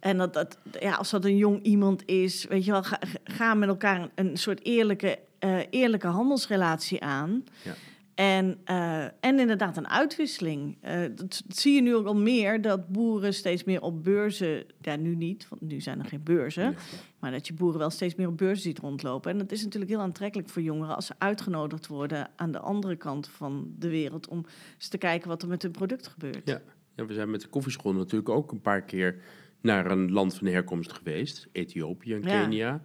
En 0.00 0.18
dat, 0.18 0.34
dat 0.34 0.58
ja, 0.80 0.94
als 0.94 1.10
dat 1.10 1.24
een 1.24 1.36
jong 1.36 1.62
iemand 1.62 2.02
is, 2.06 2.44
weet 2.44 2.64
je 2.64 2.70
wel, 2.70 2.82
ga, 2.82 2.98
ga 3.24 3.54
met 3.54 3.68
elkaar 3.68 4.10
een 4.14 4.36
soort 4.36 4.64
eerlijke 4.64 5.18
uh, 5.44 5.58
eerlijke 5.70 6.06
handelsrelatie 6.06 7.02
aan. 7.02 7.44
Ja. 7.62 7.74
En, 8.14 8.58
uh, 8.70 9.04
en 9.04 9.38
inderdaad 9.38 9.76
een 9.76 9.88
uitwisseling. 9.88 10.76
Uh, 10.84 11.00
dat, 11.14 11.42
zie 11.48 11.74
je 11.74 11.82
nu 11.82 11.94
ook 11.94 12.06
al 12.06 12.16
meer, 12.16 12.60
dat 12.60 12.88
boeren 12.88 13.34
steeds 13.34 13.64
meer 13.64 13.80
op 13.80 14.04
beurzen... 14.04 14.64
Ja, 14.80 14.96
nu 14.96 15.14
niet, 15.14 15.48
want 15.48 15.62
nu 15.62 15.80
zijn 15.80 15.98
er 15.98 16.04
geen 16.04 16.22
beurzen. 16.22 16.76
Maar 17.18 17.30
dat 17.30 17.46
je 17.46 17.54
boeren 17.54 17.78
wel 17.78 17.90
steeds 17.90 18.14
meer 18.14 18.28
op 18.28 18.36
beurzen 18.36 18.62
ziet 18.62 18.78
rondlopen. 18.78 19.30
En 19.30 19.38
dat 19.38 19.52
is 19.52 19.62
natuurlijk 19.62 19.90
heel 19.90 20.00
aantrekkelijk 20.00 20.48
voor 20.48 20.62
jongeren... 20.62 20.94
als 20.94 21.06
ze 21.06 21.14
uitgenodigd 21.18 21.86
worden 21.86 22.30
aan 22.36 22.52
de 22.52 22.58
andere 22.58 22.96
kant 22.96 23.28
van 23.28 23.74
de 23.78 23.88
wereld... 23.88 24.28
om 24.28 24.46
eens 24.74 24.88
te 24.88 24.98
kijken 24.98 25.28
wat 25.28 25.42
er 25.42 25.48
met 25.48 25.62
hun 25.62 25.72
product 25.72 26.06
gebeurt. 26.06 26.48
Ja, 26.48 26.60
ja 26.94 27.06
we 27.06 27.14
zijn 27.14 27.30
met 27.30 27.40
de 27.40 27.48
koffieschool 27.48 27.92
natuurlijk 27.92 28.28
ook 28.28 28.52
een 28.52 28.60
paar 28.60 28.82
keer... 28.82 29.22
naar 29.60 29.90
een 29.90 30.12
land 30.12 30.34
van 30.34 30.46
herkomst 30.46 30.92
geweest. 30.92 31.48
Ethiopië 31.52 32.14
en 32.14 32.20
Kenia... 32.20 32.68
Ja. 32.68 32.84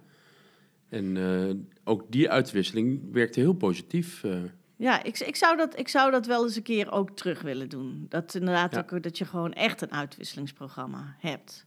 En 0.90 1.16
uh, 1.16 1.54
ook 1.84 2.04
die 2.08 2.30
uitwisseling 2.30 3.12
werkte 3.12 3.40
heel 3.40 3.52
positief. 3.52 4.22
Uh. 4.22 4.42
Ja, 4.76 5.02
ik, 5.02 5.18
ik, 5.18 5.36
zou 5.36 5.56
dat, 5.56 5.78
ik 5.78 5.88
zou 5.88 6.10
dat 6.10 6.26
wel 6.26 6.44
eens 6.44 6.56
een 6.56 6.62
keer 6.62 6.92
ook 6.92 7.10
terug 7.10 7.42
willen 7.42 7.68
doen. 7.68 8.06
Dat 8.08 8.34
inderdaad 8.34 8.74
ja. 8.74 8.78
ook 8.80 9.02
dat 9.02 9.18
je 9.18 9.24
gewoon 9.24 9.52
echt 9.52 9.82
een 9.82 9.92
uitwisselingsprogramma 9.92 11.16
hebt. 11.18 11.66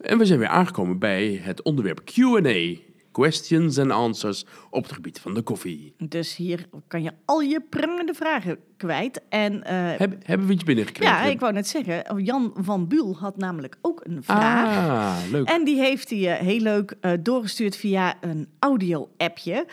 En 0.00 0.18
we 0.18 0.24
zijn 0.24 0.38
weer 0.38 0.48
aangekomen 0.48 0.98
bij 0.98 1.40
het 1.42 1.62
onderwerp 1.62 2.00
QA 2.04 2.89
questions 3.20 3.76
en 3.76 3.90
answers 3.90 4.44
op 4.70 4.82
het 4.82 4.92
gebied 4.92 5.20
van 5.20 5.34
de 5.34 5.42
koffie. 5.42 5.94
Dus 5.98 6.36
hier 6.36 6.66
kan 6.86 7.02
je 7.02 7.12
al 7.24 7.40
je 7.40 7.60
prangende 7.68 8.14
vragen 8.14 8.58
kwijt. 8.76 9.22
En, 9.28 9.52
uh, 9.52 9.62
Heb, 9.96 10.16
hebben 10.22 10.46
we 10.46 10.52
iets 10.52 10.64
binnengekregen? 10.64 11.14
Ja, 11.14 11.24
ik 11.24 11.40
wou 11.40 11.52
net 11.52 11.68
zeggen, 11.68 12.22
Jan 12.24 12.52
van 12.56 12.88
Buul 12.88 13.16
had 13.16 13.36
namelijk 13.36 13.76
ook 13.82 14.00
een 14.04 14.22
vraag. 14.22 14.88
Ah, 14.88 15.30
leuk. 15.30 15.48
En 15.48 15.64
die 15.64 15.76
heeft 15.76 16.10
hij 16.10 16.18
uh, 16.18 16.46
heel 16.46 16.60
leuk 16.60 16.94
uh, 17.00 17.12
doorgestuurd 17.20 17.76
via 17.76 18.16
een 18.20 18.48
audio-appje. 18.58 19.66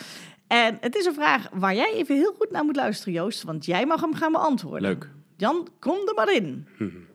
En 0.48 0.78
het 0.82 0.96
is 0.96 1.06
een 1.06 1.14
vraag 1.14 1.50
waar 1.54 1.76
jij 1.76 1.94
even 1.94 2.16
heel 2.16 2.34
goed 2.38 2.52
naar 2.52 2.66
moet 2.66 2.76
luisteren, 2.76 3.14
Joost, 3.14 3.44
want 3.44 3.66
jij 3.66 3.86
mag 3.86 4.02
hem 4.02 4.14
gaan 4.14 4.32
beantwoorden. 4.32 4.82
Leuk. 4.82 5.10
Jan, 5.38 5.68
kom 5.80 5.96
er 5.96 6.14
maar 6.16 6.34
in. 6.34 6.68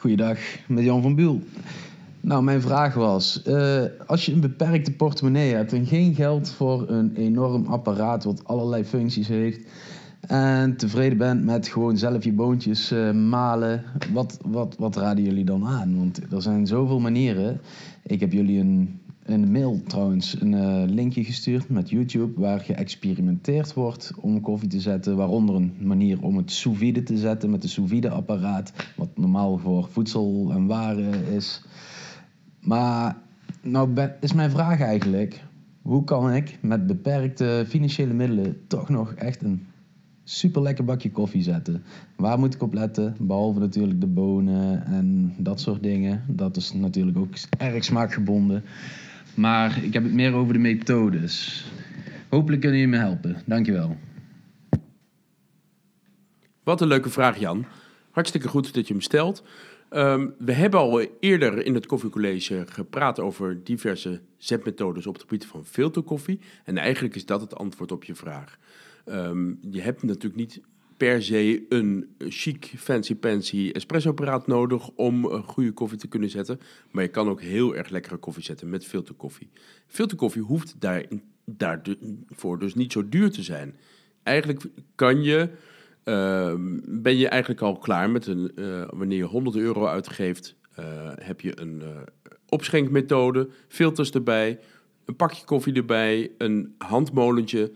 Goeiedag, 0.00 0.38
met 0.66 0.84
Jan 0.84 1.02
van 1.02 1.14
Buul. 1.14 1.42
Nou, 2.26 2.42
mijn 2.42 2.60
vraag 2.60 2.94
was: 2.94 3.42
uh, 3.46 3.82
als 4.06 4.26
je 4.26 4.32
een 4.32 4.40
beperkte 4.40 4.92
portemonnee 4.92 5.54
hebt 5.54 5.72
en 5.72 5.86
geen 5.86 6.14
geld 6.14 6.50
voor 6.50 6.90
een 6.90 7.14
enorm 7.14 7.66
apparaat 7.66 8.24
wat 8.24 8.44
allerlei 8.44 8.84
functies 8.84 9.28
heeft, 9.28 9.66
en 10.20 10.76
tevreden 10.76 11.18
bent 11.18 11.44
met 11.44 11.68
gewoon 11.68 11.96
zelf 11.96 12.24
je 12.24 12.32
boontjes 12.32 12.92
uh, 12.92 13.12
malen, 13.12 13.82
wat, 14.12 14.38
wat, 14.44 14.76
wat 14.78 14.96
raden 14.96 15.24
jullie 15.24 15.44
dan 15.44 15.66
aan? 15.66 15.96
Want 15.96 16.20
er 16.32 16.42
zijn 16.42 16.66
zoveel 16.66 17.00
manieren. 17.00 17.60
Ik 18.02 18.20
heb 18.20 18.32
jullie 18.32 18.60
een, 18.60 19.00
een 19.22 19.52
mail 19.52 19.80
trouwens, 19.86 20.40
een 20.40 20.52
uh, 20.52 20.82
linkje 20.86 21.24
gestuurd 21.24 21.68
met 21.68 21.90
YouTube 21.90 22.40
waar 22.40 22.60
geëxperimenteerd 22.60 23.74
wordt 23.74 24.12
om 24.20 24.40
koffie 24.40 24.68
te 24.68 24.80
zetten. 24.80 25.16
Waaronder 25.16 25.54
een 25.54 25.74
manier 25.80 26.22
om 26.22 26.36
het 26.36 26.52
sous 26.52 26.78
vide 26.78 27.02
te 27.02 27.18
zetten 27.18 27.50
met 27.50 27.62
de 27.62 27.68
sous 27.68 27.88
vide 27.88 28.10
apparaat, 28.10 28.72
wat 28.96 29.08
normaal 29.14 29.58
voor 29.58 29.88
voedsel 29.92 30.50
en 30.50 30.66
waren 30.66 31.24
is. 31.32 31.62
Maar 32.66 33.16
nou 33.62 34.08
is 34.20 34.32
mijn 34.32 34.50
vraag 34.50 34.80
eigenlijk: 34.80 35.42
hoe 35.82 36.04
kan 36.04 36.32
ik 36.32 36.58
met 36.60 36.86
beperkte 36.86 37.64
financiële 37.68 38.12
middelen 38.12 38.66
toch 38.66 38.88
nog 38.88 39.12
echt 39.12 39.42
een 39.42 39.66
super 40.24 40.62
lekker 40.62 40.84
bakje 40.84 41.10
koffie 41.10 41.42
zetten? 41.42 41.82
Waar 42.16 42.38
moet 42.38 42.54
ik 42.54 42.62
op 42.62 42.72
letten? 42.72 43.16
Behalve 43.18 43.58
natuurlijk 43.58 44.00
de 44.00 44.06
bonen 44.06 44.86
en 44.86 45.34
dat 45.38 45.60
soort 45.60 45.82
dingen. 45.82 46.24
Dat 46.28 46.56
is 46.56 46.72
natuurlijk 46.72 47.18
ook 47.18 47.34
erg 47.58 47.84
smaakgebonden. 47.84 48.64
Maar 49.34 49.84
ik 49.84 49.92
heb 49.92 50.02
het 50.02 50.12
meer 50.12 50.32
over 50.32 50.52
de 50.52 50.58
methodes. 50.58 51.64
Hopelijk 52.28 52.60
kunnen 52.60 52.78
jullie 52.78 52.94
me 52.96 53.02
helpen. 53.02 53.36
Dankjewel. 53.44 53.96
Wat 56.62 56.80
een 56.80 56.88
leuke 56.88 57.10
vraag, 57.10 57.38
Jan. 57.38 57.64
Hartstikke 58.10 58.48
goed 58.48 58.74
dat 58.74 58.86
je 58.86 58.92
hem 58.92 59.02
stelt. 59.02 59.42
Um, 59.90 60.34
we 60.38 60.52
hebben 60.52 60.80
al 60.80 61.00
eerder 61.20 61.64
in 61.64 61.74
het 61.74 61.86
koffiecollege 61.86 62.64
gepraat 62.68 63.20
over 63.20 63.64
diverse 63.64 64.20
zetmethodes 64.36 65.06
op 65.06 65.14
het 65.14 65.22
gebied 65.22 65.46
van 65.46 65.64
filterkoffie. 65.64 66.40
En 66.64 66.78
eigenlijk 66.78 67.14
is 67.14 67.26
dat 67.26 67.40
het 67.40 67.54
antwoord 67.54 67.92
op 67.92 68.04
je 68.04 68.14
vraag. 68.14 68.58
Um, 69.06 69.58
je 69.70 69.80
hebt 69.80 70.02
natuurlijk 70.02 70.36
niet 70.36 70.60
per 70.96 71.22
se 71.22 71.64
een 71.68 72.08
chic, 72.18 72.72
fancy-pansy 72.76 73.70
espressoapparaat 73.72 74.46
nodig 74.46 74.88
om 74.88 75.24
een 75.24 75.42
goede 75.42 75.72
koffie 75.72 75.98
te 75.98 76.08
kunnen 76.08 76.30
zetten. 76.30 76.60
Maar 76.90 77.02
je 77.02 77.08
kan 77.08 77.28
ook 77.28 77.40
heel 77.40 77.76
erg 77.76 77.88
lekkere 77.88 78.16
koffie 78.16 78.42
zetten 78.42 78.68
met 78.68 78.86
filterkoffie. 78.86 79.50
Filterkoffie 79.86 80.42
hoeft 80.42 80.74
daarin, 80.78 81.22
daarvoor 81.44 82.58
dus 82.58 82.74
niet 82.74 82.92
zo 82.92 83.08
duur 83.08 83.30
te 83.30 83.42
zijn. 83.42 83.76
Eigenlijk 84.22 84.64
kan 84.94 85.22
je 85.22 85.50
Ehm, 86.06 86.78
ben 86.84 87.16
je 87.16 87.28
eigenlijk 87.28 87.60
al 87.60 87.78
klaar 87.78 88.10
met 88.10 88.26
een, 88.26 88.52
uh, 88.54 88.82
wanneer 88.90 89.18
je 89.18 89.24
100 89.24 89.56
euro 89.56 89.86
uitgeeft, 89.86 90.54
uh, 90.78 90.84
heb 91.14 91.40
je 91.40 91.60
een 91.60 91.80
uh, 91.82 91.88
opschenkmethode, 92.48 93.48
filters 93.68 94.10
erbij, 94.10 94.58
een 95.04 95.16
pakje 95.16 95.44
koffie 95.44 95.74
erbij, 95.74 96.30
een 96.38 96.74
handmolentje, 96.78 97.72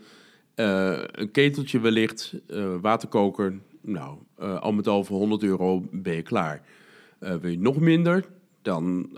een 0.55 1.31
keteltje 1.31 1.79
wellicht, 1.79 2.33
waterkoker. 2.81 3.59
Nou, 3.81 4.17
al 4.37 4.71
met 4.71 4.87
al 4.87 5.03
voor 5.03 5.17
100 5.17 5.43
euro 5.43 5.87
ben 5.91 6.15
je 6.15 6.21
klaar. 6.21 6.61
wil 7.19 7.51
je 7.51 7.59
nog 7.59 7.79
minder, 7.79 8.25
dan 8.61 9.17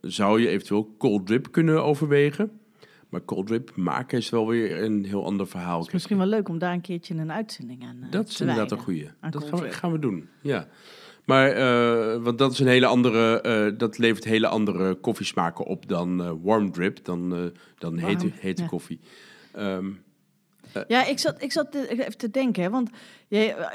zou 0.00 0.40
je 0.40 0.48
eventueel 0.48 0.94
cold 0.98 1.26
drip 1.26 1.52
kunnen 1.52 1.84
overwegen. 1.84 2.59
Maar 3.10 3.24
cold 3.24 3.46
drip 3.46 3.76
maken 3.76 4.18
is 4.18 4.30
wel 4.30 4.48
weer 4.48 4.82
een 4.82 5.04
heel 5.04 5.24
ander 5.24 5.46
verhaal. 5.46 5.78
Het 5.78 5.86
is 5.86 5.92
misschien 5.92 6.18
wel 6.18 6.26
leuk 6.26 6.48
om 6.48 6.58
daar 6.58 6.72
een 6.72 6.80
keertje 6.80 7.14
een 7.14 7.32
uitzending 7.32 7.84
aan 7.84 7.96
uh, 8.02 8.10
Dat 8.10 8.28
is 8.28 8.40
inderdaad 8.40 8.70
een 8.70 8.78
goede. 8.78 9.10
Dat 9.30 9.44
gaan 9.44 9.60
we, 9.60 9.70
gaan 9.70 9.92
we, 9.92 9.98
doen, 9.98 10.28
ja. 10.40 10.68
Maar, 11.24 11.56
uh, 11.56 12.22
want 12.22 12.38
dat 12.38 12.52
is 12.52 12.58
een 12.58 12.66
hele 12.66 12.86
andere, 12.86 13.44
uh, 13.72 13.78
dat 13.78 13.98
levert 13.98 14.24
hele 14.24 14.46
andere 14.46 14.94
koffiesmaken 14.94 15.64
op 15.64 15.88
dan 15.88 16.40
warm 16.42 16.72
drip, 16.72 17.04
dan, 17.04 17.52
dan 17.78 17.98
hete, 17.98 18.30
hete 18.34 18.64
koffie. 18.64 19.00
Um, 19.58 20.02
ja, 20.88 21.06
ik 21.06 21.18
zat, 21.18 21.42
ik 21.42 21.52
zat 21.52 21.74
even 21.74 22.16
te 22.16 22.30
denken, 22.30 22.62
hè, 22.62 22.70
want 22.70 22.90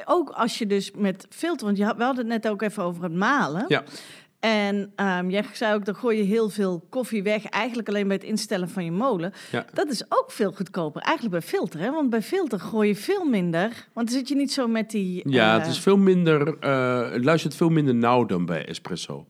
ook 0.05 0.29
als 0.29 0.57
je 0.57 0.65
dus 0.65 0.91
met 0.91 1.27
filter, 1.29 1.65
want 1.65 1.77
je, 1.77 1.83
we 1.97 2.03
hadden 2.03 2.29
het 2.29 2.43
net 2.43 2.51
ook 2.51 2.61
even 2.61 2.83
over 2.83 3.03
het 3.03 3.13
malen. 3.13 3.65
Ja. 3.67 3.83
En 4.45 4.91
ehm, 4.95 5.29
jij 5.29 5.45
zei 5.53 5.73
ook, 5.73 5.85
dan 5.85 5.95
gooi 5.95 6.17
je 6.17 6.23
heel 6.23 6.49
veel 6.49 6.85
koffie 6.89 7.23
weg, 7.23 7.45
eigenlijk 7.45 7.87
alleen 7.87 8.07
bij 8.07 8.15
het 8.15 8.25
instellen 8.25 8.69
van 8.69 8.85
je 8.85 8.91
molen. 8.91 9.33
Ja. 9.51 9.65
Dat 9.73 9.89
is 9.89 10.03
ook 10.09 10.31
veel 10.31 10.51
goedkoper, 10.51 11.01
eigenlijk 11.01 11.39
bij 11.39 11.49
filter, 11.49 11.79
hè? 11.79 11.91
Want 11.91 12.09
bij 12.09 12.21
filter 12.21 12.59
gooi 12.59 12.87
je 12.87 12.95
veel 12.95 13.25
minder, 13.25 13.87
want 13.93 14.07
dan 14.07 14.17
zit 14.17 14.27
je 14.27 14.35
niet 14.35 14.51
zo 14.51 14.67
met 14.67 14.91
die... 14.91 15.29
Ja, 15.29 15.53
eh, 15.53 15.59
het 15.59 15.71
is 15.71 15.79
veel 15.79 15.97
minder, 15.97 16.57
eh, 16.59 17.11
het 17.11 17.23
luistert 17.23 17.55
veel 17.55 17.69
minder 17.69 17.95
nauw 17.95 18.25
dan 18.25 18.45
bij 18.45 18.65
espresso. 18.65 19.27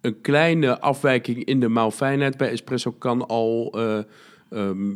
Een 0.00 0.20
kleine 0.20 0.80
afwijking 0.80 1.44
in 1.44 1.60
de 1.60 1.68
maalfijnheid 1.68 2.36
bij 2.36 2.50
espresso 2.50 2.92
kan 2.92 3.26
al, 3.26 3.72
eh, 3.72 3.98
ehm, 4.50 4.92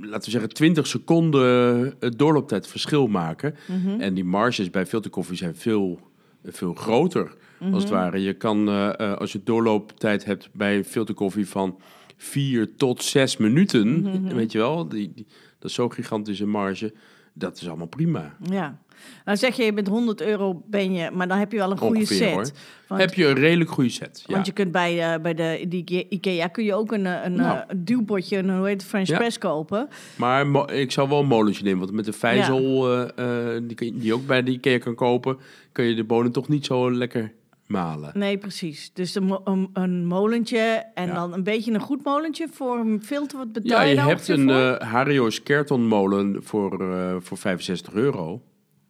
laten 0.00 0.24
we 0.24 0.30
zeggen, 0.30 0.48
20 0.48 0.86
seconden 0.86 1.94
doorlooptijd 2.16 2.66
verschil 2.66 3.06
maken. 3.06 3.54
mhm. 3.66 4.00
En 4.00 4.14
die 4.14 4.24
marges 4.24 4.70
bij 4.70 4.86
filterkoffie 4.86 5.36
zijn 5.36 5.56
veel, 5.56 6.00
veel 6.44 6.74
groter, 6.74 7.36
als 7.72 7.82
het 7.82 7.92
ware. 7.92 8.22
Je 8.22 8.32
kan, 8.32 8.68
eh, 8.68 9.00
eh, 9.00 9.16
als 9.16 9.32
je 9.32 9.42
doorlooptijd 9.44 10.24
hebt 10.24 10.48
bij 10.52 10.84
filterkoffie 10.84 11.48
van 11.48 11.78
4 12.16 12.76
tot 12.76 13.02
6 13.02 13.36
minuten, 13.36 14.34
weet 14.34 14.52
je 14.52 14.58
wel, 14.58 14.88
die, 14.88 15.12
die, 15.14 15.26
dat 15.58 15.70
is 15.70 15.76
zo'n 15.76 15.92
gigantische 15.92 16.46
marge. 16.46 16.94
Dat 17.32 17.56
is 17.56 17.68
allemaal 17.68 17.86
prima. 17.86 18.36
Ja. 18.50 18.78
Nou 19.24 19.36
zeg 19.38 19.56
je, 19.56 19.64
je 19.64 19.72
bent 19.72 19.88
100 19.88 20.20
euro 20.20 20.62
ben 20.66 20.92
je, 20.92 21.10
maar 21.10 21.28
dan 21.28 21.38
heb 21.38 21.52
je 21.52 21.58
wel 21.58 21.70
een 21.70 21.78
goede 21.78 21.98
Ongeveer, 21.98 22.16
set. 22.16 22.52
Want, 22.88 23.00
Heb 23.00 23.14
je 23.14 23.26
een 23.26 23.34
redelijk 23.34 23.70
goede 23.70 23.90
set. 23.90 24.22
Ja. 24.26 24.34
want 24.34 24.46
je 24.46 24.52
kunt 24.52 24.72
bij, 24.72 25.12
eh, 25.14 25.20
bij 25.20 25.34
de 25.34 25.64
die 25.68 25.80
Ike- 25.80 26.06
Ikea 26.08 26.46
kun 26.46 26.64
je 26.64 26.74
ook 26.74 26.92
een, 26.92 27.06
eh, 27.06 27.24
een, 27.24 27.32
Nou. 27.34 27.56
eh, 27.58 27.62
een 27.66 27.84
duwpotje, 27.84 28.36
een 28.38 28.56
hoe 28.56 28.66
heet 28.66 28.80
het, 28.80 28.90
French 28.90 29.08
Ja. 29.08 29.16
press 29.16 29.38
kopen. 29.38 29.88
Maar 30.16 30.72
ik 30.72 30.92
zou 30.92 31.08
wel 31.08 31.20
een 31.20 31.26
molentje 31.26 31.64
nemen, 31.64 31.78
want 31.80 31.92
met 31.92 32.04
de 32.04 32.12
vijzel 32.12 32.92
eh, 33.16 33.54
eh, 33.56 33.62
die, 33.62 33.84
je- 33.84 33.92
die 33.92 34.04
je 34.04 34.14
ook 34.14 34.26
bij 34.26 34.42
de 34.42 34.50
Ikea 34.50 34.78
kan 34.78 34.94
kopen, 34.94 35.36
kun 35.72 35.84
je 35.84 35.94
de 35.94 36.04
bonen 36.04 36.32
toch 36.32 36.48
niet 36.48 36.66
zo 36.66 36.92
lekker 36.92 37.32
malen. 37.66 38.10
Nee, 38.14 38.38
precies. 38.38 38.90
Dus 38.94 39.14
een, 39.14 39.38
een, 39.44 39.70
een 39.72 40.06
molentje 40.06 40.84
en 40.94 41.06
Ja. 41.06 41.14
dan 41.14 41.32
een 41.32 41.42
beetje 41.42 41.72
een 41.72 41.80
goed 41.80 42.04
molentje 42.04 42.46
voor 42.52 42.78
een 42.78 43.02
filter. 43.04 43.38
Wat 43.38 43.52
betaal 43.52 43.80
Ja, 43.80 43.86
je 43.86 44.00
hebt 44.00 44.28
een 44.28 44.50
eh 44.50 44.76
Hario's 44.80 45.42
Kertonmolen 45.42 46.36
voor, 46.42 46.90
eh, 46.92 47.16
voor 47.20 47.36
65 47.38 47.92
euro. 47.94 48.42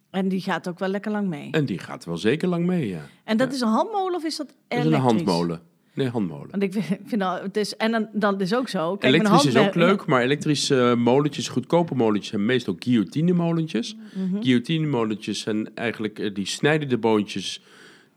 En 0.09 0.27
die 0.27 0.41
gaat 0.41 0.67
ook 0.67 0.79
wel 0.79 0.89
lekker 0.89 1.11
lang 1.11 1.27
mee. 1.27 1.51
En 1.51 1.65
die 1.65 1.79
gaat 1.79 2.05
wel 2.05 2.17
zeker 2.17 2.47
lang 2.47 2.65
mee, 2.65 2.87
ja. 2.87 3.01
En 3.23 3.37
dat 3.37 3.53
is 3.53 3.61
een 3.61 3.67
handmolen 3.67 4.15
of 4.15 4.23
is 4.23 4.35
dat 4.37 4.47
Dat 4.47 4.55
is 4.79 4.85
elektrisch? 4.85 4.97
een 4.97 5.15
handmolen. 5.15 5.61
Nee, 5.93 6.07
handmolen. 6.07 6.47
Want 6.49 6.63
ik 6.63 6.73
vind, 6.73 6.85
vind 7.05 7.21
dat, 7.21 7.41
het 7.41 7.57
is, 7.57 7.75
en 7.75 7.91
dan, 7.91 8.07
dan 8.13 8.41
is 8.41 8.53
ook 8.53 8.69
zo. 8.69 8.95
Kijk, 8.97 9.13
Elektrisch 9.13 9.45
is 9.45 9.57
ook 9.57 9.75
leuk, 9.75 10.05
maar 10.05 10.21
elektrische 10.21 10.95
molentjes, 10.97 11.47
goedkope 11.47 11.95
molentjes, 11.95 12.29
zijn 12.29 12.45
meestal 12.45 12.75
guillotine-molentjes. 12.79 13.95
Mhm. 14.13 14.41
Guillotine-molentjes 14.41 15.39
zijn 15.39 15.75
eigenlijk, 15.75 16.19
eh, 16.19 16.33
die 16.33 16.45
snijden 16.45 16.89
de 16.89 16.97
boontjes 16.97 17.61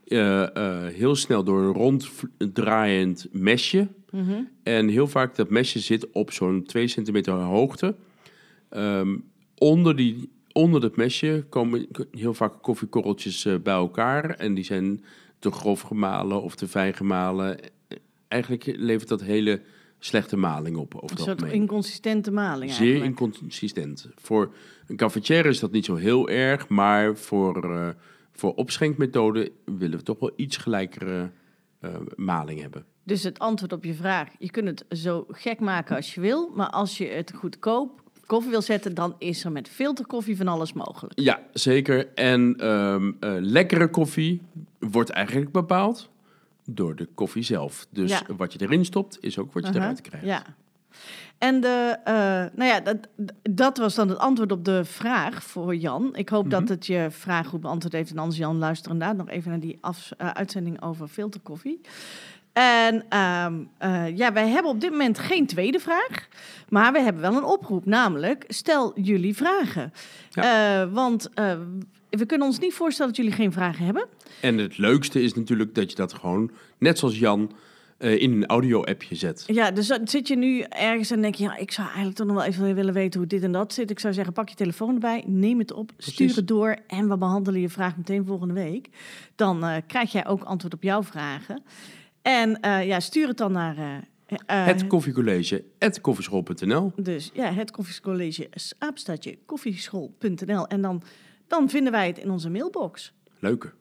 eh, 0.07 0.55
eh, 0.55 0.93
heel 0.93 1.15
snel 1.15 1.43
door 1.43 1.61
een 1.61 1.73
ronddraaiend 1.73 3.27
mesje. 3.31 3.87
Mhm. 4.11 4.41
En 4.63 4.87
heel 4.87 5.07
vaak 5.07 5.35
dat 5.35 5.49
mesje 5.49 5.79
zit 5.79 6.11
op 6.11 6.31
zo'n 6.31 6.63
2 6.63 6.87
centimeter 6.87 7.33
hoogte. 7.33 7.95
Ehm, 8.69 9.15
onder, 9.57 9.95
die, 9.95 10.29
onder 10.53 10.81
dat 10.81 10.95
mesje 10.95 11.45
komen 11.49 11.87
heel 12.11 12.33
vaak 12.33 12.61
koffiekorreltjes 12.61 13.45
eh, 13.45 13.55
bij 13.63 13.73
elkaar. 13.73 14.29
En 14.29 14.53
die 14.53 14.63
zijn 14.63 15.03
te 15.39 15.51
grof 15.51 15.81
gemalen 15.81 16.41
of 16.41 16.55
te 16.55 16.67
fijn 16.67 16.93
gemalen. 16.93 17.59
Eigenlijk 18.27 18.65
levert 18.65 19.09
dat 19.09 19.21
hele 19.21 19.61
slechte 19.99 20.37
maling 20.37 20.77
op. 20.77 20.95
Over 20.95 21.09
Een 21.09 21.15
het 21.15 21.25
soort 21.25 21.41
algemeen. 21.41 21.61
inconsistente 21.61 22.31
maling 22.31 22.71
Zeer 22.71 22.91
eigenlijk. 22.91 23.19
inconsistent. 23.19 24.09
Voor 24.15 24.53
een 24.87 24.95
cafetière 24.97 25.49
is 25.49 25.59
dat 25.59 25.71
niet 25.71 25.85
zo 25.85 25.95
heel 25.95 26.29
erg, 26.29 26.67
maar 26.67 27.17
voor, 27.17 27.73
eh, 27.73 27.89
voor 28.31 28.53
opschenkmethoden 28.53 29.49
willen 29.65 29.97
we 29.97 30.03
toch 30.03 30.19
wel 30.19 30.31
iets 30.35 30.57
gelijkere 30.57 31.31
eh, 31.79 31.95
maling 32.15 32.61
hebben. 32.61 32.85
Dus 33.03 33.23
het 33.23 33.39
antwoord 33.39 33.73
op 33.73 33.83
je 33.83 33.93
vraag, 33.93 34.29
je 34.39 34.51
kunt 34.51 34.67
het 34.67 34.99
zo 34.99 35.25
gek 35.29 35.59
maken 35.59 35.95
als 35.95 36.13
je 36.15 36.21
wil, 36.21 36.51
maar 36.55 36.69
als 36.69 36.97
je 36.97 37.05
het 37.07 37.33
goedkoop 37.33 38.02
koffie 38.25 38.51
wil 38.51 38.61
zetten, 38.61 38.93
dan 38.93 39.15
is 39.17 39.43
er 39.45 39.51
met 39.51 39.69
filterkoffie 39.69 40.37
van 40.37 40.47
alles 40.47 40.73
mogelijk. 40.73 41.19
Ja, 41.19 41.39
zeker. 41.53 42.07
En 42.13 42.55
eh, 42.57 42.97
lekkere 43.39 43.89
koffie 43.89 44.41
wordt 44.79 45.09
eigenlijk 45.09 45.51
bepaald 45.51 46.09
door 46.65 46.95
de 46.95 47.07
koffie 47.15 47.43
zelf. 47.43 47.87
Dus 47.89 48.09
Ja. 48.11 48.21
wat 48.37 48.53
je 48.53 48.61
erin 48.61 48.85
stopt, 48.85 49.17
is 49.21 49.37
ook 49.39 49.53
wat 49.53 49.63
je 49.63 49.69
Aha, 49.69 49.77
eruit 49.79 50.01
krijgt. 50.01 50.25
Ja. 50.25 50.43
En 51.37 51.61
de, 51.61 51.97
eh, 52.03 52.13
nou 52.55 52.63
ja, 52.63 52.79
dat, 52.79 52.97
dat 53.41 53.77
was 53.77 53.95
dan 53.95 54.09
het 54.09 54.17
antwoord 54.17 54.51
op 54.51 54.65
de 54.65 54.85
vraag 54.85 55.43
voor 55.43 55.75
Jan. 55.75 56.15
Ik 56.15 56.29
hoop 56.29 56.41
Mhm. 56.45 56.51
dat 56.51 56.69
het 56.69 56.85
je 56.85 57.07
vraag 57.09 57.47
goed 57.47 57.61
beantwoord 57.61 57.93
heeft. 57.93 58.11
En 58.11 58.17
anders 58.17 58.37
Jan, 58.37 58.57
luister 58.57 58.91
inderdaad 58.91 59.17
nog 59.17 59.29
even 59.29 59.49
naar 59.49 59.59
die 59.59 59.77
af, 59.81 60.11
eh, 60.17 60.27
uitzending 60.29 60.81
over 60.81 61.07
filterkoffie. 61.07 61.81
En 62.53 63.05
ehm, 63.09 63.53
eh, 63.77 64.17
ja, 64.17 64.33
wij 64.33 64.47
hebben 64.47 64.71
op 64.71 64.81
dit 64.81 64.91
moment 64.91 65.19
geen 65.19 65.45
tweede 65.45 65.79
vraag. 65.79 66.27
Maar 66.69 66.91
we 66.91 66.99
hebben 66.99 67.21
wel 67.21 67.35
een 67.35 67.43
oproep. 67.43 67.85
Namelijk, 67.85 68.45
stel 68.47 68.99
jullie 68.99 69.35
vragen. 69.35 69.93
Eh, 70.31 70.93
want 70.93 71.29
eh, 71.33 71.57
we 72.09 72.25
kunnen 72.25 72.47
ons 72.47 72.59
niet 72.59 72.73
voorstellen 72.73 73.11
dat 73.13 73.21
jullie 73.21 73.37
geen 73.37 73.51
vragen 73.51 73.85
hebben. 73.85 74.05
En 74.41 74.57
het 74.57 74.77
leukste 74.77 75.21
is 75.21 75.33
natuurlijk 75.33 75.75
dat 75.75 75.89
je 75.89 75.95
dat 75.95 76.13
gewoon, 76.13 76.51
net 76.77 76.99
zoals 76.99 77.19
Jan, 77.19 77.51
in 77.97 78.31
een 78.31 78.45
audio-appje 78.45 79.15
zet. 79.15 79.43
Ja, 79.47 79.71
dus 79.71 79.87
zit 80.03 80.27
je 80.27 80.35
nu 80.35 80.59
ergens 80.61 81.11
en 81.11 81.21
denk 81.21 81.35
je, 81.35 81.43
ja, 81.43 81.57
ik 81.57 81.71
zou 81.71 81.87
eigenlijk 81.87 82.17
toch 82.17 82.27
nog 82.27 82.35
wel 82.35 82.45
even 82.45 82.75
willen 82.75 82.93
weten 82.93 83.19
hoe 83.19 83.29
dit 83.29 83.43
en 83.43 83.51
dat 83.51 83.73
zit. 83.73 83.89
Ik 83.89 83.99
zou 83.99 84.13
zeggen, 84.13 84.33
pak 84.33 84.49
je 84.49 84.55
telefoon 84.55 84.93
erbij, 84.93 85.23
neem 85.27 85.59
het 85.59 85.73
op, 85.73 85.91
stuur 85.97 86.35
het 86.35 86.47
door 86.47 86.77
en 86.87 87.09
we 87.09 87.17
behandelen 87.17 87.61
je 87.61 87.69
vraag 87.69 87.97
meteen 87.97 88.25
volgende 88.25 88.53
week. 88.53 88.89
Dan 89.35 89.83
krijg 89.87 90.11
jij 90.11 90.27
ook 90.27 90.43
antwoord 90.43 90.73
op 90.73 90.83
jouw 90.83 91.03
vragen. 91.03 91.63
En 92.23 92.59
eh, 92.59 92.85
ja, 92.87 92.99
stuur 92.99 93.27
het 93.27 93.37
dan 93.37 93.51
naar... 93.51 93.77
eh, 93.77 94.37
eh, 94.45 94.65
het 94.65 94.87
koffiecollege, 94.87 95.63
at 95.79 96.01
koffieschool.nl. 96.01 96.91
dus 96.95 97.31
ja, 97.33 97.51
het 97.53 97.71
koffiecollege, 97.71 98.49
apenstaatje, 98.77 99.37
koffieschool.nl. 99.45 100.67
En 100.67 100.81
dan, 100.81 101.03
dan 101.47 101.69
vinden 101.69 101.91
wij 101.91 102.07
het 102.07 102.17
in 102.17 102.29
onze 102.31 102.49
mailbox. 102.49 103.13
Leuke. 103.39 103.71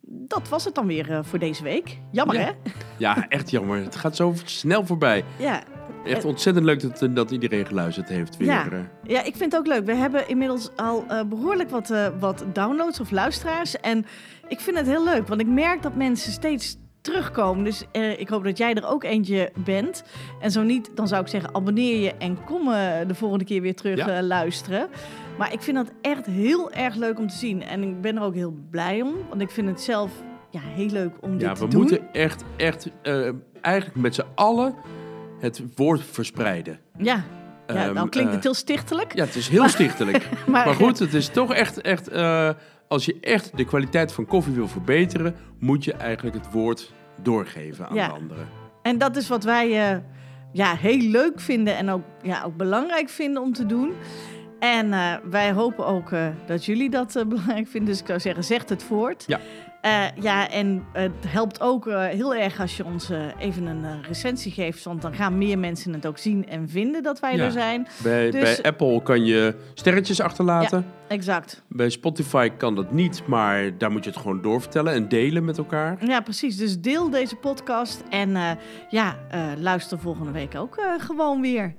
Dat 0.00 0.48
was 0.48 0.64
het 0.64 0.74
dan 0.74 0.86
weer 0.86 1.24
voor 1.24 1.38
deze 1.38 1.62
week. 1.62 1.98
Jammer, 2.12 2.36
Ja. 2.36 2.42
hè? 2.42 2.50
Ja, 2.98 3.28
echt 3.28 3.50
jammer. 3.50 3.82
Het 3.82 3.96
gaat 3.96 4.16
zo 4.16 4.34
snel 4.44 4.86
voorbij. 4.86 5.24
Ja, 5.38 5.62
Echt 6.06 6.24
ontzettend 6.24 6.66
leuk 6.66 6.98
dat, 6.98 7.08
dat 7.16 7.30
iedereen 7.30 7.66
geluisterd 7.66 8.08
heeft 8.08 8.36
weer. 8.36 8.46
Ja. 8.48 8.64
eh. 8.70 8.78
Ja, 9.02 9.18
ik 9.24 9.36
vind 9.36 9.52
het 9.52 9.60
ook 9.60 9.66
leuk. 9.66 9.84
We 9.84 9.94
hebben 9.94 10.28
inmiddels 10.28 10.70
al 10.76 11.04
eh, 11.08 11.20
behoorlijk 11.24 11.70
wat, 11.70 11.90
eh, 11.90 12.06
wat 12.18 12.44
downloads 12.52 13.00
of 13.00 13.10
luisteraars. 13.10 13.80
En 13.80 14.06
ik 14.48 14.60
vind 14.60 14.76
het 14.76 14.86
heel 14.86 15.04
leuk, 15.04 15.28
want 15.28 15.40
ik 15.40 15.46
merk 15.46 15.82
dat 15.82 15.94
mensen 15.94 16.32
steeds 16.32 16.76
terugkomen. 17.00 17.64
Dus 17.64 17.84
eh, 17.92 18.20
ik 18.20 18.28
hoop 18.28 18.44
dat 18.44 18.58
jij 18.58 18.74
er 18.74 18.86
ook 18.88 19.04
eentje 19.04 19.50
bent. 19.64 20.04
En 20.40 20.50
zo 20.50 20.62
niet, 20.62 20.90
dan 20.94 21.08
zou 21.08 21.22
ik 21.22 21.28
zeggen 21.28 21.54
abonneer 21.54 22.00
je 22.02 22.12
en 22.18 22.44
kom 22.44 22.68
eh, 22.72 22.90
de 23.06 23.14
volgende 23.14 23.44
keer 23.44 23.60
weer 23.62 23.74
terug 23.74 23.96
Ja. 23.96 24.08
eh, 24.08 24.22
luisteren. 24.22 24.88
Maar 25.38 25.52
ik 25.52 25.60
vind 25.62 25.76
dat 25.76 25.90
echt 26.00 26.26
heel 26.26 26.72
erg 26.72 26.94
leuk 26.94 27.18
om 27.18 27.26
te 27.28 27.36
zien. 27.36 27.62
En 27.62 27.82
ik 27.82 28.00
ben 28.00 28.16
er 28.16 28.22
ook 28.22 28.34
heel 28.34 28.54
blij 28.70 29.02
om, 29.02 29.14
want 29.28 29.40
ik 29.40 29.50
vind 29.50 29.68
het 29.68 29.80
zelf 29.80 30.10
ja, 30.50 30.60
heel 30.62 30.88
leuk 30.90 31.12
om 31.20 31.32
Ja, 31.38 31.48
dit 31.48 31.58
we 31.58 31.64
te 31.64 31.70
doen. 31.70 31.80
moeten 31.80 32.12
echt, 32.12 32.44
echt 32.56 32.90
eh, 33.02 33.28
eigenlijk 33.60 33.96
met 33.96 34.14
z'n 34.14 34.24
allen 34.34 34.74
het 35.40 35.62
woord 35.74 36.02
verspreiden. 36.10 36.78
Ja, 36.98 37.14
ja 37.14 37.24
Ehm, 37.66 37.94
dan 37.94 38.08
klinkt 38.08 38.28
eh, 38.28 38.34
het 38.34 38.44
heel 38.44 38.54
stichtelijk. 38.54 39.14
Ja, 39.14 39.24
het 39.24 39.34
is 39.34 39.48
heel 39.48 39.68
stichtelijk. 39.68 40.28
Maar, 40.46 40.66
maar 40.66 40.74
goed, 40.74 40.98
het 40.98 41.14
is 41.14 41.28
toch 41.28 41.54
echt, 41.54 41.80
echt 41.80 42.08
eh, 42.08 42.50
als 42.88 43.04
je 43.04 43.16
echt 43.20 43.56
de 43.56 43.64
kwaliteit 43.64 44.12
van 44.12 44.26
koffie 44.26 44.54
wil 44.54 44.68
verbeteren, 44.68 45.34
moet 45.58 45.84
je 45.84 45.92
eigenlijk 45.92 46.36
het 46.36 46.50
woord 46.52 46.92
doorgeven 47.22 47.88
aan 47.88 47.94
Ja. 47.94 48.06
de 48.06 48.14
anderen. 48.14 48.46
En 48.82 48.98
dat 48.98 49.16
is 49.16 49.28
wat 49.28 49.44
wij 49.44 49.90
eh, 49.92 49.98
ja, 50.52 50.74
heel 50.74 50.98
leuk 50.98 51.40
vinden 51.40 51.76
en 51.76 51.90
ook, 51.90 52.02
ja, 52.22 52.42
ook 52.42 52.56
belangrijk 52.56 53.08
vinden 53.08 53.42
om 53.42 53.52
te 53.52 53.66
doen. 53.66 53.92
En 54.58 54.92
eh, 54.92 55.14
wij 55.30 55.52
hopen 55.52 55.86
ook 55.86 56.12
eh, 56.12 56.26
dat 56.46 56.64
jullie 56.64 56.90
dat 56.90 57.16
eh, 57.16 57.24
belangrijk 57.34 57.68
vinden. 57.68 57.90
Dus 57.90 58.00
ik 58.00 58.06
zou 58.06 58.20
zeggen, 58.20 58.44
zegt 58.44 58.68
het 58.68 58.82
voort. 58.82 59.24
Ja. 59.26 59.40
Eh, 59.86 60.04
ja, 60.20 60.50
en 60.50 60.84
het 60.92 61.12
helpt 61.26 61.60
ook 61.60 61.86
eh, 61.86 62.04
heel 62.04 62.34
erg 62.34 62.60
als 62.60 62.76
je 62.76 62.84
ons 62.84 63.10
eh, 63.10 63.18
even 63.38 63.66
een 63.66 64.02
recensie 64.02 64.52
geeft. 64.52 64.84
Want 64.84 65.02
dan 65.02 65.14
gaan 65.14 65.38
meer 65.38 65.58
mensen 65.58 65.92
het 65.92 66.06
ook 66.06 66.18
zien 66.18 66.48
en 66.48 66.68
vinden 66.68 67.02
dat 67.02 67.20
wij 67.20 67.36
Ja. 67.36 67.44
er 67.44 67.50
zijn. 67.50 67.86
Bij, 68.02 68.30
Dus- 68.30 68.40
bij 68.40 68.62
Apple 68.70 69.02
kan 69.02 69.24
je 69.24 69.54
sterretjes 69.74 70.20
achterlaten. 70.20 70.86
Exact. 71.08 71.62
Bij 71.68 71.90
Spotify 71.90 72.48
kan 72.48 72.74
dat 72.74 72.92
niet, 72.92 73.22
maar 73.26 73.78
daar 73.78 73.90
moet 73.90 74.04
je 74.04 74.10
het 74.10 74.18
gewoon 74.18 74.42
doorvertellen 74.42 74.92
en 74.92 75.08
delen 75.08 75.44
met 75.44 75.58
elkaar. 75.58 76.06
Ja, 76.06 76.20
precies. 76.20 76.56
Dus 76.56 76.80
deel 76.80 77.10
deze 77.10 77.36
podcast. 77.36 78.02
En 78.10 78.36
ja, 78.88 79.16
luister 79.58 79.98
volgende 79.98 80.30
week 80.32 80.54
ook 80.54 80.80
gewoon 80.98 81.40
weer. 81.40 81.74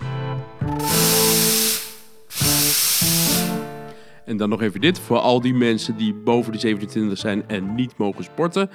En 4.27 4.37
dan 4.37 4.49
nog 4.49 4.61
even 4.61 4.81
dit 4.81 4.99
voor 4.99 5.17
al 5.17 5.41
die 5.41 5.53
mensen 5.53 5.97
die 5.97 6.13
boven 6.13 6.51
de 6.51 6.59
27 6.59 7.17
zijn 7.17 7.47
en 7.47 7.75
niet 7.75 7.97
mogen 7.97 8.23
sporten. 8.23 8.69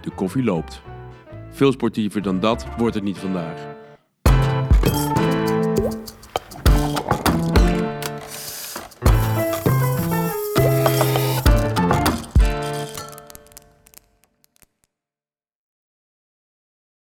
De 0.00 0.10
koffie 0.14 0.44
loopt. 0.44 0.82
Veel 1.50 1.72
sportiever 1.72 2.22
dan 2.22 2.40
dat 2.40 2.66
wordt 2.76 2.94
het 2.94 3.04
niet 3.04 3.18
vandaag. 3.18 3.77